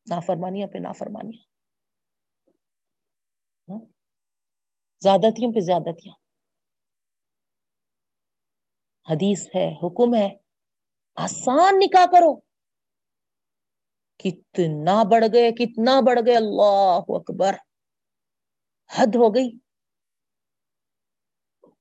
نافرمانیاں 0.08 0.68
پہ 0.68 0.78
نافرمانیاں۔ 0.78 1.43
ہاں، 3.68 3.80
زیادتیوں 5.02 5.54
پہ 5.54 5.60
زیادتیاں۔ 5.60 6.21
حدیث 9.12 9.47
ہے، 9.55 9.74
حکم 9.84 10.16
ہے۔ 10.16 10.38
آسان 11.16 11.80
نکاح 11.80 12.05
کرو۔ 12.05 12.39
کتنا 14.18 15.03
بڑھ 15.03 15.26
گئے، 15.34 15.51
کتنا 15.51 16.01
بڑھ 16.01 16.20
گئے۔ 16.26 16.36
اللہ 16.36 16.99
اکبر۔ 17.07 17.55
حد 18.91 19.16
ہو 19.16 19.36
گئی۔ 19.36 19.51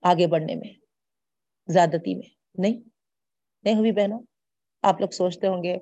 آگے 0.03 0.27
بڑھنے 0.27 0.55
میں، 0.55 0.75
زیادتی 1.67 2.15
میں۔ 2.15 2.29
نہیں 2.55 2.81
نہیں 3.63 3.75
ہوئی 3.75 3.93
بہنوں۔ 3.93 4.21
آپ 4.83 5.01
لوگ 5.01 5.09
سوچتے 5.09 5.47
ہوں 5.47 5.65
گے، 5.65 5.79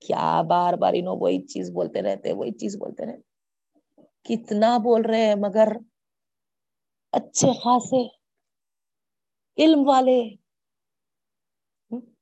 کیا 0.00 0.42
بار 0.42 0.74
بار 0.74 0.92
انہوں 0.96 1.16
وہی 1.20 1.46
چیز 1.46 1.70
بولتے 1.70 2.02
رہتے، 2.02 2.32
وہی 2.32 2.50
چیز 2.50 2.76
بولتے 2.76 3.06
رہتے۔ 3.06 3.22
کتنا 4.22 4.78
بول 4.78 5.02
رہے 5.04 5.26
ہیں، 5.26 5.34
مگر 5.34 5.68
اچھے 7.12 7.48
خاصے، 7.52 8.08
علم 9.64 9.88
والے۔ 9.88 10.47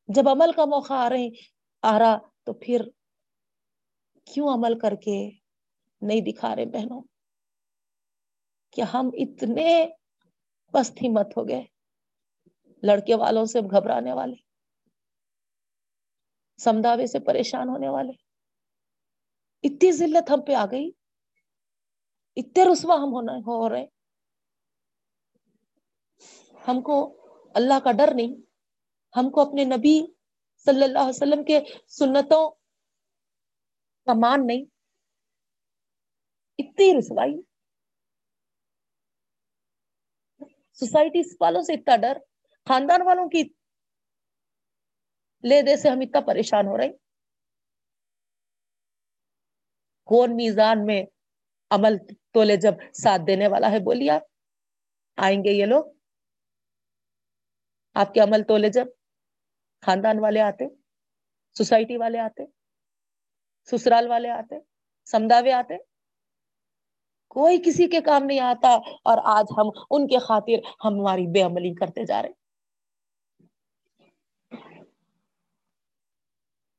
جب 0.08 0.28
عمل 0.28 0.52
کا 0.52 0.64
موقع 0.64 0.92
آ 0.92 1.08
رہے 1.10 1.28
آ 1.82 1.98
رہا 1.98 2.18
تو 2.44 2.52
پھر 2.52 2.80
کیوں 4.24 4.48
عمل 4.48 4.78
کر 4.78 4.94
کے 4.94 5.30
نہیں 6.00 6.20
دکھا 6.20 6.56
رہے 6.56 6.64
بہنوں؟ 6.64 7.02
کہ 8.70 8.82
ہم 8.82 9.10
اتنے 9.12 9.88
پست 10.72 11.02
ہی 11.02 11.08
مت 11.08 11.36
ہو 11.36 11.48
گئے؟ 11.48 11.64
لڑکے 12.82 13.14
والوں 13.14 13.44
سے 13.44 13.60
گھبرانے 13.60 14.12
والے، 14.12 14.34
سمداوے 16.58 17.06
سے 17.06 17.18
پریشان 17.18 17.68
ہونے 17.68 17.88
والے۔ 17.88 18.12
اتنی 19.62 19.92
ذلت 19.92 20.30
ہم 20.30 20.40
پہ 20.40 20.52
آ 20.52 20.66
گئی۔ 20.70 20.90
اتنے 22.36 22.64
رسوا 22.72 22.96
ہم 22.96 23.12
ہونا 23.12 23.32
ہو 23.32 23.68
رہے۔ 23.68 23.86
ہم 26.68 26.80
کو 26.80 27.16
اللہ 27.54 27.78
کا 27.84 27.92
ڈر 27.92 28.14
نہیں۔ 28.14 28.45
ہم 29.16 29.30
کو 29.30 29.40
اپنے 29.40 29.64
نبی 29.64 30.06
صلی 30.56 30.84
اللہ 30.84 30.98
علیہ 30.98 31.08
وسلم 31.08 31.44
کے 31.44 31.60
سنتوں 31.88 32.50
کا 34.06 34.12
مان 34.14 34.46
نہیں۔ 34.46 34.64
اتنی 36.58 36.98
رسوائی۔ 36.98 37.42
سوسائٹی 40.72 41.20
والوں 41.40 41.62
سے 41.62 41.72
اتنا 41.72 41.96
ڈر۔ 41.96 42.18
خاندان 42.68 43.02
والوں 43.02 43.28
کی 43.28 43.42
لے 45.44 45.62
دے 45.62 45.76
سے 45.76 45.88
ہم 45.88 45.98
اتنا 46.02 46.20
پریشان 46.20 46.66
ہو 46.66 46.78
رہے 46.78 46.88
کون 50.04 50.36
میزان 50.36 50.86
میں 50.86 51.02
عمل 51.70 51.98
تولے 52.32 52.56
جب 52.56 52.74
ساتھ 52.92 53.22
دینے 53.26 53.48
والا 53.48 53.70
ہے 53.70 53.78
بولیے 53.78 54.10
آپ 54.10 54.22
آئیں 55.16 55.38
گے 55.44 55.50
یہ 55.50 55.66
لوگ۔ 55.66 55.84
آپ 57.94 58.14
کے 58.14 58.20
عمل 58.20 58.42
تولے 58.48 58.68
جب۔ 58.68 58.86
خاندان 59.86 60.18
والے 60.18 60.40
آتے، 60.40 60.68
سوسائٹی 61.58 61.96
والے 61.96 62.18
آتے، 62.18 62.44
سسرال 63.64 64.08
والے 64.08 64.30
آتے، 64.30 64.54
سمداوے 65.04 65.52
آتے۔ 65.52 65.74
کوئی 67.28 67.62
کسی 67.66 67.88
کے 67.88 68.00
کام 68.00 68.22
نہیں 68.24 68.40
آتا 68.40 68.74
اور 69.04 69.18
آج 69.24 69.44
ہم 69.56 69.66
ان 69.90 70.06
کے 70.06 70.18
خاطر 70.18 70.66
ہماری 70.84 71.26
بے 71.26 71.42
عملی 71.42 71.74
کرتے 71.74 72.04
جا 72.04 72.22
رہے۔ 72.22 72.46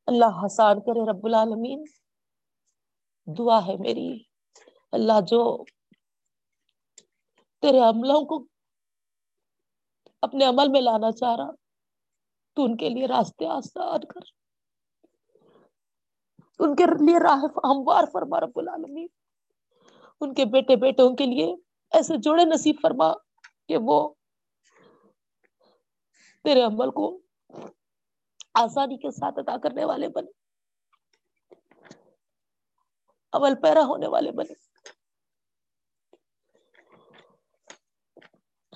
اللہ 0.06 0.46
حسان 0.46 0.80
کرے 0.80 1.12
رب 1.12 1.26
العالمین۔ 1.26 1.84
دعا 3.26 3.68
ہے 3.68 3.76
میری۔ 3.80 4.24
اللہ 4.92 5.22
جو 5.28 5.64
تیرے 7.62 7.80
عملوں 7.80 8.26
کو 8.26 8.46
اپنے 10.22 10.46
عمل 10.46 10.68
میں 10.72 10.82
لانا 10.82 11.12
چاہ 11.12 11.36
رہا 11.36 11.67
تو 12.58 12.64
ان 12.64 12.78
کے 12.78 12.90
لیے 12.90 13.08
راستے 13.08 13.48
آسان 13.48 14.00
کر۔ 14.00 14.20
ان 16.60 16.76
کے 16.76 16.84
لیے 16.86 17.20
راہ 17.20 17.46
ہموار 17.64 18.04
فرما 18.14 18.40
رب 18.40 18.52
العالمین۔ 18.56 19.08
ان 20.22 20.34
کے 20.34 20.46
بیٹے 20.46 20.76
بیٹوں 20.76 21.16
کے 21.16 21.26
لیے 21.26 21.56
ایسے 21.92 22.18
جوڑے 22.18 22.46
نصیب 22.46 22.76
فرما 22.82 23.14
کہ 23.68 23.78
وہ 23.82 24.14
تیرے 26.44 26.62
عمل 26.62 26.92
کو 26.92 27.20
آسانی 28.54 28.98
کے 28.98 29.12
ساتھ 29.12 29.40
ادا 29.40 29.58
کرنے 29.58 29.86
والے 29.86 30.08
بنے۔ 30.08 30.32
عمل 33.34 33.56
پیرا 33.62 33.84
ہونے 33.86 34.08
والے 34.08 34.32
بنے۔ 34.32 34.54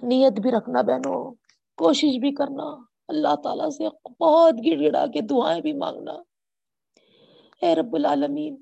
نیت 0.03 0.39
بھی 0.39 0.51
رکھنا 0.51 0.81
بہنوں، 0.81 1.33
کوشش 1.77 2.19
بھی 2.19 2.35
کرنا۔ 2.35 2.90
اللہ 3.11 3.35
تعالی 3.43 3.71
سے 3.71 3.87
بہت 4.19 4.53
گڑ 4.65 4.79
گڑا 4.81 5.05
کے 5.05 5.21
دعائیں 5.21 5.61
بھی 5.61 5.73
مانگنا۔ 5.73 6.13
اے 7.61 7.75
رب 7.75 7.95
العالمین، 7.95 8.55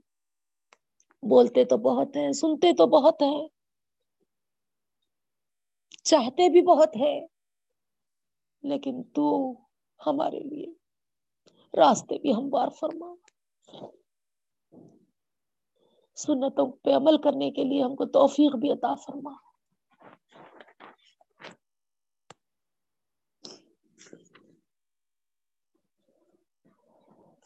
بولتے 1.24 1.66
تو 1.66 1.78
بہت 1.78 2.16
ہیں، 2.16 2.32
سنتے 2.32 2.74
تو 2.74 2.86
بہت 2.88 3.22
ہیں، 3.22 3.48
چاہتے 6.04 6.50
بھی 6.50 6.62
بہت 6.62 6.96
ہے 6.96 7.26
لیکن 8.64 9.04
تو 9.04 9.54
ہمارے 10.00 10.40
لیے 10.40 10.68
راستے 11.78 12.18
بھی 12.18 12.34
ہم 12.36 12.50
بار 12.50 12.70
فرما۔ 12.70 13.14
سنتوں 16.18 16.72
پہ 16.84 16.94
عمل 16.94 17.18
کرنے 17.18 17.52
کے 17.52 17.64
لیے 17.64 17.84
ہم 17.84 17.96
کو 17.96 18.06
توفیق 18.06 18.56
بھی 18.56 18.72
عطا 18.72 18.94
فرما۔ 18.96 19.49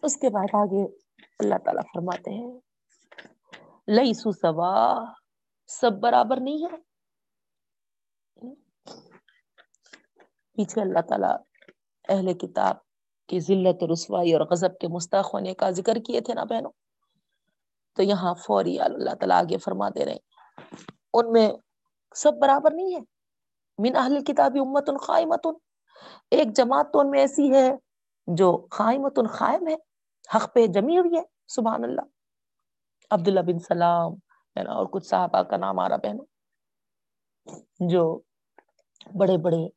اس 0.03 0.17
کے 0.17 0.29
بعد 0.29 0.55
آگے 0.55 0.83
اللہ 1.39 1.55
تعالی 1.65 1.81
فرماتے 1.93 2.31
ہیں 2.31 2.51
لئی 3.87 4.13
سو 4.13 4.31
سوا، 4.31 5.05
سب 5.67 5.91
برابر 5.91 6.37
نہیں 6.39 6.63
ہے۔ 6.63 6.77
پیچھے 10.53 10.81
اللہ 10.81 10.99
تعالی 11.09 11.33
اہل 12.09 12.33
کتاب 12.33 12.75
کی 13.27 13.39
ذلت 13.39 13.83
رسوائی 13.83 14.33
اور 14.33 14.41
غضب 14.41 14.77
کے 14.77 14.87
مستق 14.87 15.33
ہونے 15.33 15.53
کا 15.53 15.69
ذکر 15.69 15.95
کیے 15.95 16.21
تھے 16.21 16.33
نا 16.33 16.43
بہنوں۔ 16.43 16.71
تو 17.95 18.03
یہاں 18.03 18.33
فوری 18.33 18.79
اللہ 18.79 19.15
تعالیٰ 19.15 19.39
آگے 19.39 19.57
فرما 19.57 19.89
دے 19.89 20.05
رہے 20.05 20.17
ان 21.13 21.31
میں 21.31 21.51
سب 22.15 22.33
برابر 22.41 22.71
نہیں 22.73 22.95
ہے۔ 22.95 22.99
من 23.77 23.95
اہل 23.95 24.23
کتابی 24.23 24.59
امت 24.59 24.89
القائمت 24.89 25.47
ایک 26.31 26.55
جماعت 26.55 26.93
تو 26.93 26.99
ان 26.99 27.09
میں 27.09 27.19
ایسی 27.19 27.53
ہے 27.53 27.71
جو 28.27 28.67
قائمت 28.69 29.19
القائم 29.19 29.67
ہے۔ 29.67 29.92
حق 30.35 30.53
پہ 30.53 30.67
جمی 30.67 30.97
ہوئی 30.97 31.17
ہے، 31.17 31.23
سبحان 31.47 31.83
اللہ۔ 31.83 32.05
عبداللہ 33.11 33.39
بن 33.39 33.59
سلام، 33.59 34.13
ہے 34.55 34.63
نا، 34.63 34.73
اور 34.73 34.85
کچھ 34.85 35.05
صحابہ 35.05 35.41
کا 35.41 35.57
نام 35.57 35.79
آ 35.79 35.89
رہا 35.89 35.95
بہنوں۔ 35.95 36.25
جو 37.79 38.19
بڑے 39.19 39.37
بڑے 39.37 39.67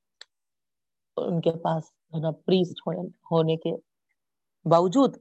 ان 1.17 1.41
کے 1.41 1.51
پاس 1.51 1.85
پریسٹ 2.45 2.81
ہونے 3.31 3.57
کے 3.57 3.73
باوجود 4.65 5.17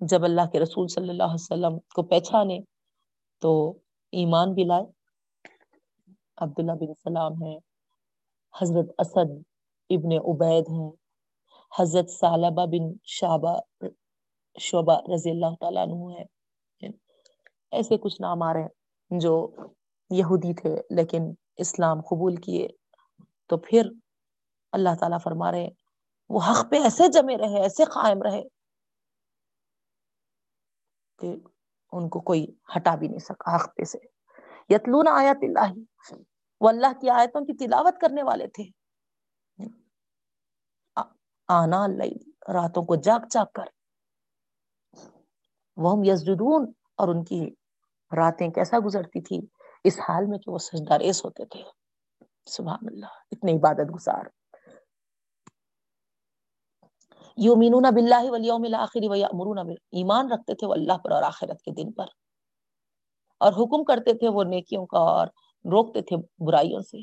جب 0.00 0.24
اللہ 0.24 0.46
کے 0.52 0.60
رسول 0.60 0.88
صلی 0.88 1.08
اللہ 1.08 1.22
علیہ 1.22 1.34
وسلم 1.34 1.78
کو 1.78 2.02
پہچانے 2.02 2.58
تو 3.42 3.52
ایمان 4.12 4.54
بھی 4.54 4.64
لائے۔ 4.64 4.84
عبداللہ 6.36 6.72
بن 6.72 6.94
سلام 6.94 7.32
ہے 7.42 7.56
حضرت 8.54 8.94
اسد 8.98 9.30
ابن 9.90 10.12
عبید 10.26 10.68
ہیں، 10.68 10.90
حضرت 11.78 12.10
صالبہ 12.10 12.66
بن 12.66 12.92
شعبہ 13.04 13.60
شعبہ 14.60 15.00
رضی 15.14 15.30
اللہ 15.30 15.54
تعالیٰ 15.60 15.82
عنہ 15.82 16.18
ہے۔ 16.18 16.24
ایسے 17.70 17.98
کچھ 17.98 18.20
نام 18.20 18.42
آ 18.42 18.52
رہے 18.52 18.62
ہیں 18.62 19.20
جو 19.20 19.50
یہودی 20.10 20.54
تھے 20.54 20.76
لیکن 20.90 21.22
اسلام 21.56 22.00
قبول 22.00 22.36
کیے۔ 22.36 22.68
تو 23.46 23.56
پھر 23.56 23.90
اللہ 24.72 24.88
تعالیٰ 25.00 25.18
فرما 25.24 25.52
رہے 25.52 25.68
وہ 26.28 26.40
حق 26.50 26.70
پہ 26.70 26.76
ایسے 26.76 27.08
جمے 27.08 27.36
رہے، 27.36 27.62
ایسے 27.62 27.84
قائم 27.84 28.22
رہے 28.22 28.42
کہ 31.18 31.36
ان 31.92 32.08
کو 32.08 32.20
کوئی 32.20 32.46
ہٹا 32.76 32.94
بھی 32.94 33.08
نہیں 33.08 33.18
سکا 33.18 33.56
حق 33.56 33.76
پہ 33.76 33.84
سے۔ 33.84 33.98
یتلون 34.68 35.08
آیات 35.08 35.36
اللہ، 35.42 35.72
وہ 36.60 36.68
اللہ 36.68 37.00
کی 37.00 37.10
آیتوں 37.10 37.40
کی 37.40 37.52
تلاوت 37.52 37.94
کرنے 38.00 38.22
والے 38.22 38.46
تھے۔ 38.46 38.64
آنا 41.48 41.84
اللہ 41.84 42.50
راتوں 42.52 42.84
کو 42.84 42.96
جاگ 42.96 43.20
جاگ 43.30 43.46
کر 43.54 43.64
وہ 45.76 46.06
یسجدون 46.06 46.72
اور 46.96 47.08
ان 47.08 47.24
کی 47.24 47.50
راتیں 48.16 48.48
کیسا 48.48 48.76
گزرتی 48.86 49.20
تھی؟ 49.20 49.40
اس 49.84 49.98
حال 49.98 50.26
میں 50.26 50.38
کہ 50.38 50.50
وہ 50.50 50.58
سجدہ 50.58 50.94
ریس 50.94 51.24
ہوتے 51.24 51.44
تھے۔ 51.44 51.62
سبحان 52.46 52.86
اللہ 52.86 53.06
اتنے 53.06 53.52
عبادت 53.52 53.94
گزار۔ 53.94 54.24
یومینون 57.36 57.82
باللہ 57.94 58.30
والیوم 58.30 58.62
الاخر 58.64 59.10
ویامرون 59.10 59.70
ایمان 59.70 60.32
رکھتے 60.32 60.54
تھے 60.54 60.66
وہ 60.66 60.72
اللہ 60.72 60.98
پر 60.98 61.10
اور 61.10 61.22
آخرت 61.22 61.62
کے 61.62 61.70
دن 61.70 61.92
پر۔ 61.92 62.06
اور 63.40 63.52
حکم 63.52 63.84
کرتے 63.84 64.14
تھے 64.14 64.28
وہ 64.28 64.44
نیکیوں 64.44 64.86
کا 64.86 64.98
اور 64.98 65.26
روکتے 65.64 66.02
تھے 66.02 66.16
برائیوں 66.46 66.80
سے۔ 66.80 66.98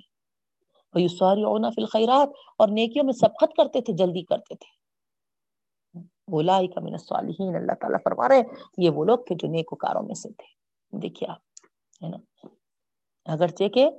ویسارعون 0.96 1.72
فی 1.76 1.82
الخیرات 1.82 2.30
اور 2.58 2.68
نیکیوں 2.68 3.06
میں 3.06 3.14
سبقت 3.14 3.56
کرتے 3.58 3.82
تھے، 3.82 3.94
جلدی 3.94 4.24
کرتے 4.24 4.56
تھے۔ 4.56 4.79
بولا 6.30 6.60
کا 6.76 6.82
من 6.82 6.94
الصالحین 6.94 7.56
اللہ 7.56 7.76
تعالیٰ 7.82 8.00
فرما 8.04 8.28
رہے 8.30 8.38
ہیں 8.38 8.48
یہ 8.78 8.90
وہ 8.90 9.06
لوگ 9.06 9.20
تھے 9.28 9.36
جو 9.36 9.48
نیکوکاروں 9.48 10.04
میں 10.04 10.16
سے 10.16 10.30
تھے۔ 10.34 10.48
دیکھیے 10.94 11.30
آپ، 11.30 11.40
ہے 12.02 12.10
نا؟ 12.10 12.18
اگرچہ 13.26 13.68
کہ 13.68 13.90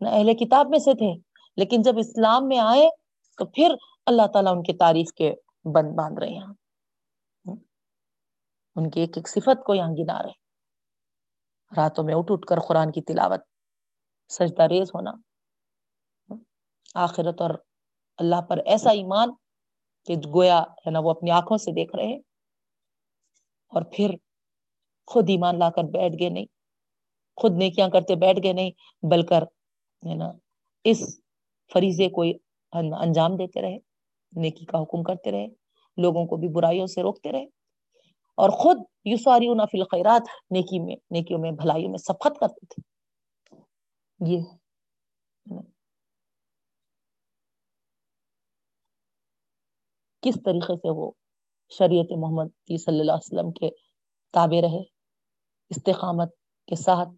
نہ 0.00 0.08
اہل 0.08 0.34
کتاب 0.36 0.70
میں 0.70 0.78
سے 0.78 0.94
تھے، 0.94 1.12
لیکن 1.56 1.82
جب 1.82 1.98
اسلام 1.98 2.48
میں 2.48 2.58
آئے 2.58 2.88
تو 3.38 3.44
پھر 3.46 3.74
اللہ 4.06 4.26
تعالیٰ 4.26 4.52
ان 4.56 4.62
کی 4.62 4.72
تعریف 4.76 5.12
کے 5.12 5.34
بند 5.74 5.96
باندھ 5.96 6.20
رہے 6.20 6.28
ہیں۔ 6.28 7.54
ان 8.76 8.90
کی 8.90 9.00
ایک 9.00 9.16
ایک 9.16 9.28
صفت 9.28 9.64
کو 9.64 9.74
یہاں 9.74 9.92
گنا 9.98 10.22
رہے 10.22 10.38
راتوں 11.72 12.04
میں 12.04 12.14
اٹھ 12.14 12.32
اٹھ 12.32 12.46
کر 12.46 12.60
قرآن 12.68 12.92
کی 12.92 13.02
تلاوت، 13.02 13.40
سجدہ 14.30 14.62
ریز 14.62 14.90
ہونا، 14.94 15.12
آخرت 16.94 17.40
اور 17.40 17.50
اللہ 18.18 18.40
پر 18.48 18.58
ایسا 18.66 18.90
ایمان 18.90 19.30
کہ 20.06 20.14
گویا 20.34 20.58
ہے 20.86 20.90
نا 20.90 20.98
وہ 21.04 21.10
اپنی 21.10 21.30
آنکھوں 21.30 21.56
سے 21.58 21.72
دیکھ 21.72 21.94
رہے 21.96 22.06
ہیں 22.06 22.18
اور 23.72 23.82
پھر 23.92 24.14
خود 25.08 25.30
ایمان 25.30 25.58
لا 25.58 25.70
کر 25.70 25.84
بیٹھ 25.92 26.14
گئے 26.20 26.28
نہیں، 26.28 26.46
خود 27.38 27.56
نیکیاں 27.58 27.88
کرتے 27.88 28.14
بیٹھ 28.16 28.38
گئے 28.42 28.52
نہیں 28.52 28.70
بلکر 29.02 29.42
ہے 30.02 30.14
نا 30.14 30.30
اس 30.84 31.02
فریضے 31.70 32.08
کو 32.08 32.22
انجام 32.72 33.36
دیتے 33.36 33.62
رہے، 33.62 33.78
نیکی 34.32 34.64
کا 34.64 34.82
حکم 34.82 35.02
کرتے 35.02 35.30
رہے، 35.32 35.46
لوگوں 35.98 36.24
کو 36.26 36.36
بھی 36.36 36.48
برائیوں 36.48 36.86
سے 36.86 37.02
روکتے 37.02 37.32
رہے 37.32 37.44
اور 38.38 38.50
خود 38.58 38.78
یو 39.04 39.16
ساری 39.16 39.46
فی 39.70 39.78
الخیرات 39.78 40.28
نیکی 40.50 40.78
میں، 40.78 40.96
نیکیوں 41.10 41.38
میں، 41.40 41.50
بھلائیوں 41.52 41.90
میں 41.90 41.98
سفت 41.98 42.38
کرتے 42.40 42.66
تھے۔ 42.66 42.82
یہ 44.20 44.40
کس 50.20 50.34
طریقے 50.44 50.76
سے 50.76 50.90
وہ 50.90 51.10
شریعت 51.68 52.18
محمد 52.18 52.46
صلی 52.78 53.00
اللہ 53.00 53.12
علیہ 53.12 53.38
وسلم 53.38 53.52
کے 53.52 53.70
تابع 54.32 54.60
رہے؟ 54.60 54.82
استقامت 55.70 56.28
کے 56.66 56.76
ساتھ 56.76 57.08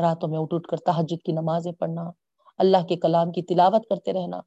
راتوں 0.00 0.28
میں 0.28 0.38
اٹھ 0.38 0.54
اٹھ 0.54 0.68
کر 0.68 0.76
تحجد 0.76 1.24
کی 1.24 1.32
نمازیں 1.32 1.72
پڑھنا، 1.72 2.02
اللہ 2.58 2.86
کے 2.86 2.96
کلام 2.96 3.32
کی 3.32 3.42
تلاوت 3.42 3.88
کرتے 3.88 4.12
رہنا۔ 4.12 4.40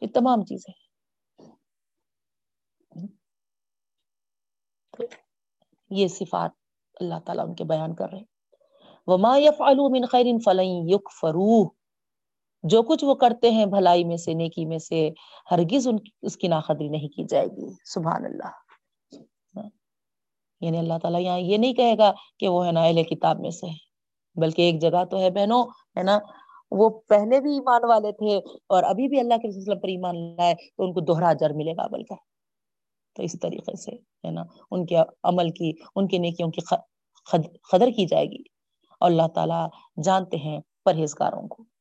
یہ 0.00 0.06
تمام 0.14 0.44
چیزیں 0.44 0.74
یہ 5.90 6.08
صفات 6.08 6.50
اللہ 7.00 7.14
تعالیٰ 7.26 7.48
ان 7.48 7.54
کے 7.54 7.64
بیان 7.64 7.94
کر 7.94 8.10
رہے 8.12 8.22
وما 9.06 9.38
يفعلوا 9.38 9.88
من 9.88 10.04
خیر 10.10 10.26
فلن 10.44 10.90
يكفروه۔ 10.90 11.85
جو 12.66 12.82
کچھ 12.82 13.04
وہ 13.04 13.14
کرتے 13.14 13.50
ہیں 13.50 13.66
بھلائی 13.66 14.04
میں 14.04 14.16
سے، 14.16 14.34
نیکی 14.34 14.66
میں 14.66 14.78
سے، 14.78 15.10
ہرگز 15.50 15.88
ان 15.88 15.96
اس 16.22 16.36
کی 16.36 16.48
ناقدری 16.48 16.88
نہیں 16.88 17.08
کی 17.08 17.24
جائے 17.24 17.46
گی۔ 17.46 17.72
سبحان 17.84 18.24
اللہ۔ 18.24 18.50
یعنی 20.60 20.78
اللہ 20.78 20.98
تعالیٰ 21.02 21.20
یہاں 21.20 21.38
یہ 21.38 21.56
نہیں 21.56 21.74
کہے 21.74 21.98
گا 21.98 22.12
کہ 22.38 22.48
وہ 22.48 22.66
ہے 22.66 22.72
نا 22.72 22.82
اہل 22.82 23.02
کتاب 23.02 23.40
میں 23.40 23.50
سے۔ 23.50 23.66
بلکہ 24.40 24.62
ایک 24.62 24.80
جگہ 24.80 25.04
تو 25.04 25.18
ہے 25.18 25.30
بہنوں، 25.30 25.62
ہے 25.66 26.02
نا، 26.02 26.18
وہ 26.70 27.00
پہلے 27.08 27.40
بھی 27.40 27.52
ایمان 27.52 27.84
والے 27.84 28.12
تھے 28.12 28.36
اور 28.66 28.82
ابھی 28.82 29.08
بھی 29.08 29.20
اللہ 29.20 29.34
کے 29.34 29.48
وسلم 29.48 29.80
پر 29.80 29.88
ایمان 29.88 30.36
لائے 30.36 30.54
تو 30.54 30.84
ان 30.84 30.92
کو 30.92 31.00
دوہرا 31.00 31.32
جر 31.32 31.50
ملے 31.50 31.72
گا 31.72 31.86
بلکہ۔ 31.86 32.14
تو 33.14 33.22
اس 33.22 33.40
طریقے 33.42 33.76
سے، 33.76 33.92
ہے 33.94 34.30
نا، 34.30 34.42
ان 34.70 34.86
کے 34.86 34.96
عمل 35.24 35.50
کی، 35.50 35.72
ان 35.96 36.08
کی 36.08 36.18
نیکیوں 36.18 36.50
کی 36.50 36.60
قدر 37.72 37.90
کی 37.96 38.06
جائے 38.06 38.26
گی۔ 38.26 38.42
اور 39.00 39.10
اللہ 39.10 39.28
تعالیٰ 39.34 39.68
جانتے 40.04 40.36
ہیں 40.36 40.60
پرہیزگاروں 40.84 41.48
کو۔ 41.48 41.75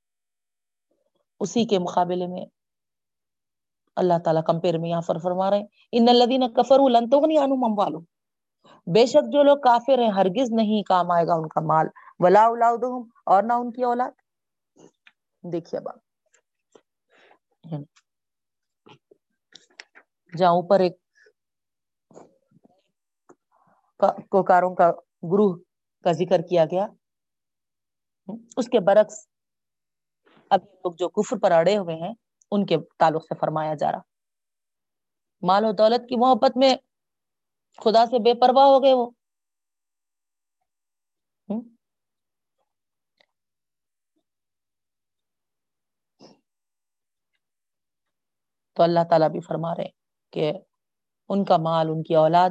اسی 1.42 1.66
کے 1.68 1.80
مقابلے 1.80 2.28
میں 2.28 2.46
اللہ 3.98 4.18
تعالیٰ 4.24 4.44
کمپیر 4.46 4.78
میں 4.78 4.90
یہاں 4.90 5.02
پر 5.08 5.18
فرما 5.24 5.50
رہے 5.50 5.58
ہیں، 5.58 5.68
ان 5.94 6.10
الذین 6.10 6.44
کفروا 6.54 6.90
لن 6.90 7.10
تغنی 7.10 7.38
عنہم 7.38 7.64
اموالهم 7.64 8.94
بے 8.96 9.06
شک 9.06 9.32
جو 9.34 9.44
لوگ 9.44 9.58
کافر 9.64 10.00
ہیں، 10.00 10.12
ہرگز 10.12 10.52
نہیں 10.54 10.84
کام 10.88 11.12
آئے 11.12 11.26
گا 11.28 11.34
ان 11.34 11.48
کا 11.50 11.62
مال، 11.68 11.88
ولا 12.24 12.44
اولادہم 12.46 13.02
اور 13.34 13.44
نہ 13.44 13.54
ان 13.54 13.72
کی 13.72 13.84
اولاد۔ 13.84 14.12
دیکھیے 15.44 15.80
بات 15.82 16.00
جہاں 20.34 20.52
اوپر 20.52 20.80
ایک 20.80 20.96
کوکاروں 24.32 24.74
کا 24.76 24.92
گروہ 25.32 25.56
کا 26.06 26.12
ذکر 26.12 26.42
کیا 26.50 26.66
گیا، 26.72 26.86
اس 28.58 28.68
کے 28.70 28.80
برعکس 28.88 29.18
اب 30.50 30.60
لوگ 30.64 30.94
جو 30.94 31.10
کفر 31.10 31.38
پر 31.38 31.52
اڑے 31.52 31.78
ہوئے 31.78 31.96
ہیں، 31.96 32.14
ان 32.52 32.66
کے 32.66 32.78
تعلق 32.98 33.24
سے 33.24 33.36
فرمایا 33.40 33.74
جا 33.74 33.92
رہا۔ 33.92 34.02
مال 35.42 35.66
و 35.66 35.72
دولت 35.72 36.10
کی 36.10 36.16
محبت 36.16 36.58
میں 36.58 36.76
خدا 37.84 38.06
سے 38.06 38.20
بے 38.20 38.34
پرواہ 38.34 38.66
ہو 38.66 38.84
گئے 38.84 38.94
وہ۔ 38.94 39.10
تو 48.74 48.84
اللہ 48.84 49.00
تعالیٰ 49.10 49.30
بھی 49.30 49.40
فرما 49.40 49.76
رہے 49.76 49.88
کہ 50.32 50.52
ان 51.30 51.46
کا 51.46 51.58
مال، 51.58 51.88
ان 51.90 52.04
کی 52.04 52.16
اولاد 52.16 52.50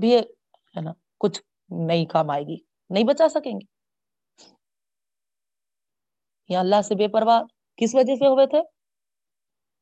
بھی 0.00 0.16
ہے 0.16 0.80
نا، 0.80 0.92
کچھ 1.18 1.42
نہیں 1.68 2.06
کام 2.06 2.30
آئے 2.30 2.42
گی، 2.42 2.56
نہیں 2.90 3.04
بچا 3.04 3.28
سکیں 3.28 3.52
گے۔ 3.52 3.77
یا 6.48 6.60
اللہ 6.60 6.82
سے 6.82 6.94
بے 6.94 7.08
پرواہ 7.08 7.42
کس 7.76 7.94
وجہ 7.94 8.16
سے 8.16 8.26
ہوئے 8.26 8.46
تھے؟ 8.46 8.62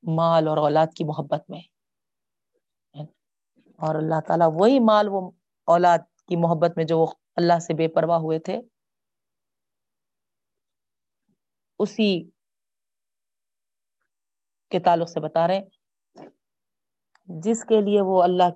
مال 0.02 0.48
اور 0.48 0.56
اولاد 0.56 0.86
کی 0.96 1.04
محبت 1.04 1.50
میں۔ 1.50 1.60
اور 3.76 3.94
اللہ 3.94 4.20
تعالیٰ 4.26 4.48
وہی 4.54 4.80
مال، 4.80 5.08
وہ 5.08 5.30
اولاد 5.64 5.98
کی 5.98 6.36
محبت 6.36 6.76
میں 6.76 6.84
جو 6.84 6.98
وہ 6.98 7.06
اللہ 7.36 7.58
سے 7.58 7.74
بے 7.74 7.88
پرواہ 7.88 8.18
ہوئے 8.18 8.38
تھے، 8.38 8.60
اسی 11.78 12.30
کے 14.68 14.78
تعلق 14.78 15.08
سے 15.08 15.20
بتا 15.20 15.48
رہے 15.48 15.60
جس 17.24 17.64
کے 17.64 17.80
لیے 17.80 18.00
وہ 18.00 18.22
اللہ 18.22 18.50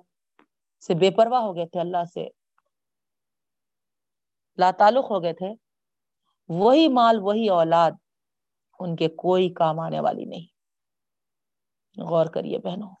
سے 0.79 0.93
بے 0.93 1.11
پرواہ 1.11 1.41
ہو 1.41 1.55
گئے 1.55 1.67
تھے، 1.67 1.79
اللہ 1.79 2.05
سے 2.13 2.27
لا 4.57 4.71
تعلق 4.71 5.11
ہو 5.11 5.23
گئے 5.23 5.33
تھے 5.33 5.70
وہی 6.59 6.87
مال، 6.87 7.19
وہی 7.21 7.49
اولاد، 7.49 7.91
ان 8.79 8.95
کے 8.95 9.07
کوئی 9.07 9.53
کام 9.53 9.79
آنے 9.79 9.99
والی 9.99 10.25
نہیں۔ 10.25 10.47
غور 12.09 12.25
کریے 12.25 12.57
بہنوں، 12.57 12.95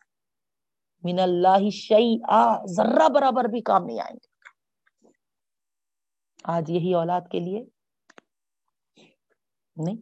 من 1.03 1.19
اللہ 1.19 1.69
شعی 1.69 2.17
آ 2.27 2.65
ذرہ 2.65 3.09
برابر 3.09 3.43
بھی 3.43 3.61
کام 3.61 3.85
نہیں 3.85 3.99
آئیں 3.99 4.15
گے۔ 4.15 4.27
آج 6.43 6.69
یہی 6.69 6.93
اولاد 6.93 7.21
کے 7.31 7.39
لیے 7.39 7.65
نہیں، 9.75 9.95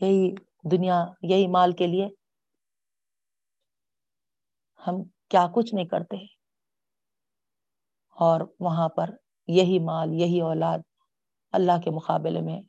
یہی 0.00 0.34
دنیا، 0.70 1.04
یہی 1.22 1.46
مال 1.46 1.72
کے 1.72 1.86
لیے 1.86 2.08
ہم 4.86 4.94
کیا 5.28 5.46
کچھ 5.54 5.74
نہیں 5.74 5.86
کرتے۔ 5.86 6.16
اور 8.10 8.40
وہاں 8.60 8.88
پر 8.88 9.10
یہی 9.46 9.78
مال، 9.78 10.08
یہی 10.12 10.40
اولاد 10.40 10.78
اللہ 11.52 11.80
کے 11.84 11.90
مقابلے 11.90 12.40
میں 12.40 12.60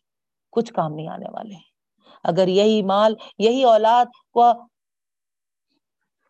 کچھ 0.54 0.74
کام 0.74 0.94
نہیں 0.94 1.08
آنے 1.08 1.30
والے۔ 1.34 1.56
اگر 2.24 2.48
یہی 2.48 2.82
مال، 2.84 3.16
یہی 3.38 3.64
اولاد 3.64 4.06
کو 4.34 4.52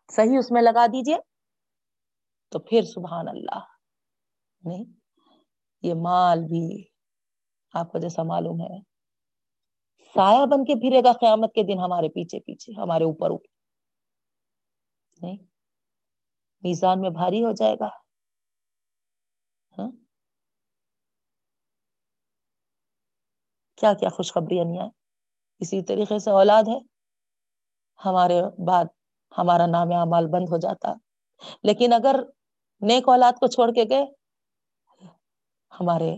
صحیح 0.08 0.38
اس 0.38 0.50
میں 0.50 0.62
لگا 0.62 0.86
دیجیے، 0.86 1.16
تو 2.52 2.58
پھر 2.58 2.82
سبحان 2.84 3.28
اللہ۔ 3.28 3.64
نہیں، 4.62 4.84
یہ 5.82 5.94
مال 5.94 6.44
بھی 6.44 6.64
آپ 7.74 7.92
کو 7.92 7.98
جیسا 7.98 8.22
معلوم 8.22 8.60
ہے، 8.60 8.78
سایہ 10.14 10.46
بن 10.46 10.64
کے 10.64 10.74
پھرے 10.80 11.00
گا 11.04 11.12
قیامت 11.12 11.54
کے 11.54 11.62
دن 11.62 11.78
ہمارے 11.78 12.08
پیچھے 12.08 12.40
پیچھے، 12.40 12.72
ہمارے 12.72 13.04
اوپر 13.04 13.30
اوپر۔ 13.30 13.48
نہیں، 15.20 15.36
میزان 16.62 17.00
میں 17.00 17.10
بھاری 17.10 17.44
ہو 17.44 17.52
جائے 17.52 17.74
گا 17.80 17.88
ہاں 19.72 19.90
کیا 23.80 23.92
کیا 23.94 24.08
خوشخبری 24.08 24.64
نہیں 24.64 24.78
آئے 24.78 24.90
اسی 25.58 25.82
طریقے 25.82 26.18
سے 26.18 26.30
اولاد 26.30 26.62
ہے، 26.68 26.78
ہمارے 28.04 28.42
بعد 28.66 28.84
ہمارا 29.38 29.66
نام 29.66 29.88
اعمال 29.92 30.26
بند 30.26 30.48
ہو 30.52 30.56
جاتا۔ 30.56 30.92
لیکن 31.62 31.92
اگر 31.92 32.20
نیک 32.80 33.08
اولاد 33.08 33.32
کو 33.32 33.46
چھوڑ 33.46 33.68
کے 33.72 33.84
گئے، 33.90 34.04
ہمارے 35.80 36.16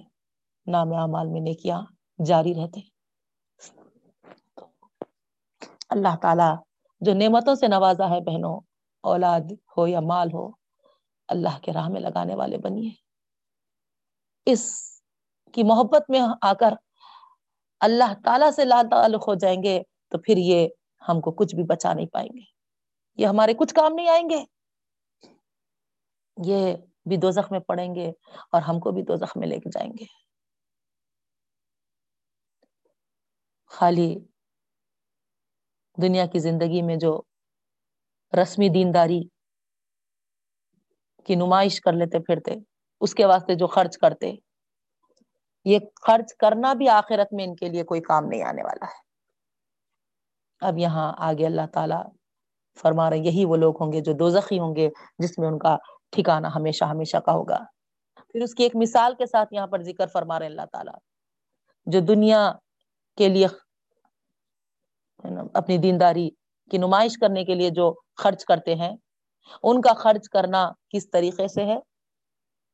نام 0.67 0.93
اعمال 0.93 1.29
میں 1.29 1.41
نیکیاں 1.41 1.81
جاری 2.27 2.55
رہتے۔ 2.55 2.81
اللہ 5.91 6.17
تعالی 6.23 6.51
جو 7.01 7.15
نعمتوں 7.15 7.55
سے 7.55 7.69
نوازا 7.69 8.11
ہے 8.11 8.21
بہنوں، 8.21 8.61
اولاد 9.01 9.53
ہو 9.77 9.87
یا 9.87 10.01
مال 10.01 10.29
ہو، 10.33 10.51
اللہ 11.29 11.59
کے 11.63 11.73
راہ 11.73 11.89
میں 11.89 12.01
لگانے 12.01 12.35
والے 12.35 12.59
بنیے 12.59 12.91
اس 14.47 14.63
کی 15.53 15.63
محبت 15.63 16.11
میں 16.11 16.21
آ 16.43 16.53
کر 16.53 16.75
اللہ 17.83 18.15
تعالیٰ 18.25 18.51
سے 18.51 18.65
لا 18.65 18.83
تعلق 18.91 19.29
ہو 19.29 19.35
جائیں 19.35 19.63
گے 19.63 19.83
تو 20.09 20.19
پھر 20.19 20.37
یہ 20.37 20.69
ہم 21.09 21.21
کو 21.21 21.31
کچھ 21.31 21.55
بھی 21.55 21.63
بچا 21.63 21.93
نہیں 21.93 22.07
پائیں 22.07 22.29
گے۔ 22.29 22.41
یہ 23.15 23.27
ہمارے 23.27 23.55
کچھ 23.55 23.75
کام 23.75 23.95
نہیں 23.95 24.09
آئیں 24.09 24.31
گے۔ 24.31 24.45
یہ 26.47 26.77
بھی 27.09 27.17
دو 27.17 27.31
زخم 27.31 27.49
میں 27.51 27.61
پڑیں 27.61 27.95
گے 27.95 28.13
اور 28.53 28.63
ہم 28.63 28.81
کو 28.81 28.91
بھی 28.91 29.03
دو 29.03 29.17
زخم 29.17 29.41
میں 29.41 29.49
لے 29.49 29.59
کے 29.59 29.71
جائیں 29.71 29.93
گے۔ 29.93 30.05
خالی 33.67 34.19
دنیا 36.03 36.27
کی 36.27 36.39
زندگی 36.39 36.83
میں 36.83 36.97
جو 36.97 37.23
رسمی 38.43 38.69
دینداری 38.69 39.21
کی 41.25 41.35
نمائش 41.35 41.81
کر 41.81 41.93
لیتے 41.93 42.19
پھرتے، 42.19 42.55
اس 43.01 43.15
کے 43.15 43.27
واسطے 43.27 43.55
جو 43.55 43.67
خرچ 43.67 43.99
کرتے 43.99 44.33
یہ 45.65 45.79
خرچ 46.07 46.35
کرنا 46.35 46.73
بھی 46.73 46.89
آخرت 46.89 47.33
میں 47.33 47.45
ان 47.45 47.55
کے 47.55 47.69
لیے 47.69 47.83
کوئی 47.83 48.01
کام 48.01 48.25
نہیں 48.25 48.43
آنے 48.43 48.63
والا 48.63 48.85
ہے۔ 48.85 49.01
اب 50.61 50.79
یہاں 50.79 51.13
آگے 51.19 51.47
اللہ 51.47 51.67
تعالی 51.73 52.01
فرما 52.79 53.11
رہے 53.11 53.19
یہی 53.19 53.45
وہ 53.45 53.57
لوگ 53.57 53.83
ہوں 53.83 53.93
گے 53.93 54.01
جو 54.01 54.13
دوزخی 54.13 54.59
ہوں 54.59 54.77
گے، 54.77 54.89
جس 55.19 55.39
میں 55.39 55.49
ان 55.49 55.59
کا 55.59 55.77
ٹھکانہ 56.11 56.47
ہمیشہ 56.47 56.85
ہمیشہ 56.85 57.17
کا 57.17 57.33
ہوگا۔ 57.33 57.59
پھر 58.17 58.43
اس 58.43 58.55
کی 58.55 58.63
ایک 58.63 58.77
مثال 58.77 59.15
کے 59.15 59.27
ساتھ 59.27 59.55
یہاں 59.55 59.67
پر 59.67 59.83
ذکر 59.83 60.07
فرما 60.07 60.39
رہے 60.39 60.47
اللہ 60.47 60.67
تعالی، 60.73 60.91
جو 61.87 62.01
دنیا 62.01 62.53
کے 63.19 63.29
لیے 63.29 63.47
اپنی 65.55 65.79
دینداری 65.79 66.31
کی 66.71 66.79
نمائش 66.79 67.19
کرنے 67.19 67.45
کے 67.45 67.55
لیے 67.55 67.71
جو 67.71 67.95
خرچ 68.17 68.45
کرتے 68.45 68.75
ہیں، 68.75 68.97
ان 69.63 69.81
کا 69.81 69.93
خرچ 69.93 70.29
کرنا 70.29 70.71
کس 70.89 71.11
طریقے 71.11 71.49
سے 71.49 71.65
ہے؟ 71.65 71.79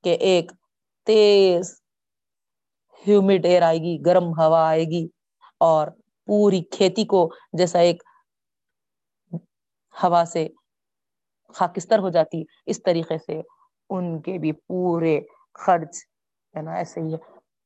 کہ 0.05 0.17
ایک 0.21 0.53
تیز 1.07 1.81
ہیومڈ 3.05 3.47
ایئر 3.47 3.63
آئے 3.63 3.79
گی، 3.79 3.97
گرم 4.07 4.27
ہوا 4.39 4.67
آئے 4.69 4.85
گی 4.85 5.07
اور 5.61 5.89
پوری 6.29 6.63
کھیتی 6.71 7.05
کو 7.05 7.21
جیسا 7.53 7.79
ایک 7.81 8.03
ہوا 9.95 10.25
سے 10.25 10.47
خاکستر 11.55 11.99
ہو 11.99 12.09
جاتی، 12.09 12.43
اس 12.67 12.83
طریقے 12.83 13.19
سے 13.19 13.41
ان 13.91 14.21
کے 14.23 14.39
بھی 14.39 14.53
پورے 14.53 15.19
خرچ 15.59 15.95
ہے 16.55 16.63
نا، 16.63 16.75
ایسے 16.75 17.01
ہی 17.01 17.15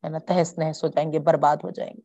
ہے 0.04 0.08
نا، 0.08 0.18
تہس 0.18 0.58
نہس 0.58 0.82
ہو 0.84 0.88
جائیں 0.88 1.12
گے، 1.12 1.18
برباد 1.18 1.56
ہو 1.64 1.70
جائیں 1.70 1.92
گے۔ 1.92 2.02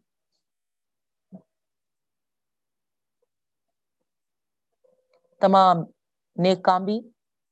تمام 5.41 5.77
نیک 6.37 6.59
کام 6.63 6.85
بھی، 6.85 6.97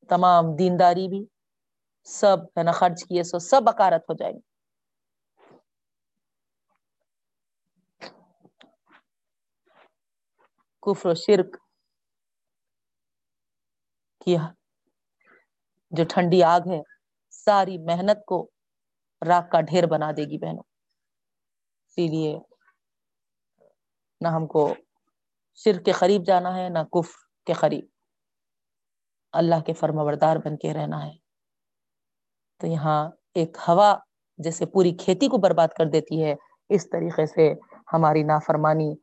تمام 0.09 0.55
دینداری 0.55 1.07
بھی، 1.07 1.21
سب 2.07 2.37
ہے 2.57 2.63
نا، 2.63 2.71
خرچ 2.71 3.03
کیے 3.07 3.23
سو 3.23 3.39
سب 3.41 3.69
اکارت 3.69 4.03
ہو 4.09 4.13
جائیں 4.13 4.35
گے۔ 4.35 4.43
کفر 10.85 11.09
و 11.09 11.13
شرک 11.13 11.57
کیا، 14.25 14.49
جو 15.91 16.03
ٹھنڈی 16.09 16.43
آگ 16.43 16.59
ہے، 16.71 16.81
ساری 17.29 17.77
محنت 17.77 18.25
کو 18.25 18.49
راک 19.27 19.51
کا 19.51 19.61
ڈھیر 19.61 19.85
بنا 19.85 20.11
دے 20.11 20.23
گی 20.23 20.37
بہنوں۔ 20.37 20.63
اسی 21.87 22.07
لیے 22.07 22.39
نہ 24.21 24.27
ہم 24.27 24.47
کو 24.47 24.73
شر 25.55 25.79
کے 25.79 25.91
قریب 25.91 26.25
جانا 26.25 26.55
ہے، 26.57 26.69
نہ 26.69 26.79
کف 26.79 27.09
کے 27.45 27.53
قریب۔ 27.53 27.85
اللہ 29.33 29.61
کے 29.65 29.73
فرمبردار 29.73 30.35
بن 30.35 30.57
کے 30.57 30.73
رہنا 30.73 31.05
ہے۔ 31.05 31.11
تو 32.57 32.67
یہاں 32.67 33.09
ایک 33.33 33.57
ہوا 33.67 33.97
جیسے 34.37 34.65
پوری 34.65 34.91
کھیتی 34.91 35.27
کو 35.27 35.37
برباد 35.37 35.67
کر 35.67 35.85
دیتی 35.85 36.23
ہے۔ 36.23 36.35
اس 36.69 36.89
طریقے 36.89 37.25
سے 37.25 37.53
ہماری 37.93 38.23
نافرمانی، 38.23 38.93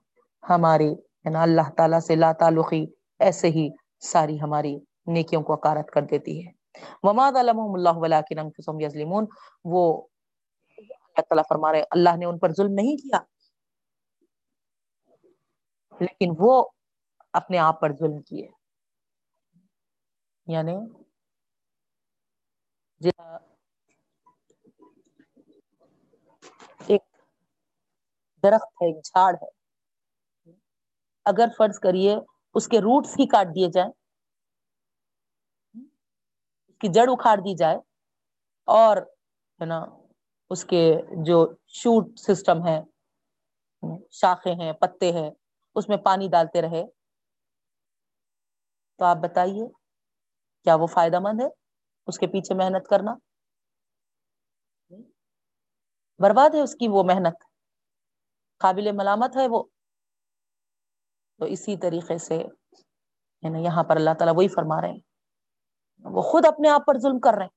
ہماری 0.48 0.94
نا، 1.30 1.42
اللہ 1.42 1.70
تعالی 1.76 2.00
سے 2.00 2.14
لا 2.14 2.32
تعلقی، 2.32 2.86
ایسے 3.18 3.48
ہی 3.48 3.68
ساری 4.00 4.40
ہماری 4.40 4.76
نیکیوں 5.06 5.42
کو 5.42 5.52
اکارت 5.52 5.90
کر 5.90 6.02
دیتی 6.02 6.46
ہے۔ 6.46 6.52
وماد 7.02 7.32
علم 7.32 7.60
اللہ 7.60 7.88
ولیکن 7.94 8.38
وہ 9.64 10.06
اللہ 10.80 11.20
تعالیٰ 11.20 11.42
فرما 11.48 11.72
رہے 11.72 11.82
اللہ 11.90 12.16
نے 12.16 12.26
ان 12.26 12.38
پر 12.38 12.52
ظلم 12.52 12.72
نہیں 12.72 12.96
کیا۔ 12.96 13.20
لیکن 16.00 16.30
وہ 16.38 16.68
اپنے 17.32 17.58
آپ 17.58 17.80
پر 17.80 17.92
ظلم 17.92 18.22
کیے۔ 18.22 18.48
یعنی 20.46 20.76
ایک 26.86 27.02
درخت 28.42 28.82
ہے، 28.82 28.86
ایک 28.86 29.04
جھاڑ 29.04 29.34
ہے۔ 29.34 29.61
اگر 31.26 31.48
فرض 31.58 31.78
کریے 31.78 32.16
اس 32.54 32.68
کے 32.68 32.78
روٹس 32.78 33.14
ہی 33.18 33.26
کاٹ 33.26 33.46
دیے 33.46 33.68
جائیں، 33.70 33.90
اس 36.68 36.78
کی 36.78 36.88
جڑ 36.88 37.06
اکھاڑ 37.08 37.36
دی 37.38 37.56
جائے 37.56 37.76
اور 38.68 38.96
ہے 39.60 39.64
نا، 39.64 39.84
اس 40.50 40.64
کے 40.64 40.82
جو 41.26 41.38
شوٹ 41.68 42.18
سسٹم 42.18 42.66
ہے 42.66 42.80
شاخیں 44.10 44.54
ہیں، 44.54 44.72
پتے 44.72 45.12
ہیں، 45.12 45.30
اس 45.74 45.88
میں 45.88 45.96
پانی 45.96 46.28
ڈالتے 46.28 46.62
رہے۔ 46.62 46.84
تو 48.98 49.04
آپ 49.04 49.16
بتائیے، 49.16 49.66
کیا 50.66 50.74
وہ 50.74 50.86
فائدہ 50.86 51.18
مند 51.20 51.40
ہے 51.40 51.46
اس 52.08 52.18
کے 52.18 52.26
پیچھے 52.26 52.54
محنت 52.54 52.88
کرنا؟ 52.88 53.14
برباد 56.20 56.54
ہے 56.54 56.60
اس 56.60 56.74
کی 56.74 56.88
وہ 56.88 57.02
محنت؟ 57.02 57.44
قابل 58.60 58.92
ملامت 58.92 59.36
ہے 59.36 59.46
وہ؟ 59.48 59.62
تو 61.42 61.46
اسی 61.46 61.76
طریقے 61.76 62.18
سے 62.18 62.36
یعنی 63.42 63.64
یہاں 63.64 63.84
پر 63.84 63.96
اللہ 63.96 64.10
تعالیٰ 64.18 64.34
وہی 64.36 64.48
فرما 64.48 64.80
رہے 64.80 64.88
ہیں۔ 64.88 65.00
وہ 65.98 66.22
خود 66.22 66.46
اپنے 66.46 66.68
آپ 66.68 66.82
پر 66.86 66.98
ظلم 66.98 67.20
کر 67.20 67.34
رہے 67.38 67.44
ہیں۔ 67.44 67.50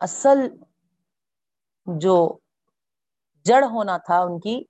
اصل 0.00 0.38
جو 1.98 2.38
جڑ 3.44 3.62
ہونا 3.62 3.96
تھا 3.96 4.22
ان 4.22 4.40
کی، 4.40 4.60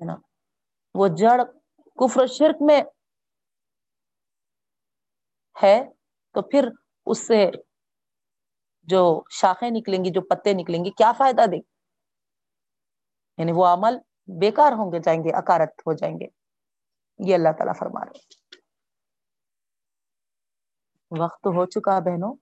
ہے 0.00 0.04
نا، 0.04 0.14
وہ 0.94 1.08
جڑ 1.08 1.42
کفر 1.96 2.20
و 2.20 2.26
شرک 2.26 2.56
میں 2.60 2.82
ہے، 5.62 5.84
تو 6.30 6.42
پھر 6.42 6.68
اس 7.06 7.26
سے 7.26 7.50
جو 8.82 9.22
شاخیں 9.30 9.70
نکلیں 9.70 10.04
گی، 10.04 10.10
جو 10.10 10.20
پتے 10.20 10.52
نکلیں 10.52 10.84
گی، 10.84 10.90
کیا 10.90 11.12
فائدہ 11.12 11.42
دے 11.52 11.56
یعنی 13.38 13.52
وہ 13.52 13.66
عمل 13.66 13.98
بیکار 14.38 14.72
ہوں 14.72 14.92
گے، 14.92 14.98
جائیں 14.98 15.24
گے، 15.24 15.36
اکارت 15.36 15.70
ہو 15.78 15.92
جائیں 15.92 16.16
گے۔ 16.20 16.26
یہ 17.18 17.34
اللہ 17.34 17.48
تعالیٰ 17.58 17.74
فرما 17.78 18.04
رہے 18.04 18.40
وقت 21.22 21.46
ہو 21.46 21.66
چکا 21.66 21.98
بہنوں۔ 21.98 22.34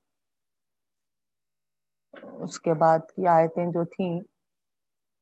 اس 2.42 2.60
کے 2.60 2.74
بعد 2.74 2.98
کی 2.98 3.26
آیتیں 3.26 3.66
جو 3.66 3.84
تھیں، 3.84 4.20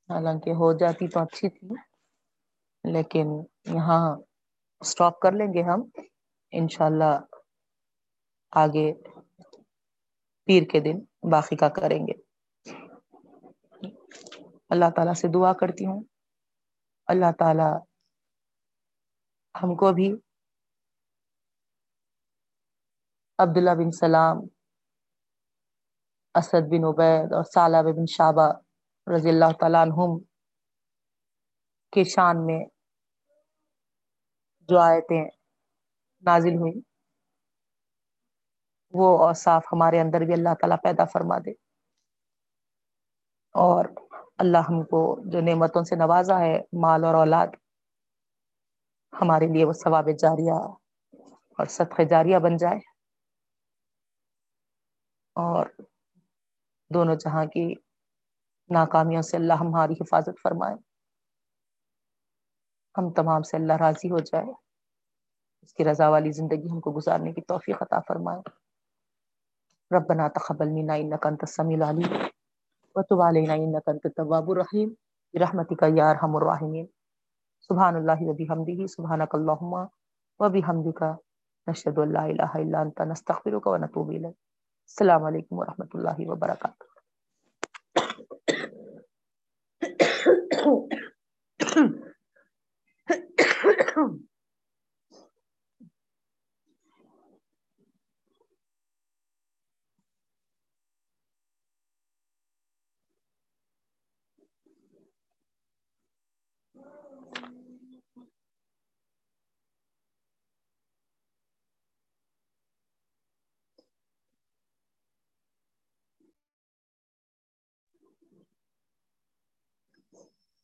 حالانکہ 0.08 0.50
ہو 0.50 0.78
جاتی 0.78 1.08
تو 1.08 1.20
اچھی 1.20 1.48
تھی، 1.48 1.68
لیکن 2.92 3.26
یہاں 3.64 4.16
اسٹاپ 4.80 5.20
کر 5.20 5.32
لیں 5.32 5.46
گے 5.46 5.62
ہم۔ 5.62 5.82
انشاء 6.50 6.86
اللہ 6.86 7.20
آگے 8.50 8.92
پیر 10.44 10.62
کے 10.62 10.80
دن 10.80 10.98
باقی 11.30 11.56
کا 11.56 11.68
کریں 11.68 12.06
گے۔ 12.06 12.12
اللہ 14.68 14.84
تعالی 14.96 15.14
سے 15.14 15.28
دعا 15.28 15.52
کرتی 15.52 15.86
ہوں۔ 15.86 16.02
اللہ 17.08 17.32
تعالی 17.38 17.68
ہم 19.54 19.74
کو 19.76 19.92
بھی 19.92 20.12
عبداللہ 23.38 23.70
بن 23.70 23.90
سلام، 23.90 24.38
اسد 26.34 26.68
بن 26.70 26.84
عبید 26.84 27.32
اور 27.32 27.44
سالہ 27.44 27.82
بن 27.82 28.06
شابہ 28.06 28.48
رضی 29.06 29.28
اللہ 29.28 29.52
تعالیٰ 29.60 29.80
عنہم 29.80 30.18
کے 31.92 32.04
شان 32.04 32.46
میں 32.46 32.64
جو 34.68 34.78
آیتیں 34.78 35.24
نازل 36.24 36.54
ہوئی 36.54 36.80
وہ 38.94 39.18
اور 39.18 39.34
صاف 39.34 39.64
ہمارے 39.72 40.00
اندر 40.00 40.20
بھی 40.20 40.32
اللہ 40.32 40.54
تعالیٰ 40.54 40.76
پیدا 40.82 41.04
فرما 41.04 41.38
دے۔ 41.38 41.50
اور 43.54 43.84
اللہ 44.38 44.58
ہم 44.58 44.82
کو 44.82 45.18
جو 45.24 45.40
نعمتوں 45.40 45.84
سے 45.84 45.96
نوازا 45.96 46.40
ہے، 46.40 46.60
مال 46.72 47.04
اور 47.04 47.14
اولاد، 47.14 47.46
ہمارے 49.20 49.46
لیے 49.46 49.64
وہ 49.64 49.72
ثواب 49.72 50.08
جاریہ 50.18 50.52
اور 51.22 51.66
صدقہ 51.66 52.02
جاریہ 52.02 52.38
بن 52.38 52.56
جائے۔ 52.56 52.76
اور 55.34 55.66
دونوں 56.94 57.14
جہاں 57.14 57.46
کی 57.46 57.74
ناکامیوں 58.68 59.22
سے 59.22 59.36
اللہ 59.36 59.52
ہماری 59.52 59.92
حفاظت 59.92 60.42
فرمائے۔ 60.42 60.74
ہم 62.98 63.12
تمام 63.12 63.42
سے 63.42 63.56
اللہ 63.56 63.72
راضی 63.72 64.10
ہو 64.10 64.18
جائے۔ 64.18 64.52
اس 65.62 65.74
کی 65.74 65.84
رضا 65.84 66.08
والی 66.08 66.30
زندگی 66.30 66.68
ہم 66.72 66.80
کو 66.80 66.92
گزارنے 66.92 67.32
کی 67.32 67.40
توفیق 67.40 67.82
عطا 67.82 68.00
فرمائے۔ 68.00 68.40
ربنا 69.96 70.28
تقبل 70.28 70.68
منا 70.68 70.94
انك 70.94 71.26
انت 71.26 71.38
السميع 71.42 71.76
العليم 71.76 72.16
وتب 72.96 73.20
علينا 73.20 73.54
انك 73.54 73.88
انت 73.88 74.06
التواب 74.06 74.50
الرحيم. 74.50 74.96
برحمتك 75.34 75.82
يا 75.82 76.10
ارحم 76.10 76.36
الراحمين. 76.36 76.86
سبحان 77.60 77.96
الله 77.96 78.28
وبحمده. 78.28 78.86
سبحانك 78.86 79.34
اللهم 79.34 79.88
وبحمدك. 80.40 81.16
نشهد 81.68 81.98
ان 81.98 82.12
لا 82.12 82.26
اله 82.26 82.56
الا 82.56 82.82
انت 82.82 83.02
نستغفرك 83.02 83.66
ونتوب 83.66 84.10
اليك 84.10 84.36
السلام 84.88 85.24
علیکم 85.24 85.58
ورحمۃ 85.58 85.94
اللہ 85.94 86.18
وبرکاتہ 86.18 86.84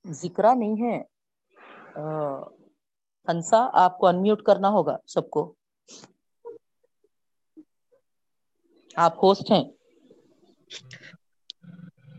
ذکرہ 0.04 0.54
نہیں 0.54 0.76
ہے۔ 0.82 0.96
انسا 3.28 3.60
آپ 3.76 3.98
کو 3.98 4.06
انمیوٹ 4.06 4.42
کرنا 4.42 4.68
ہوگا 4.70 4.96
سب 5.06 5.30
کو۔ 5.30 5.52
آپ 8.96 9.14
ہوسٹ 9.22 9.50
ہیں۔ 9.50 9.64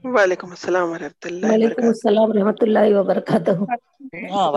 وعلیکم 0.08 0.50
السلام 0.52 0.90
ورحمۃ 0.90 1.22
اللہ 1.24 1.48
وعلیکم 1.48 1.88
السلام 1.88 2.32
رحمۃ 2.34 2.60
اللہ 2.62 2.86
وبرکاتہ۔ 2.96 3.52
ہاں 4.32 4.52